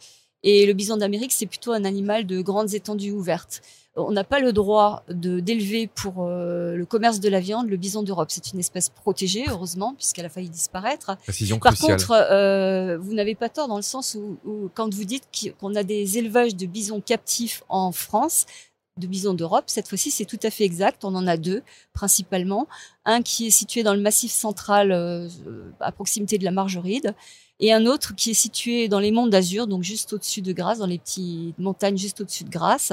et 0.43 0.67
le 0.67 0.73
bison 0.73 0.97
d'Amérique, 0.97 1.33
c'est 1.33 1.47
plutôt 1.47 1.73
un 1.73 1.85
animal 1.85 2.27
de 2.27 2.41
grandes 2.41 2.75
étendues 2.75 3.13
ouvertes 3.13 3.63
on 3.97 4.13
n'a 4.13 4.25
pas 4.25 4.41
le 4.41 4.53
droit 4.53 5.03
d'élever 5.09 5.87
pour 5.87 6.25
euh, 6.25 6.77
le 6.77 6.85
commerce 6.85 7.19
de 7.19 7.29
la 7.29 7.41
viande 7.41 7.69
le 7.69 7.77
bison 7.77 8.03
d'Europe. 8.03 8.29
C'est 8.31 8.53
une 8.53 8.59
espèce 8.59 8.91
protégée, 8.91 9.45
heureusement, 9.49 9.95
puisqu'elle 9.95 10.27
a 10.27 10.29
failli 10.29 10.51
disparaître. 10.51 11.17
Précision 11.25 11.59
Par 11.59 11.75
cruciale. 11.75 11.97
contre, 11.97 12.13
euh, 12.13 12.99
vous 12.99 13.15
n'avez 13.15 13.35
pas 13.35 13.49
tort 13.49 13.69
dans 13.69 13.77
le 13.77 13.83
sens 13.83 14.15
où, 14.15 14.39
où 14.45 14.71
quand 14.75 14.93
vous 14.93 15.05
dites 15.05 15.25
qu'on 15.59 15.75
a 15.75 15.83
des 15.83 16.19
élevages 16.19 16.55
de 16.55 16.67
bisons 16.67 17.01
captifs 17.01 17.63
en 17.69 17.91
France, 17.91 18.45
de 18.99 19.07
bisons 19.07 19.35
d'Europe. 19.35 19.65
Cette 19.67 19.89
fois-ci, 19.89 20.11
c'est 20.11 20.25
tout 20.25 20.39
à 20.43 20.51
fait 20.51 20.65
exact. 20.65 21.05
On 21.05 21.15
en 21.15 21.27
a 21.27 21.37
deux, 21.37 21.63
principalement. 21.93 22.67
Un 23.05 23.21
qui 23.23 23.49
est 23.49 23.51
situé 23.51 23.83
dans 23.83 23.95
le 23.95 24.01
massif 24.01 24.33
central, 24.33 24.91
euh, 24.91 25.29
à 25.81 25.93
proximité 25.93 26.39
de 26.39 26.45
la 26.45 26.51
Margeride, 26.51 27.15
et 27.61 27.73
un 27.73 27.87
autre 27.87 28.15
qui 28.15 28.31
est 28.31 28.35
situé 28.35 28.89
dans 28.89 28.99
les 28.99 29.11
monts 29.11 29.27
d'Azur, 29.27 29.67
donc 29.67 29.83
juste 29.83 30.13
au-dessus 30.13 30.43
de 30.43 30.53
Grasse, 30.53 30.79
dans 30.79 30.87
les 30.87 30.99
petites 30.99 31.59
montagnes 31.59 31.99
juste 31.99 32.23
au-dessus 32.23 32.45
de 32.45 32.51
Grasse. 32.51 32.93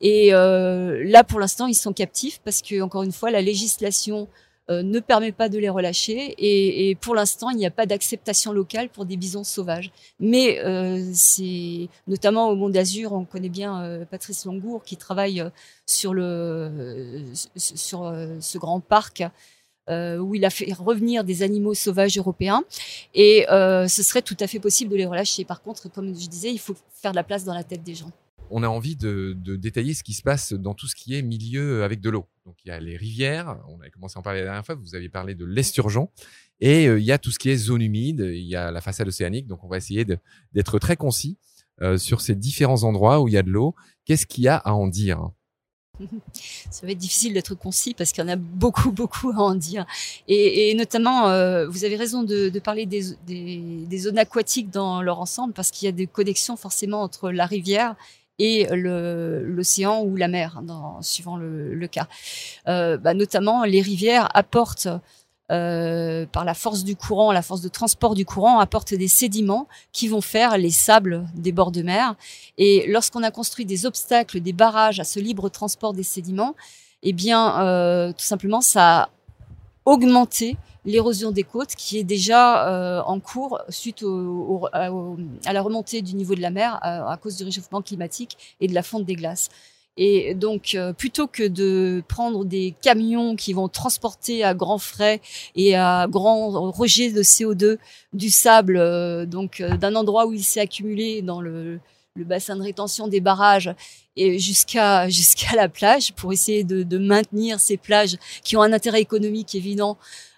Et 0.00 0.32
euh, 0.32 1.02
là, 1.04 1.24
pour 1.24 1.40
l'instant, 1.40 1.66
ils 1.66 1.74
sont 1.74 1.92
captifs 1.92 2.40
parce 2.44 2.62
que, 2.62 2.80
encore 2.80 3.02
une 3.02 3.12
fois, 3.12 3.30
la 3.30 3.42
législation 3.42 4.28
euh, 4.70 4.82
ne 4.84 5.00
permet 5.00 5.32
pas 5.32 5.48
de 5.48 5.58
les 5.58 5.68
relâcher. 5.68 6.34
Et, 6.38 6.94
pour 6.96 7.14
l'instant, 7.14 7.50
il 7.50 7.56
n'y 7.56 7.66
a 7.66 7.70
pas 7.70 7.86
d'acceptation 7.86 8.52
locale 8.52 8.88
pour 8.88 9.04
des 9.04 9.16
bisons 9.16 9.44
sauvages. 9.44 9.90
Mais 10.20 10.60
euh, 10.60 11.10
c'est 11.12 11.88
notamment 12.06 12.48
au 12.48 12.54
Mont 12.54 12.68
d'Azur, 12.68 13.12
on 13.12 13.24
connaît 13.24 13.48
bien 13.48 13.82
euh, 13.82 14.04
Patrice 14.04 14.44
Longour 14.44 14.84
qui 14.84 14.96
travaille 14.96 15.44
sur 15.86 16.14
le 16.14 17.22
sur 17.56 18.14
ce 18.40 18.58
grand 18.58 18.80
parc. 18.80 19.24
où 19.88 20.34
il 20.34 20.44
a 20.44 20.50
fait 20.50 20.72
revenir 20.72 21.24
des 21.24 21.42
animaux 21.42 21.74
sauvages 21.74 22.16
européens 22.16 22.62
et 23.14 23.46
ce 23.48 24.02
serait 24.02 24.22
tout 24.22 24.36
à 24.40 24.46
fait 24.46 24.60
possible 24.60 24.92
de 24.92 24.96
les 24.96 25.06
relâcher. 25.06 25.44
Par 25.44 25.60
contre, 25.62 25.90
comme 25.90 26.08
je 26.14 26.28
disais, 26.28 26.52
il 26.52 26.60
faut 26.60 26.76
faire 27.02 27.10
de 27.12 27.16
la 27.16 27.24
place 27.24 27.44
dans 27.44 27.54
la 27.54 27.64
tête 27.64 27.82
des 27.82 27.94
gens 27.94 28.12
on 28.52 28.62
a 28.62 28.68
envie 28.68 28.96
de, 28.96 29.34
détailler 29.56 29.94
ce 29.94 30.04
qui 30.04 30.12
se 30.12 30.22
passe 30.22 30.52
dans 30.52 30.74
tout 30.74 30.86
ce 30.86 30.94
qui 30.94 31.14
est 31.14 31.22
milieu 31.22 31.84
avec 31.84 32.00
de 32.00 32.10
l'eau. 32.10 32.26
Donc 32.44 32.56
il 32.64 32.68
y 32.68 32.70
a 32.70 32.78
les 32.78 32.96
rivières, 32.96 33.58
on 33.68 33.80
avait 33.80 33.90
commencé 33.90 34.16
à 34.16 34.20
en 34.20 34.22
parler 34.22 34.40
la 34.40 34.46
dernière 34.46 34.66
fois, 34.66 34.74
vous 34.74 34.94
avez 34.94 35.08
parlé 35.08 35.34
de 35.34 35.44
l'esturgeon, 35.44 36.10
et 36.60 36.86
euh, 36.86 37.00
il 37.00 37.04
y 37.04 37.12
a 37.12 37.18
tout 37.18 37.30
ce 37.30 37.38
qui 37.38 37.48
est 37.50 37.56
zone 37.56 37.82
humide, 37.82 38.20
il 38.20 38.44
y 38.44 38.54
a 38.54 38.70
la 38.70 38.80
façade 38.80 39.08
océanique, 39.08 39.46
donc 39.46 39.64
on 39.64 39.68
va 39.68 39.78
essayer 39.78 40.04
d'être 40.52 40.78
très 40.78 40.96
concis 40.96 41.38
euh, 41.80 41.96
sur 41.96 42.20
ces 42.20 42.34
différents 42.34 42.84
endroits 42.84 43.20
où 43.20 43.28
il 43.28 43.34
y 43.34 43.38
a 43.38 43.42
de 43.42 43.50
l'eau. 43.50 43.74
Qu'est-ce 44.04 44.26
qu'il 44.26 44.44
y 44.44 44.48
a 44.48 44.56
à 44.56 44.72
en 44.72 44.86
dire? 44.86 45.30
Ça 46.70 46.86
va 46.86 46.92
être 46.92 46.98
difficile 46.98 47.34
d'être 47.34 47.54
concis 47.54 47.94
parce 47.94 48.12
qu'il 48.12 48.22
y 48.22 48.26
en 48.26 48.30
a 48.30 48.36
beaucoup, 48.36 48.92
beaucoup 48.92 49.30
à 49.30 49.38
en 49.38 49.54
dire. 49.54 49.86
Et, 50.28 50.74
notamment, 50.74 51.28
euh, 51.28 51.68
vous 51.68 51.84
avez 51.84 51.96
raison 51.96 52.22
de, 52.22 52.58
parler 52.58 52.86
des, 52.86 53.98
zones 53.98 54.18
aquatiques 54.18 54.70
dans 54.70 55.02
leur 55.02 55.20
ensemble 55.20 55.52
parce 55.52 55.70
qu'il 55.70 55.86
y 55.86 55.88
a 55.88 55.92
des 55.92 56.06
connexions 56.06 56.56
forcément 56.56 57.02
entre 57.02 57.30
la 57.30 57.46
rivière 57.46 57.96
et 58.38 58.66
l'océan 58.72 60.02
ou 60.02 60.16
la 60.16 60.28
mer, 60.28 60.62
dans, 60.62 61.00
suivant 61.02 61.36
le, 61.36 61.74
le 61.74 61.86
cas. 61.86 62.08
Euh, 62.68 62.96
bah, 62.96 63.14
notamment, 63.14 63.64
les 63.64 63.80
rivières 63.80 64.28
apportent, 64.34 64.88
euh, 65.50 66.26
par 66.26 66.44
la 66.44 66.54
force 66.54 66.82
du 66.82 66.96
courant, 66.96 67.32
la 67.32 67.42
force 67.42 67.60
de 67.60 67.68
transport 67.68 68.14
du 68.14 68.24
courant, 68.24 68.58
apportent 68.58 68.94
des 68.94 69.08
sédiments 69.08 69.68
qui 69.92 70.08
vont 70.08 70.20
faire 70.20 70.56
les 70.56 70.70
sables 70.70 71.26
des 71.34 71.52
bords 71.52 71.72
de 71.72 71.82
mer. 71.82 72.14
Et 72.58 72.86
lorsqu'on 72.88 73.22
a 73.22 73.30
construit 73.30 73.66
des 73.66 73.86
obstacles, 73.86 74.40
des 74.40 74.52
barrages 74.52 74.98
à 74.98 75.04
ce 75.04 75.20
libre 75.20 75.48
transport 75.48 75.92
des 75.92 76.02
sédiments, 76.02 76.54
eh 77.02 77.12
bien, 77.12 77.60
euh, 77.60 78.12
tout 78.12 78.24
simplement, 78.24 78.60
ça 78.60 79.10
a 79.84 79.90
augmenté 79.90 80.56
l'érosion 80.84 81.30
des 81.30 81.44
côtes 81.44 81.74
qui 81.76 81.98
est 81.98 82.04
déjà 82.04 82.68
euh, 82.68 83.02
en 83.02 83.20
cours 83.20 83.60
suite 83.68 84.02
au, 84.02 84.10
au, 84.10 84.68
à 84.74 85.52
la 85.52 85.62
remontée 85.62 86.02
du 86.02 86.14
niveau 86.14 86.34
de 86.34 86.40
la 86.40 86.50
mer 86.50 86.78
à, 86.82 87.12
à, 87.12 87.16
cause 87.16 87.36
du 87.36 87.44
réchauffement 87.44 87.82
climatique 87.82 88.36
et 88.60 88.66
de 88.66 88.74
la 88.74 88.82
fonte 88.82 89.04
des 89.04 89.14
glaces. 89.14 89.48
Et 89.96 90.34
donc, 90.34 90.74
euh, 90.74 90.92
plutôt 90.92 91.26
que 91.26 91.46
de 91.46 92.02
prendre 92.08 92.44
des 92.44 92.74
camions 92.80 93.36
qui 93.36 93.52
vont 93.52 93.68
transporter 93.68 94.42
à 94.42 94.54
grands 94.54 94.78
frais 94.78 95.20
et 95.54 95.76
à 95.76 96.06
grand 96.08 96.70
rejet 96.70 97.12
de 97.12 97.22
CO2 97.22 97.76
du 98.14 98.30
sable, 98.30 98.78
euh, 98.78 99.26
donc 99.26 99.60
euh, 99.60 99.76
d'un 99.76 99.94
endroit 99.94 100.26
où 100.26 100.32
il 100.32 100.44
s'est 100.44 100.60
accumulé 100.60 101.20
dans 101.20 101.42
le, 101.42 101.78
le 102.14 102.24
bassin 102.24 102.56
de 102.56 102.62
rétention 102.62 103.08
des 103.08 103.20
barrages 103.20 103.74
et 104.16 104.38
jusqu'à 104.38 105.08
jusqu'à 105.08 105.56
la 105.56 105.68
plage 105.68 106.12
pour 106.12 106.32
essayer 106.32 106.62
de, 106.62 106.82
de, 106.82 106.98
maintenir 106.98 107.58
ces 107.58 107.78
plages 107.78 108.18
qui 108.44 108.56
ont 108.56 108.62
un 108.62 108.72
intérêt 108.72 109.00
économique 109.00 109.54
évident 109.54 109.96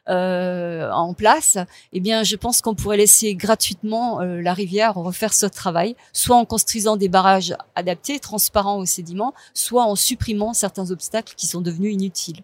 euh, 0.09 0.91
en 0.91 1.14
place, 1.14 1.57
eh 1.93 1.99
bien, 1.99 2.25
je 2.25 2.37
pense 2.37 2.61
qu'on 2.61 2.75
pourrait 2.75 2.99
laisser 2.99 3.35
gratuitement 3.35 4.20
euh, 4.20 4.43
la 4.43 4.53
rivière 4.53 4.95
refaire 4.95 5.33
ce 5.33 5.47
travail, 5.47 5.97
soit 6.12 6.37
en 6.37 6.45
construisant 6.45 6.97
des 6.97 7.09
barrages 7.09 7.57
adaptés, 7.75 8.20
transparents 8.20 8.77
aux 8.77 8.85
sédiments, 8.85 9.33
soit 9.55 9.85
en 9.85 9.97
supprimant 9.97 10.53
certains 10.53 10.91
obstacles 10.91 11.35
qui 11.37 11.47
sont 11.47 11.62
devenus 11.62 11.95
inutiles. 11.95 12.43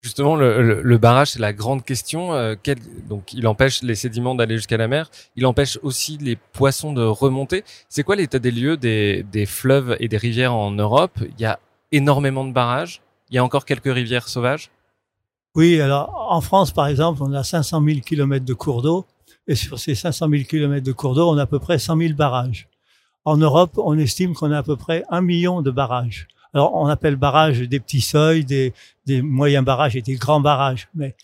Justement, 0.00 0.36
le, 0.36 0.98
barrage, 0.98 1.32
c'est 1.32 1.40
la 1.40 1.52
grande 1.52 1.84
question. 1.84 2.32
Euh, 2.32 2.54
donc, 3.08 3.32
il 3.32 3.46
empêche 3.48 3.82
les 3.82 3.96
sédiments 3.96 4.36
d'aller 4.36 4.56
jusqu'à 4.56 4.76
la 4.76 4.86
mer. 4.86 5.10
Il 5.34 5.44
empêche 5.44 5.78
aussi 5.82 6.18
les 6.18 6.36
poissons 6.36 6.92
de 6.92 7.02
remonter. 7.02 7.64
C'est 7.88 8.04
quoi 8.04 8.14
l'état 8.14 8.38
des 8.38 8.52
lieux 8.52 8.76
des, 8.76 9.24
des 9.24 9.44
fleuves 9.44 9.96
et 9.98 10.06
des 10.06 10.16
rivières 10.16 10.54
en 10.54 10.70
Europe? 10.70 11.18
Il 11.20 11.40
y 11.40 11.44
a 11.44 11.58
énormément 11.90 12.44
de 12.44 12.52
barrages. 12.52 13.02
Il 13.30 13.34
y 13.34 13.38
a 13.38 13.44
encore 13.44 13.64
quelques 13.64 13.92
rivières 13.92 14.28
sauvages. 14.28 14.70
Oui, 15.54 15.80
alors 15.80 16.28
en 16.30 16.40
France, 16.40 16.70
par 16.70 16.86
exemple, 16.86 17.20
on 17.22 17.32
a 17.32 17.42
500 17.42 17.82
000 17.84 18.00
kilomètres 18.00 18.44
de 18.44 18.54
cours 18.54 18.82
d'eau. 18.82 19.06
Et 19.48 19.54
sur 19.54 19.78
ces 19.78 19.94
500 19.94 20.28
000 20.28 20.44
kilomètres 20.44 20.86
de 20.86 20.92
cours 20.92 21.14
d'eau, 21.14 21.28
on 21.28 21.38
a 21.38 21.42
à 21.42 21.46
peu 21.46 21.58
près 21.58 21.78
100 21.78 21.96
000 21.96 22.14
barrages. 22.14 22.68
En 23.24 23.36
Europe, 23.36 23.72
on 23.78 23.98
estime 23.98 24.34
qu'on 24.34 24.52
a 24.52 24.58
à 24.58 24.62
peu 24.62 24.76
près 24.76 25.04
un 25.10 25.20
million 25.20 25.62
de 25.62 25.70
barrages. 25.70 26.28
Alors, 26.54 26.74
on 26.74 26.86
appelle 26.86 27.16
barrages 27.16 27.60
des 27.60 27.80
petits 27.80 28.00
seuils, 28.00 28.44
des, 28.44 28.72
moyens 29.22 29.64
barrages 29.64 29.96
et 29.96 30.02
des 30.02 30.14
grands 30.14 30.40
barrages. 30.40 30.88
Mais 30.94 31.14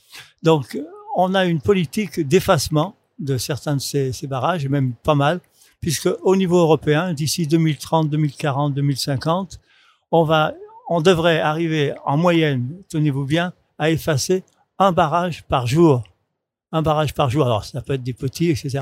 donc, 0.43 0.79
on 1.17 1.35
a 1.35 1.45
une 1.45 1.61
politique 1.61 2.21
d'effacement 2.21 2.97
de 3.19 3.39
certains 3.39 3.77
de 3.77 3.81
ces, 3.81 4.27
barrages, 4.27 4.69
même 4.69 4.93
pas 5.03 5.15
mal, 5.15 5.41
puisque 5.81 6.09
au 6.23 6.37
niveau 6.37 6.59
européen, 6.59 7.13
d'ici 7.13 7.47
2030, 7.47 8.11
2040, 8.11 8.75
2050, 8.75 9.61
on 10.11 10.25
va, 10.25 10.55
on 10.89 11.01
devrait 11.01 11.41
arriver 11.41 11.95
en 12.05 12.17
moyenne, 12.17 12.77
tenez-vous 12.89 13.25
bien, 13.25 13.53
à 13.79 13.91
effacer 13.91 14.45
un 14.79 14.93
barrage 14.93 15.45
par 15.45 15.67
jour. 15.67 16.05
Un 16.73 16.83
barrage 16.83 17.15
par 17.15 17.31
jour. 17.31 17.47
Alors, 17.47 17.65
ça 17.65 17.81
peut 17.81 17.95
être 17.95 18.03
des 18.03 18.15
petits, 18.15 18.51
etc. 18.51 18.81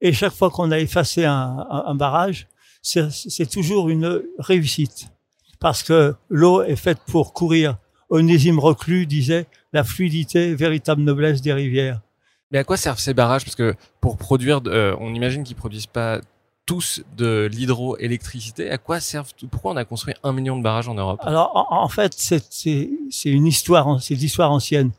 Et 0.00 0.12
chaque 0.12 0.32
fois 0.32 0.50
qu'on 0.50 0.70
a 0.70 0.78
effacé 0.78 1.24
un 1.24 1.94
barrage, 1.94 2.48
c'est 2.82 3.50
toujours 3.50 3.88
une 3.88 4.22
réussite 4.38 5.10
parce 5.66 5.82
que 5.82 6.14
l'eau 6.28 6.62
est 6.62 6.76
faite 6.76 7.00
pour 7.08 7.32
courir. 7.32 7.76
Onésime 8.08 8.60
Reclus 8.60 9.04
disait 9.04 9.46
la 9.72 9.82
fluidité, 9.82 10.54
véritable 10.54 11.02
noblesse 11.02 11.42
des 11.42 11.52
rivières. 11.52 12.02
Mais 12.52 12.58
à 12.58 12.62
quoi 12.62 12.76
servent 12.76 13.00
ces 13.00 13.14
barrages? 13.14 13.44
Parce 13.44 13.56
que 13.56 13.74
pour 14.00 14.16
produire, 14.16 14.60
euh, 14.66 14.94
on 15.00 15.12
imagine 15.12 15.42
qu'ils 15.42 15.56
produisent 15.56 15.88
pas 15.88 16.20
tous 16.66 17.02
de 17.16 17.48
l'hydroélectricité. 17.50 18.70
À 18.70 18.78
quoi 18.78 19.00
servent 19.00 19.32
Pourquoi 19.50 19.72
on 19.72 19.76
a 19.76 19.84
construit 19.84 20.14
un 20.22 20.32
million 20.32 20.56
de 20.56 20.62
barrages 20.62 20.86
en 20.86 20.94
Europe? 20.94 21.18
Alors 21.24 21.66
en, 21.72 21.88
fait, 21.88 22.14
c'est 22.16 22.92
une 23.24 23.46
histoire, 23.48 24.00
c'est 24.00 24.14
l'histoire 24.14 24.52
ancienne. 24.52 24.92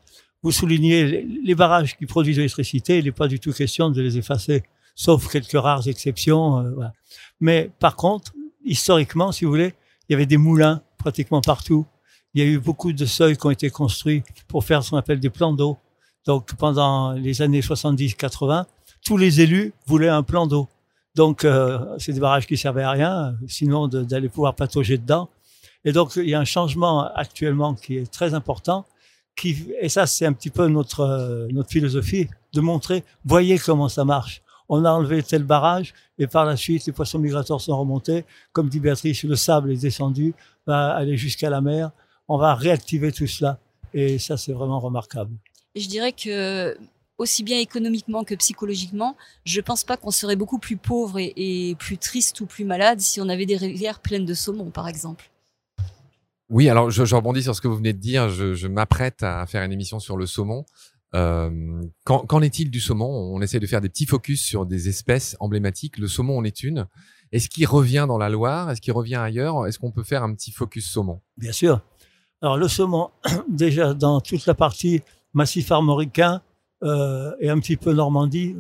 Vous 0.44 0.52
soulignez 0.52 1.26
les, 1.46 1.56
barrages 1.56 1.96
qui 1.96 2.06
produisent 2.08 2.36
l'électricité, 2.36 2.98
il 3.00 3.06
n'est 3.06 3.14
pas 3.14 3.30
du 3.30 3.40
tout 3.40 3.54
question 3.54 3.90
de 3.90 4.02
les 4.02 4.18
effacer, 4.18 4.64
sauf 4.96 5.32
quelques 5.32 5.62
rares 5.62 5.88
exceptions. 5.88 6.60
Euh, 6.60 6.72
voilà. 6.76 6.92
Mais 7.40 7.72
par 7.80 7.96
contre, 7.96 8.34
historiquement, 8.66 9.32
si 9.32 9.46
vous 9.46 9.52
voulez, 9.52 9.74
il 10.08 10.14
y 10.14 10.16
avait 10.16 10.26
des 10.26 10.38
moulins 10.38 10.82
pratiquement 10.98 11.42
partout. 11.42 11.86
Il 12.34 12.44
y 12.44 12.48
a 12.48 12.50
eu 12.50 12.60
beaucoup 12.60 12.94
de 12.94 13.06
seuils 13.06 13.38
qui 13.38 13.46
ont 13.46 13.52
été 13.52 13.70
construits 13.70 14.24
pour 14.48 14.64
faire 14.64 14.84
ce 14.84 14.92
qu'on 14.92 14.98
appelle 14.98 15.20
des 15.20 15.30
plans 15.30 15.54
d'eau. 15.54 15.78
Donc 16.26 16.56
pendant 16.56 17.14
les 17.14 17.42
années 17.42 17.62
70-80, 17.62 18.66
tous 19.06 19.18
les 19.18 19.42
élus 19.42 19.74
voulaient 19.86 20.10
un 20.10 20.24
plan 20.24 20.48
d'eau. 20.48 20.68
Donc 21.16 21.46
euh, 21.46 21.80
c'est 21.98 22.14
des 22.14 22.20
barrages 22.20 22.46
qui 22.46 22.58
servaient 22.58 22.84
à 22.84 22.92
rien, 22.92 23.36
sinon 23.48 23.88
d'aller 23.88 24.30
pouvoir 24.30 24.56
patauger 24.56 24.98
dedans. 24.98 25.30
Et 25.86 25.92
donc 25.92 26.16
il 26.16 26.30
y 26.30 26.36
a 26.36 26.40
un 26.40 26.46
changement 26.46 27.08
actuellement 27.14 27.74
qui 27.74 27.98
est 27.98 28.12
très 28.12 28.34
important. 28.34 28.86
Qui, 29.36 29.68
et 29.80 29.88
ça, 29.88 30.08
c'est 30.08 30.26
un 30.26 30.34
petit 30.34 30.50
peu 30.50 30.68
notre 30.68 31.02
euh, 31.02 31.48
notre 31.52 31.70
philosophie 31.70 32.28
de 32.54 32.62
montrer, 32.62 33.04
voyez 33.24 33.60
comment 33.60 33.88
ça 33.88 34.04
marche 34.04 34.42
on 34.70 34.86
a 34.86 34.92
enlevé 34.92 35.24
tel 35.24 35.44
barrage 35.44 35.94
et 36.18 36.28
par 36.28 36.46
la 36.46 36.56
suite 36.56 36.86
les 36.86 36.94
poissons 36.94 37.20
migrateurs 37.20 37.62
sont 37.62 37.78
remontés. 37.78 38.26
Comme 38.52 38.70
dit 38.70 38.80
Béatrice, 38.80 39.24
le 39.24 39.36
sable 39.36 39.72
est 39.72 39.82
descendu, 39.82 40.34
va 40.66 40.96
aller 40.96 41.18
jusqu'à 41.18 41.50
la 41.50 41.62
mer. 41.62 41.92
On 42.28 42.38
va 42.38 42.56
réactiver 42.56 43.12
tout 43.12 43.28
cela 43.28 43.60
et 43.94 44.20
ça 44.20 44.38
c'est 44.38 44.54
vraiment 44.54 44.80
remarquable. 44.80 45.32
je 45.76 45.88
dirais 45.88 46.12
que 46.12 46.78
aussi 47.18 47.44
bien 47.44 47.60
économiquement 47.60 48.24
que 48.24 48.36
psychologiquement, 48.36 49.16
je 49.46 49.60
pense 49.62 49.84
pas 49.84 49.98
qu'on 49.98 50.12
serait 50.12 50.36
beaucoup 50.36 50.60
plus 50.60 50.78
pauvre 50.78 51.18
et, 51.20 51.76
plus 51.80 51.98
triste 51.98 52.42
ou 52.42 52.46
plus 52.46 52.66
malade 52.66 53.00
si 53.00 53.20
on 53.20 53.30
avait 53.30 53.46
des 53.46 53.58
rivières 53.58 54.00
pleines 54.00 54.26
de 54.26 54.34
saumon, 54.34 54.70
par 54.70 54.88
exemple. 54.88 55.30
Oui, 56.50 56.70
alors 56.70 56.90
je, 56.92 57.16
rebondis 57.16 57.44
sur 57.44 57.56
ce 57.56 57.62
que 57.62 57.68
vous 57.68 57.76
venez 57.76 57.94
de 57.94 58.00
dire. 58.00 58.30
Je, 58.30 58.54
je 58.54 58.68
m'apprête 58.68 59.22
à 59.24 59.46
faire 59.48 59.64
une 59.64 59.74
émission 59.74 60.00
sur 60.00 60.16
le 60.16 60.26
saumon. 60.26 60.66
Euh, 61.16 61.82
qu'en 62.06 62.42
est-il 62.42 62.70
du 62.70 62.80
saumon? 62.80 63.08
On 63.08 63.42
essaie 63.42 63.60
de 63.60 63.68
faire 63.68 63.82
des 63.82 63.90
petits 63.90 64.06
focus 64.06 64.44
sur 64.44 64.66
des 64.66 64.90
espèces 64.90 65.38
emblématiques. 65.40 65.98
Le 65.98 66.08
saumon 66.08 66.38
en 66.38 66.44
est 66.44 66.64
une. 66.64 66.88
Est-ce 67.32 67.50
qu'il 67.50 67.68
revient 67.68 68.06
dans 68.08 68.18
la 68.18 68.30
Loire? 68.30 68.70
Est-ce 68.70 68.82
qu'il 68.82 68.94
revient 68.94 69.16
ailleurs? 69.16 69.68
Est-ce 69.68 69.80
qu'on 69.80 69.92
peut 69.92 70.04
faire 70.04 70.24
un 70.24 70.34
petit 70.34 70.52
focus 70.52 70.90
saumon? 70.90 71.22
Bien 71.38 71.52
sûr. 71.52 71.82
Alors 72.42 72.58
le 72.58 72.68
saumon, 72.68 73.10
déjà 73.50 73.94
dans 73.94 74.22
toute 74.22 74.46
la 74.46 74.54
partie 74.54 75.02
massif 75.34 75.72
armoricain 75.72 76.42
euh, 76.84 77.34
et 77.40 77.50
un 77.50 77.60
petit 77.60 77.78
peu 77.78 77.94
Normandie, 77.94 78.56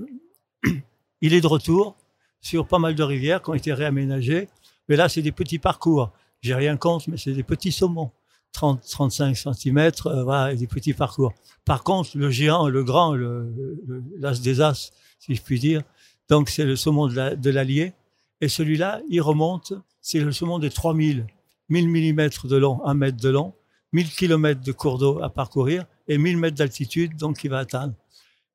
il 1.21 1.33
est 1.33 1.41
de 1.41 1.47
retour 1.47 1.95
sur 2.41 2.67
pas 2.67 2.79
mal 2.79 2.95
de 2.95 3.03
rivières 3.03 3.41
qui 3.41 3.49
ont 3.49 3.53
été 3.53 3.73
réaménagées. 3.73 4.47
Mais 4.89 4.95
là, 4.95 5.09
c'est 5.09 5.21
des 5.21 5.31
petits 5.31 5.59
parcours. 5.59 6.11
J'ai 6.41 6.55
rien 6.55 6.77
contre, 6.77 7.09
mais 7.09 7.17
c'est 7.17 7.33
des 7.33 7.43
petits 7.43 7.71
saumons. 7.71 8.11
30, 8.53 8.81
35 8.81 9.35
cm, 9.35 9.77
euh, 9.77 10.23
voilà, 10.23 10.55
des 10.55 10.67
petits 10.67 10.93
parcours. 10.93 11.33
Par 11.65 11.83
contre, 11.83 12.17
le 12.17 12.29
géant, 12.29 12.67
le 12.67 12.83
grand, 12.83 13.15
l'as 14.19 14.41
des 14.41 14.61
as, 14.61 14.91
si 15.19 15.35
je 15.35 15.41
puis 15.41 15.59
dire, 15.59 15.83
donc 16.29 16.49
c'est 16.49 16.65
le 16.65 16.75
saumon 16.75 17.07
de 17.07 17.49
l'Allier. 17.49 17.93
et 18.41 18.47
celui-là, 18.47 19.01
il 19.09 19.21
remonte, 19.21 19.73
c'est 20.01 20.19
le 20.19 20.31
saumon 20.31 20.59
des 20.59 20.69
3000, 20.69 21.25
1000 21.69 21.89
mm 21.89 22.29
de 22.45 22.55
long, 22.55 22.85
1 22.85 22.93
mètre 22.93 23.17
de 23.17 23.29
long, 23.29 23.53
1000 23.93 24.09
km 24.09 24.61
de 24.61 24.71
cours 24.71 24.97
d'eau 24.97 25.21
à 25.21 25.29
parcourir 25.29 25.85
et 26.07 26.17
1000 26.17 26.37
mètres 26.37 26.57
d'altitude, 26.57 27.15
donc 27.17 27.43
il 27.43 27.49
va 27.49 27.59
atteindre. 27.59 27.93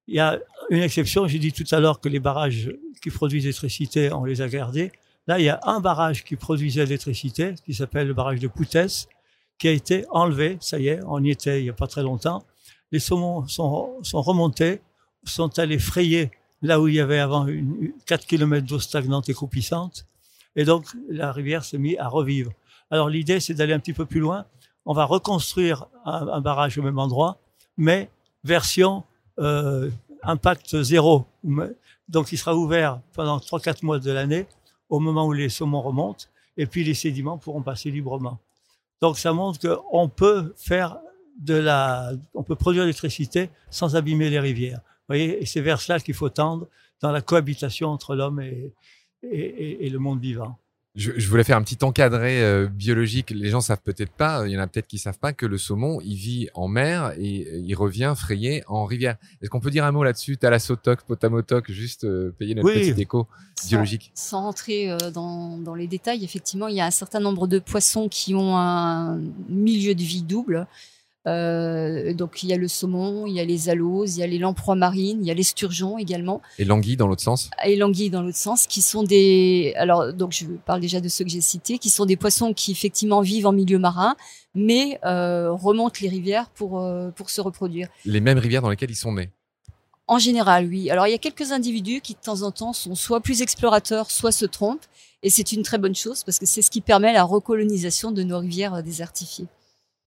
Il 0.09 0.15
y 0.15 0.21
a 0.21 0.39
une 0.71 0.83
exception, 0.83 1.27
j'ai 1.27 1.39
dit 1.39 1.53
tout 1.53 1.65
à 1.71 1.81
l'heure 1.81 2.01
que 2.01 2.09
les 2.09 2.21
barrages 2.21 2.71
qui 3.03 3.11
produisent 3.11 3.45
l'électricité, 3.45 4.13
on 4.13 4.25
les 4.25 4.41
a 4.41 4.49
gardés. 4.49 4.93
Là, 5.27 5.39
il 5.39 5.45
y 5.45 5.49
a 5.49 5.61
un 5.65 5.81
barrage 5.81 6.25
qui 6.25 6.37
produisait 6.37 6.85
l'électricité, 6.85 7.55
qui 7.65 7.75
s'appelle 7.75 8.09
le 8.09 8.15
barrage 8.15 8.41
de 8.41 8.49
Poutès, 8.49 9.09
qui 9.59 9.69
a 9.69 9.73
été 9.73 10.05
enlevé. 10.11 10.59
Ça 10.61 10.79
y 10.79 10.89
est, 10.89 11.01
on 11.07 11.23
y 11.23 11.31
était 11.31 11.61
il 11.61 11.65
n'y 11.65 11.71
a 11.71 11.75
pas 11.75 11.87
très 11.87 12.03
longtemps. 12.03 12.45
Les 12.91 12.99
saumons 12.99 13.47
sont, 13.49 14.01
remontés, 14.13 14.81
sont 15.25 15.59
allés 15.59 15.79
frayer 15.79 16.31
là 16.61 16.81
où 16.81 16.89
il 16.89 16.95
y 16.95 17.01
avait 17.01 17.19
avant 17.19 17.47
une, 17.47 17.93
4 18.07 18.27
km 18.27 18.67
d'eau 18.67 18.79
stagnante 18.79 19.29
et 19.29 19.35
croupissante. 19.35 20.07
Et 20.55 20.65
donc, 20.65 20.87
la 21.09 21.33
rivière 21.33 21.65
s'est 21.65 21.79
mise 21.79 21.97
à 21.99 22.09
revivre. 22.09 22.53
Alors, 22.91 23.09
l'idée, 23.09 23.41
c'est 23.41 23.55
d'aller 23.55 23.73
un 23.73 23.79
petit 23.79 23.95
peu 23.95 24.05
plus 24.05 24.21
loin. 24.21 24.45
On 24.85 24.93
va 24.93 25.05
reconstruire 25.05 25.87
un, 26.05 26.41
barrage 26.41 26.77
au 26.77 26.83
même 26.83 26.99
endroit, 26.99 27.39
mais 27.79 28.11
version 28.45 29.05
euh, 29.39 29.91
impact 30.23 30.83
zéro. 30.83 31.25
Donc, 32.09 32.33
il 32.33 32.37
sera 32.37 32.55
ouvert 32.55 33.01
pendant 33.15 33.39
3-4 33.39 33.85
mois 33.85 33.99
de 33.99 34.11
l'année, 34.11 34.47
au 34.91 35.01
moment 35.01 35.27
où 35.27 35.33
les 35.33 35.49
saumons 35.49 35.81
remontent, 35.81 36.27
et 36.59 36.67
puis 36.67 36.85
les 36.85 36.95
sédiments 36.95 37.39
pourront 37.39 37.63
passer 37.63 37.91
librement. 37.91 38.39
Donc 39.03 39.19
ça 39.19 39.33
montre 39.33 39.59
qu'on 39.59 40.09
peut 40.09 40.55
faire 40.57 40.99
de 41.39 41.55
la, 41.55 42.13
on 42.35 42.45
peut 42.45 42.55
produire 42.55 42.85
l'électricité 42.85 43.51
sans 43.69 43.97
abîmer 43.97 44.31
les 44.31 44.39
rivières. 44.39 44.81
Et 45.13 45.45
c'est 45.45 45.61
vers 45.61 45.81
cela 45.81 45.99
qu'il 45.99 46.15
faut 46.15 46.29
tendre 46.29 46.69
dans 47.01 47.11
la 47.11 47.21
cohabitation 47.21 47.89
entre 47.89 48.15
l'homme 48.15 48.41
et, 48.41 48.73
le 49.23 49.99
monde 49.99 50.21
vivant. 50.21 50.57
Je, 50.95 51.13
je, 51.17 51.29
voulais 51.31 51.45
faire 51.45 51.57
un 51.57 51.63
petit 51.63 51.83
encadré 51.83 52.43
euh, 52.43 52.67
biologique. 52.67 53.31
Les 53.31 53.49
gens 53.49 53.63
savent 53.63 53.81
peut-être 53.83 54.13
pas, 54.13 54.47
il 54.47 54.53
y 54.53 54.59
en 54.59 54.61
a 54.61 54.67
peut-être 54.67 54.87
qui 54.87 54.99
savent 54.99 55.19
pas 55.19 55.33
que 55.33 55.47
le 55.47 55.57
saumon, 55.57 56.01
il 56.03 56.17
vit 56.17 56.49
en 56.53 56.69
mer 56.69 57.15
et 57.17 57.47
euh, 57.47 57.63
il 57.65 57.75
revient 57.75 58.13
frayer 58.15 58.63
en 58.69 58.85
rivière. 58.85 59.17
Est-ce 59.41 59.49
qu'on 59.49 59.61
peut 59.61 59.71
dire 59.71 59.87
un 59.87 59.93
mot 59.93 60.05
là-dessus? 60.05 60.37
Thalassotoc, 60.37 61.03
potamotoc, 61.05 61.71
juste 61.71 62.05
euh, 62.05 62.35
payer 62.39 62.55
notre 62.55 62.69
oui. 62.69 62.93
petit 62.93 63.07
biologique 63.69 64.13
Sans 64.15 64.43
rentrer 64.43 64.95
dans, 65.15 65.57
dans, 65.57 65.75
les 65.75 65.87
détails, 65.87 66.25
effectivement, 66.25 66.69
il 66.69 66.77
y 66.77 66.81
a 66.81 66.87
un 66.87 66.91
certain 66.91 67.21
nombre 67.21 67.47
de 67.47 67.59
poissons 67.59 68.09
qui 68.11 68.35
ont 68.35 68.59
un 68.59 69.19
milieu 69.49 69.95
de 69.95 70.03
vie 70.03 70.23
double. 70.23 70.67
Euh, 71.29 72.15
donc 72.15 72.43
il 72.43 72.49
y 72.49 72.53
a 72.53 72.57
le 72.57 72.67
saumon, 72.67 73.27
il 73.27 73.35
y 73.35 73.41
a 73.41 73.45
les 73.45 73.69
aloses, 73.69 74.17
il 74.17 74.21
y 74.21 74.23
a 74.25 74.27
les 74.27 74.39
lamproies 74.39 74.75
marines, 74.75 75.19
il 75.23 75.27
y 75.27 75.31
a 75.31 75.35
les 75.35 75.45
sturgeons 75.45 75.97
également. 75.97 76.43
Et 76.59 76.65
l'anguille 76.65 76.97
dans 76.97 77.07
l'autre 77.07 77.23
sens? 77.23 77.49
Et 77.65 77.77
l'anguille 77.77 78.11
dans 78.11 78.23
l'autre 78.23 78.37
sens, 78.37 78.67
qui 78.67 78.83
sont 78.83 79.05
des... 79.05 79.73
Alors 79.77 80.13
donc 80.13 80.33
je 80.33 80.47
parle 80.47 80.81
déjà 80.81 81.01
de 81.01 81.09
ceux 81.09 81.25
que 81.25 81.31
j'ai 81.31 81.41
cités, 81.41 81.79
qui 81.79 81.91
sont 81.91 82.07
des 82.07 82.17
poissons 82.17 82.53
qui 82.55 82.73
effectivement 82.73 83.21
vivent 83.21 83.47
en 83.47 83.53
milieu 83.53 83.79
marin, 83.79 84.17
mais 84.55 84.99
euh, 85.05 85.53
remontent 85.53 85.99
les 86.03 86.09
rivières 86.09 86.51
pour, 86.51 86.81
euh, 86.81 87.11
pour 87.11 87.31
se 87.31 87.41
reproduire. 87.41 87.89
Les 88.05 88.21
mêmes 88.21 88.39
rivières 88.39 88.63
dans 88.63 88.71
lesquelles 88.71 88.91
ils 88.91 88.97
sont 88.97 89.13
nés? 89.13 89.31
En 90.09 90.19
général, 90.19 90.67
oui. 90.67 90.91
Alors 90.91 91.07
il 91.07 91.13
y 91.13 91.15
a 91.15 91.19
quelques 91.19 91.53
individus 91.53 92.01
qui 92.01 92.15
de 92.15 92.19
temps 92.19 92.43
en 92.43 92.51
temps 92.51 92.73
sont 92.73 92.97
soit 92.97 93.21
plus 93.21 93.43
explorateurs, 93.43 94.11
soit 94.11 94.33
se 94.33 94.45
trompent. 94.45 94.85
Et 95.23 95.31
c'est 95.31 95.53
une 95.53 95.63
très 95.63 95.79
bonne 95.79 95.95
chose 95.95 96.25
parce 96.25 96.41
que 96.41 96.47
c'est 96.47 96.63
ce 96.63 96.71
qui 96.71 96.81
permet 96.81 97.13
la 97.13 97.23
recolonisation 97.23 98.11
de 98.11 98.25
nos 98.25 98.41
rivières 98.41 98.83
désertifiées. 98.83 99.47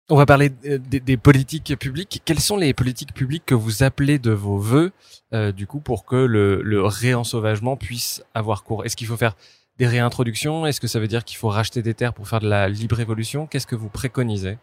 On 0.09 0.15
va 0.15 0.25
parler 0.25 0.51
des, 0.51 1.17
politiques 1.17 1.77
publiques. 1.77 2.23
Quelles 2.25 2.39
sont 2.39 2.57
les 2.57 2.73
politiques 2.75 3.13
publiques 3.13 3.43
que 3.45 3.57
vous 3.57 3.83
appelez 3.83 4.21
de 4.21 4.31
vos 4.31 4.57
voeux, 4.57 4.93
euh, 5.33 5.51
du 5.51 5.67
coup, 5.67 5.81
pour 5.81 6.05
que 6.05 6.15
le, 6.15 6.63
le 6.63 6.85
réensauvagement 6.85 7.77
puisse 7.77 8.23
avoir 8.33 8.63
cours? 8.63 8.85
Est-ce 8.85 8.97
qu'il 8.97 9.09
faut 9.09 9.17
faire 9.17 9.37
des 9.79 9.87
réintroductions? 9.89 10.65
Est-ce 10.65 10.81
que 10.81 10.87
ça 10.87 11.01
veut 11.01 11.09
dire 11.09 11.25
qu'il 11.25 11.39
faut 11.39 11.49
racheter 11.49 11.83
des 11.83 11.95
terres 11.95 12.15
pour 12.15 12.29
faire 12.29 12.39
de 12.39 12.49
la 12.49 12.69
libre 12.69 13.01
évolution 13.01 13.49
Qu'est-ce 13.49 13.67
que 13.67 13.75
vous 13.75 13.89
préconisez? 13.89 14.59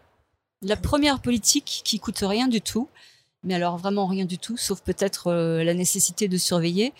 La 0.61 0.77
première 0.77 1.19
politique 1.19 1.81
qui 1.83 1.99
coûte 1.99 2.19
rien 2.21 2.47
du 2.47 2.61
tout, 2.61 2.87
mais 3.43 3.53
alors 3.53 3.77
vraiment 3.77 4.05
rien 4.05 4.23
du 4.23 4.37
tout, 4.37 4.55
sauf 4.55 4.81
peut-être 4.81 5.27
euh, 5.27 5.63
la 5.65 5.73
nécessité 5.73 6.29
de 6.29 6.37
surveiller, 6.37 6.93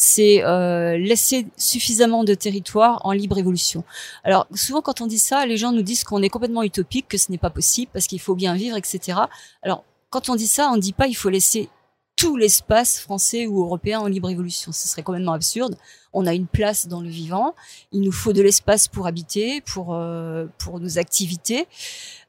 c'est 0.00 0.42
euh, 0.44 0.96
laisser 0.96 1.46
suffisamment 1.58 2.24
de 2.24 2.32
territoire 2.32 3.04
en 3.04 3.12
libre 3.12 3.36
évolution. 3.36 3.84
Alors 4.24 4.46
souvent 4.54 4.80
quand 4.80 5.02
on 5.02 5.06
dit 5.06 5.18
ça, 5.18 5.44
les 5.44 5.58
gens 5.58 5.72
nous 5.72 5.82
disent 5.82 6.04
qu'on 6.04 6.22
est 6.22 6.30
complètement 6.30 6.62
utopique, 6.62 7.06
que 7.06 7.18
ce 7.18 7.30
n'est 7.30 7.38
pas 7.38 7.50
possible 7.50 7.90
parce 7.92 8.06
qu'il 8.06 8.18
faut 8.18 8.34
bien 8.34 8.54
vivre, 8.54 8.78
etc. 8.78 9.18
Alors 9.62 9.84
quand 10.08 10.30
on 10.30 10.36
dit 10.36 10.46
ça, 10.46 10.70
on 10.72 10.76
ne 10.76 10.80
dit 10.80 10.94
pas 10.94 11.06
il 11.06 11.14
faut 11.14 11.28
laisser 11.28 11.68
tout 12.16 12.38
l'espace 12.38 12.98
français 12.98 13.46
ou 13.46 13.60
européen 13.60 14.00
en 14.00 14.06
libre 14.06 14.30
évolution. 14.30 14.72
Ce 14.72 14.88
serait 14.88 15.02
complètement 15.02 15.32
absurde. 15.32 15.76
On 16.14 16.26
a 16.26 16.32
une 16.32 16.46
place 16.46 16.86
dans 16.86 17.02
le 17.02 17.10
vivant. 17.10 17.54
Il 17.92 18.00
nous 18.00 18.12
faut 18.12 18.32
de 18.32 18.40
l'espace 18.40 18.88
pour 18.88 19.06
habiter, 19.06 19.60
pour 19.60 19.94
euh, 19.94 20.46
pour 20.56 20.80
nos 20.80 20.96
activités 20.96 21.66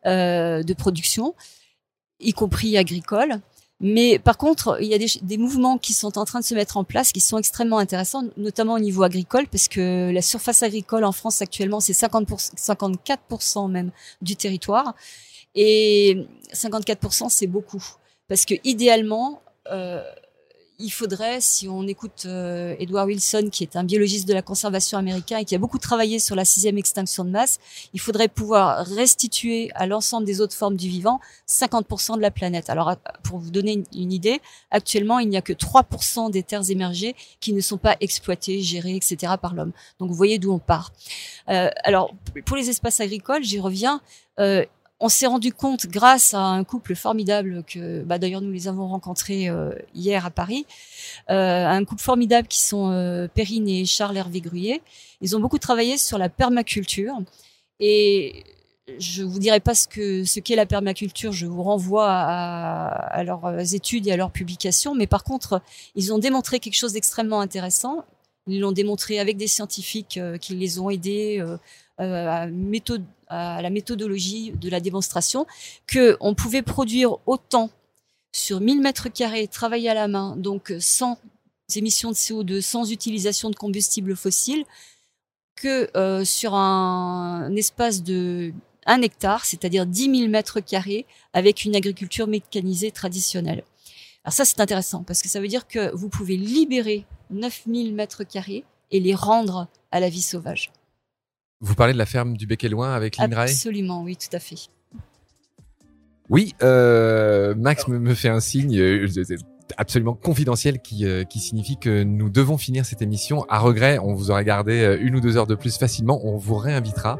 euh, 0.06 0.62
de 0.62 0.74
production, 0.74 1.36
y 2.20 2.34
compris 2.34 2.78
agricoles. 2.78 3.40
Mais 3.84 4.20
par 4.20 4.38
contre, 4.38 4.78
il 4.80 4.88
y 4.88 4.94
a 4.94 5.00
des, 5.00 5.08
des, 5.24 5.38
mouvements 5.38 5.80
qui 5.80 5.94
sont 5.94 6.20
en 6.20 6.26
train 6.26 6.40
de 6.40 6.46
se 6.46 6.54
mettre 6.54 6.78
en 6.78 6.84
place, 6.84 7.12
qui 7.12 7.20
sont 7.20 7.40
extrêmement 7.40 7.80
intéressants, 7.80 8.24
notamment 8.38 8.76
au 8.76 8.80
niveau 8.80 9.02
agricole, 9.02 9.48
parce 9.48 9.68
que 9.68 10.12
la 10.12 10.22
surface 10.22 10.62
agricole 10.62 11.04
en 11.04 11.12
France 11.12 11.42
actuellement, 11.42 11.80
c'est 11.80 11.94
50 11.94 12.30
54% 12.30 13.72
même 13.72 13.92
du 14.22 14.36
territoire. 14.36 14.94
Et 15.56 16.28
54%, 16.54 17.30
c'est 17.30 17.48
beaucoup. 17.48 17.84
Parce 18.28 18.46
que 18.46 18.54
idéalement, 18.64 19.42
euh, 19.72 20.04
il 20.82 20.90
faudrait, 20.90 21.42
si 21.42 21.68
on 21.68 21.88
écoute 21.88 22.24
euh, 22.26 22.76
Edward 22.80 23.08
Wilson, 23.08 23.50
qui 23.52 23.64
est 23.64 23.76
un 23.76 23.84
biologiste 23.84 24.28
de 24.28 24.34
la 24.34 24.42
conservation 24.42 24.98
américain 24.98 25.38
et 25.38 25.46
qui 25.46 25.56
a 25.56 25.58
beaucoup 25.58 25.78
travaillé 25.78 26.20
sur 26.20 26.36
la 26.36 26.46
sixième 26.46 26.78
extinction 26.78 27.24
de 27.24 27.30
masse, 27.30 27.60
il 27.94 28.00
faudrait 28.00 28.28
pouvoir 28.28 28.86
restituer 28.86 29.72
à 29.76 29.88
l'ensemble 29.88 30.26
des 30.26 30.42
autres 30.42 30.56
formes 30.56 30.76
du 30.76 30.90
vivant 30.90 31.20
50% 31.48 32.18
de 32.18 32.22
la 32.22 32.32
planète. 32.32 32.70
Alors, 32.70 32.96
pour 33.24 33.40
vous 33.40 33.52
donner 33.52 33.84
une, 33.94 34.12
idée, 34.12 34.42
actuellement, 34.72 35.20
il 35.20 35.30
n'y 35.30 35.38
a 35.38 35.42
que 35.42 35.54
3% 35.54 36.32
des 36.32 36.44
terres 36.44 36.70
émergées 36.70 37.16
qui 37.40 37.54
ne 37.54 37.62
sont 37.62 37.78
pas 37.78 37.96
exploitées, 38.00 38.62
gérées, 38.62 38.96
etc. 38.96 39.34
par 39.42 39.54
l'homme. 39.54 39.72
Donc, 40.00 40.10
vous 40.10 40.16
voyez 40.16 40.40
d'où 40.40 40.52
on 40.52 40.60
part. 40.60 40.92
Euh, 41.50 41.70
alors, 41.84 42.14
pour 42.46 42.58
les 42.58 42.70
espaces 42.70 43.00
agricoles, 43.00 43.44
j'y 43.44 43.60
reviens. 43.60 44.02
Euh, 44.40 44.66
on 45.02 45.10
s'est 45.10 45.26
rendu 45.26 45.52
compte 45.52 45.88
grâce 45.88 46.34
à 46.34 46.40
un 46.40 46.64
couple 46.64 46.96
formidable 46.96 47.64
que, 47.64 48.04
bah, 48.04 48.20
d'ailleurs 48.20 48.42
nous 48.42 48.52
les 48.52 48.68
avons 48.68 48.88
rencontrés 48.88 49.50
euh, 49.50 49.72
hier 49.96 50.26
à 50.26 50.30
Paris, 50.30 50.66
euh, 51.30 51.66
un 51.66 51.84
couple 51.84 52.04
formidable 52.04 52.48
qui 52.48 52.62
sont 52.62 52.92
euh, 52.92 53.28
Perrine 53.28 53.68
et 53.68 53.86
Charles 53.86 54.16
Hervé 54.16 54.42
Gruyé. 54.42 54.82
Ils 55.22 55.36
ont 55.36 55.40
beaucoup 55.40 55.58
travaillé 55.58 55.98
sur 55.98 56.18
la 56.20 56.30
permaculture 56.30 57.16
et 57.80 58.44
je 59.00 59.24
vous 59.24 59.40
dirai 59.40 59.60
pas 59.60 59.74
ce 59.74 59.88
que 59.88 60.24
ce 60.24 60.40
qu'est 60.40 60.56
la 60.56 60.66
permaculture. 60.66 61.32
Je 61.32 61.46
vous 61.46 61.64
renvoie 61.64 62.10
à, 62.10 63.24
leurs 63.24 63.74
études 63.74 64.08
et 64.08 64.12
à 64.12 64.18
leurs 64.18 64.32
publications. 64.32 64.96
Mais 64.96 65.08
par 65.08 65.24
contre, 65.24 65.62
ils 65.96 66.14
ont 66.14 66.20
démontré 66.20 66.60
quelque 66.60 66.78
chose 66.78 66.94
d'extrêmement 66.94 67.40
intéressant. 67.40 68.06
Ils 68.48 68.60
l'ont 68.60 68.72
démontré 68.72 69.20
avec 69.20 69.38
des 69.38 69.48
scientifiques 69.48 70.18
euh, 70.18 70.38
qui 70.38 70.56
les 70.56 70.80
ont 70.80 70.90
aidés 70.90 71.38
euh, 71.40 71.58
à 72.00 72.48
méthode 72.48 73.04
à 73.32 73.62
la 73.62 73.70
méthodologie 73.70 74.52
de 74.52 74.70
la 74.70 74.80
démonstration, 74.80 75.48
que 75.88 76.18
on 76.20 76.36
pouvait 76.36 76.62
produire 76.62 77.18
autant 77.26 77.70
sur 78.34 78.60
1000 78.60 78.82
mètres 78.82 79.10
carrés, 79.10 79.48
travailler 79.48 79.90
à 79.90 79.94
la 79.94 80.08
main, 80.08 80.36
donc 80.38 80.74
sans 80.80 81.18
émissions 81.76 82.10
de 82.10 82.16
CO2, 82.16 82.62
sans 82.62 82.92
utilisation 82.92 83.50
de 83.50 83.56
combustibles 83.56 84.16
fossiles, 84.16 84.66
que 85.56 85.90
euh, 85.96 86.26
sur 86.26 86.56
un, 86.56 87.56
espace 87.56 88.04
de 88.04 88.54
1 88.86 89.02
hectare, 89.02 89.46
c'est-à-dire 89.46 89.86
10 89.86 90.18
000 90.18 90.30
mètres 90.30 90.60
carrés, 90.60 91.06
avec 91.34 91.64
une 91.64 91.76
agriculture 91.76 92.28
mécanisée 92.28 92.92
traditionnelle. 92.92 93.64
Alors 94.26 94.34
ça, 94.34 94.44
c'est 94.44 94.60
intéressant, 94.60 95.04
parce 95.04 95.22
que 95.22 95.30
ça 95.30 95.40
veut 95.40 95.48
dire 95.48 95.68
que 95.68 95.96
vous 95.96 96.10
pouvez 96.10 96.36
libérer 96.36 97.06
9000 97.30 97.94
mètres 97.94 98.26
carrés 98.26 98.66
et 98.92 99.00
les 99.00 99.16
rendre 99.16 99.68
à 99.92 100.02
la 100.02 100.10
vie 100.10 100.22
sauvage. 100.22 100.72
Vous 101.62 101.76
parlez 101.76 101.94
de 101.94 101.98
la 101.98 102.06
ferme 102.06 102.36
du 102.36 102.48
Bec 102.48 102.64
et 102.64 102.70
Loin 102.70 102.94
avec 102.94 103.18
l'INRAE 103.18 103.44
Absolument, 103.44 104.04
oui, 104.04 104.18
tout 104.18 104.36
à 104.36 104.40
fait. 104.40 104.70
Oui, 106.30 106.56
euh, 106.64 107.54
Max 107.56 107.88
me, 107.88 108.00
me, 108.00 108.14
fait 108.14 108.30
un 108.30 108.40
signe 108.40 108.80
euh, 108.80 109.08
absolument 109.78 110.14
confidentiel 110.14 110.80
qui, 110.80 111.06
euh, 111.06 111.24
qui 111.24 111.40
signifie 111.40 111.78
que 111.78 112.04
nous 112.04 112.30
devons 112.30 112.58
finir 112.58 112.86
cette 112.86 113.02
émission. 113.02 113.46
À 113.50 113.60
regret, 113.60 114.00
on 114.00 114.14
vous 114.14 114.32
aurait 114.32 114.46
gardé 114.46 114.82
euh, 114.82 114.98
une 115.02 115.16
ou 115.16 115.22
deux 115.22 115.38
heures 115.38 115.48
de 115.48 115.56
plus 115.56 115.78
facilement. 115.78 116.20
On 116.24 116.38
vous 116.38 116.56
réinvitera. 116.56 117.20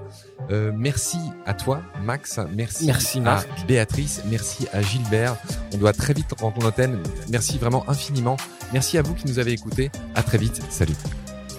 Euh, 0.50 0.72
merci 0.76 1.18
à 1.46 1.54
toi, 1.54 1.82
Max. 2.04 2.40
Merci, 2.56 2.86
merci 2.86 3.18
à 3.20 3.22
Marc. 3.22 3.68
Béatrice. 3.68 4.22
Merci 4.30 4.68
à 4.74 4.82
Gilbert. 4.82 5.38
On 5.74 5.78
doit 5.78 5.94
très 5.94 6.14
vite 6.14 6.34
rendre 6.40 6.62
l'antenne. 6.62 7.00
Merci 7.30 7.58
vraiment 7.58 7.88
infiniment. 7.90 8.38
Merci 8.74 8.98
à 8.98 9.02
vous 9.02 9.14
qui 9.14 9.28
nous 9.28 9.40
avez 9.40 9.52
écoutés. 9.52 9.92
À 10.16 10.24
très 10.24 10.38
vite. 10.38 10.62
Salut. 10.70 10.96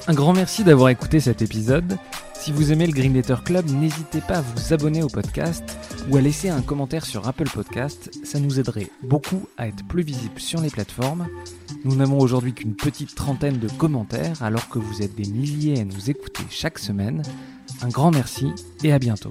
Un 0.09 0.15
grand 0.15 0.33
merci 0.33 0.65
d'avoir 0.65 0.89
écouté 0.89 1.21
cet 1.21 1.43
épisode. 1.43 1.97
Si 2.35 2.51
vous 2.51 2.73
aimez 2.73 2.89
le 2.89 2.93
Green 2.93 3.15
Letter 3.15 3.37
Club, 3.45 3.71
n'hésitez 3.71 4.21
pas 4.21 4.39
à 4.39 4.41
vous 4.41 4.73
abonner 4.73 5.01
au 5.05 5.07
podcast 5.07 5.79
ou 6.11 6.17
à 6.17 6.21
laisser 6.21 6.49
un 6.49 6.61
commentaire 6.61 7.07
sur 7.07 7.29
Apple 7.29 7.49
Podcast. 7.49 8.11
Ça 8.25 8.41
nous 8.41 8.59
aiderait 8.59 8.91
beaucoup 9.05 9.47
à 9.57 9.69
être 9.69 9.87
plus 9.87 10.03
visible 10.03 10.41
sur 10.41 10.61
les 10.61 10.71
plateformes. 10.71 11.29
Nous 11.85 11.95
n'avons 11.95 12.19
aujourd'hui 12.19 12.53
qu'une 12.53 12.75
petite 12.75 13.15
trentaine 13.15 13.59
de 13.59 13.69
commentaires 13.69 14.43
alors 14.43 14.69
que 14.69 14.81
vous 14.81 15.03
êtes 15.03 15.15
des 15.15 15.31
milliers 15.31 15.81
à 15.81 15.85
nous 15.85 16.11
écouter 16.11 16.43
chaque 16.51 16.81
semaine. 16.81 17.23
Un 17.81 17.89
grand 17.89 18.11
merci 18.11 18.53
et 18.83 18.93
à 18.93 18.99
bientôt. 18.99 19.31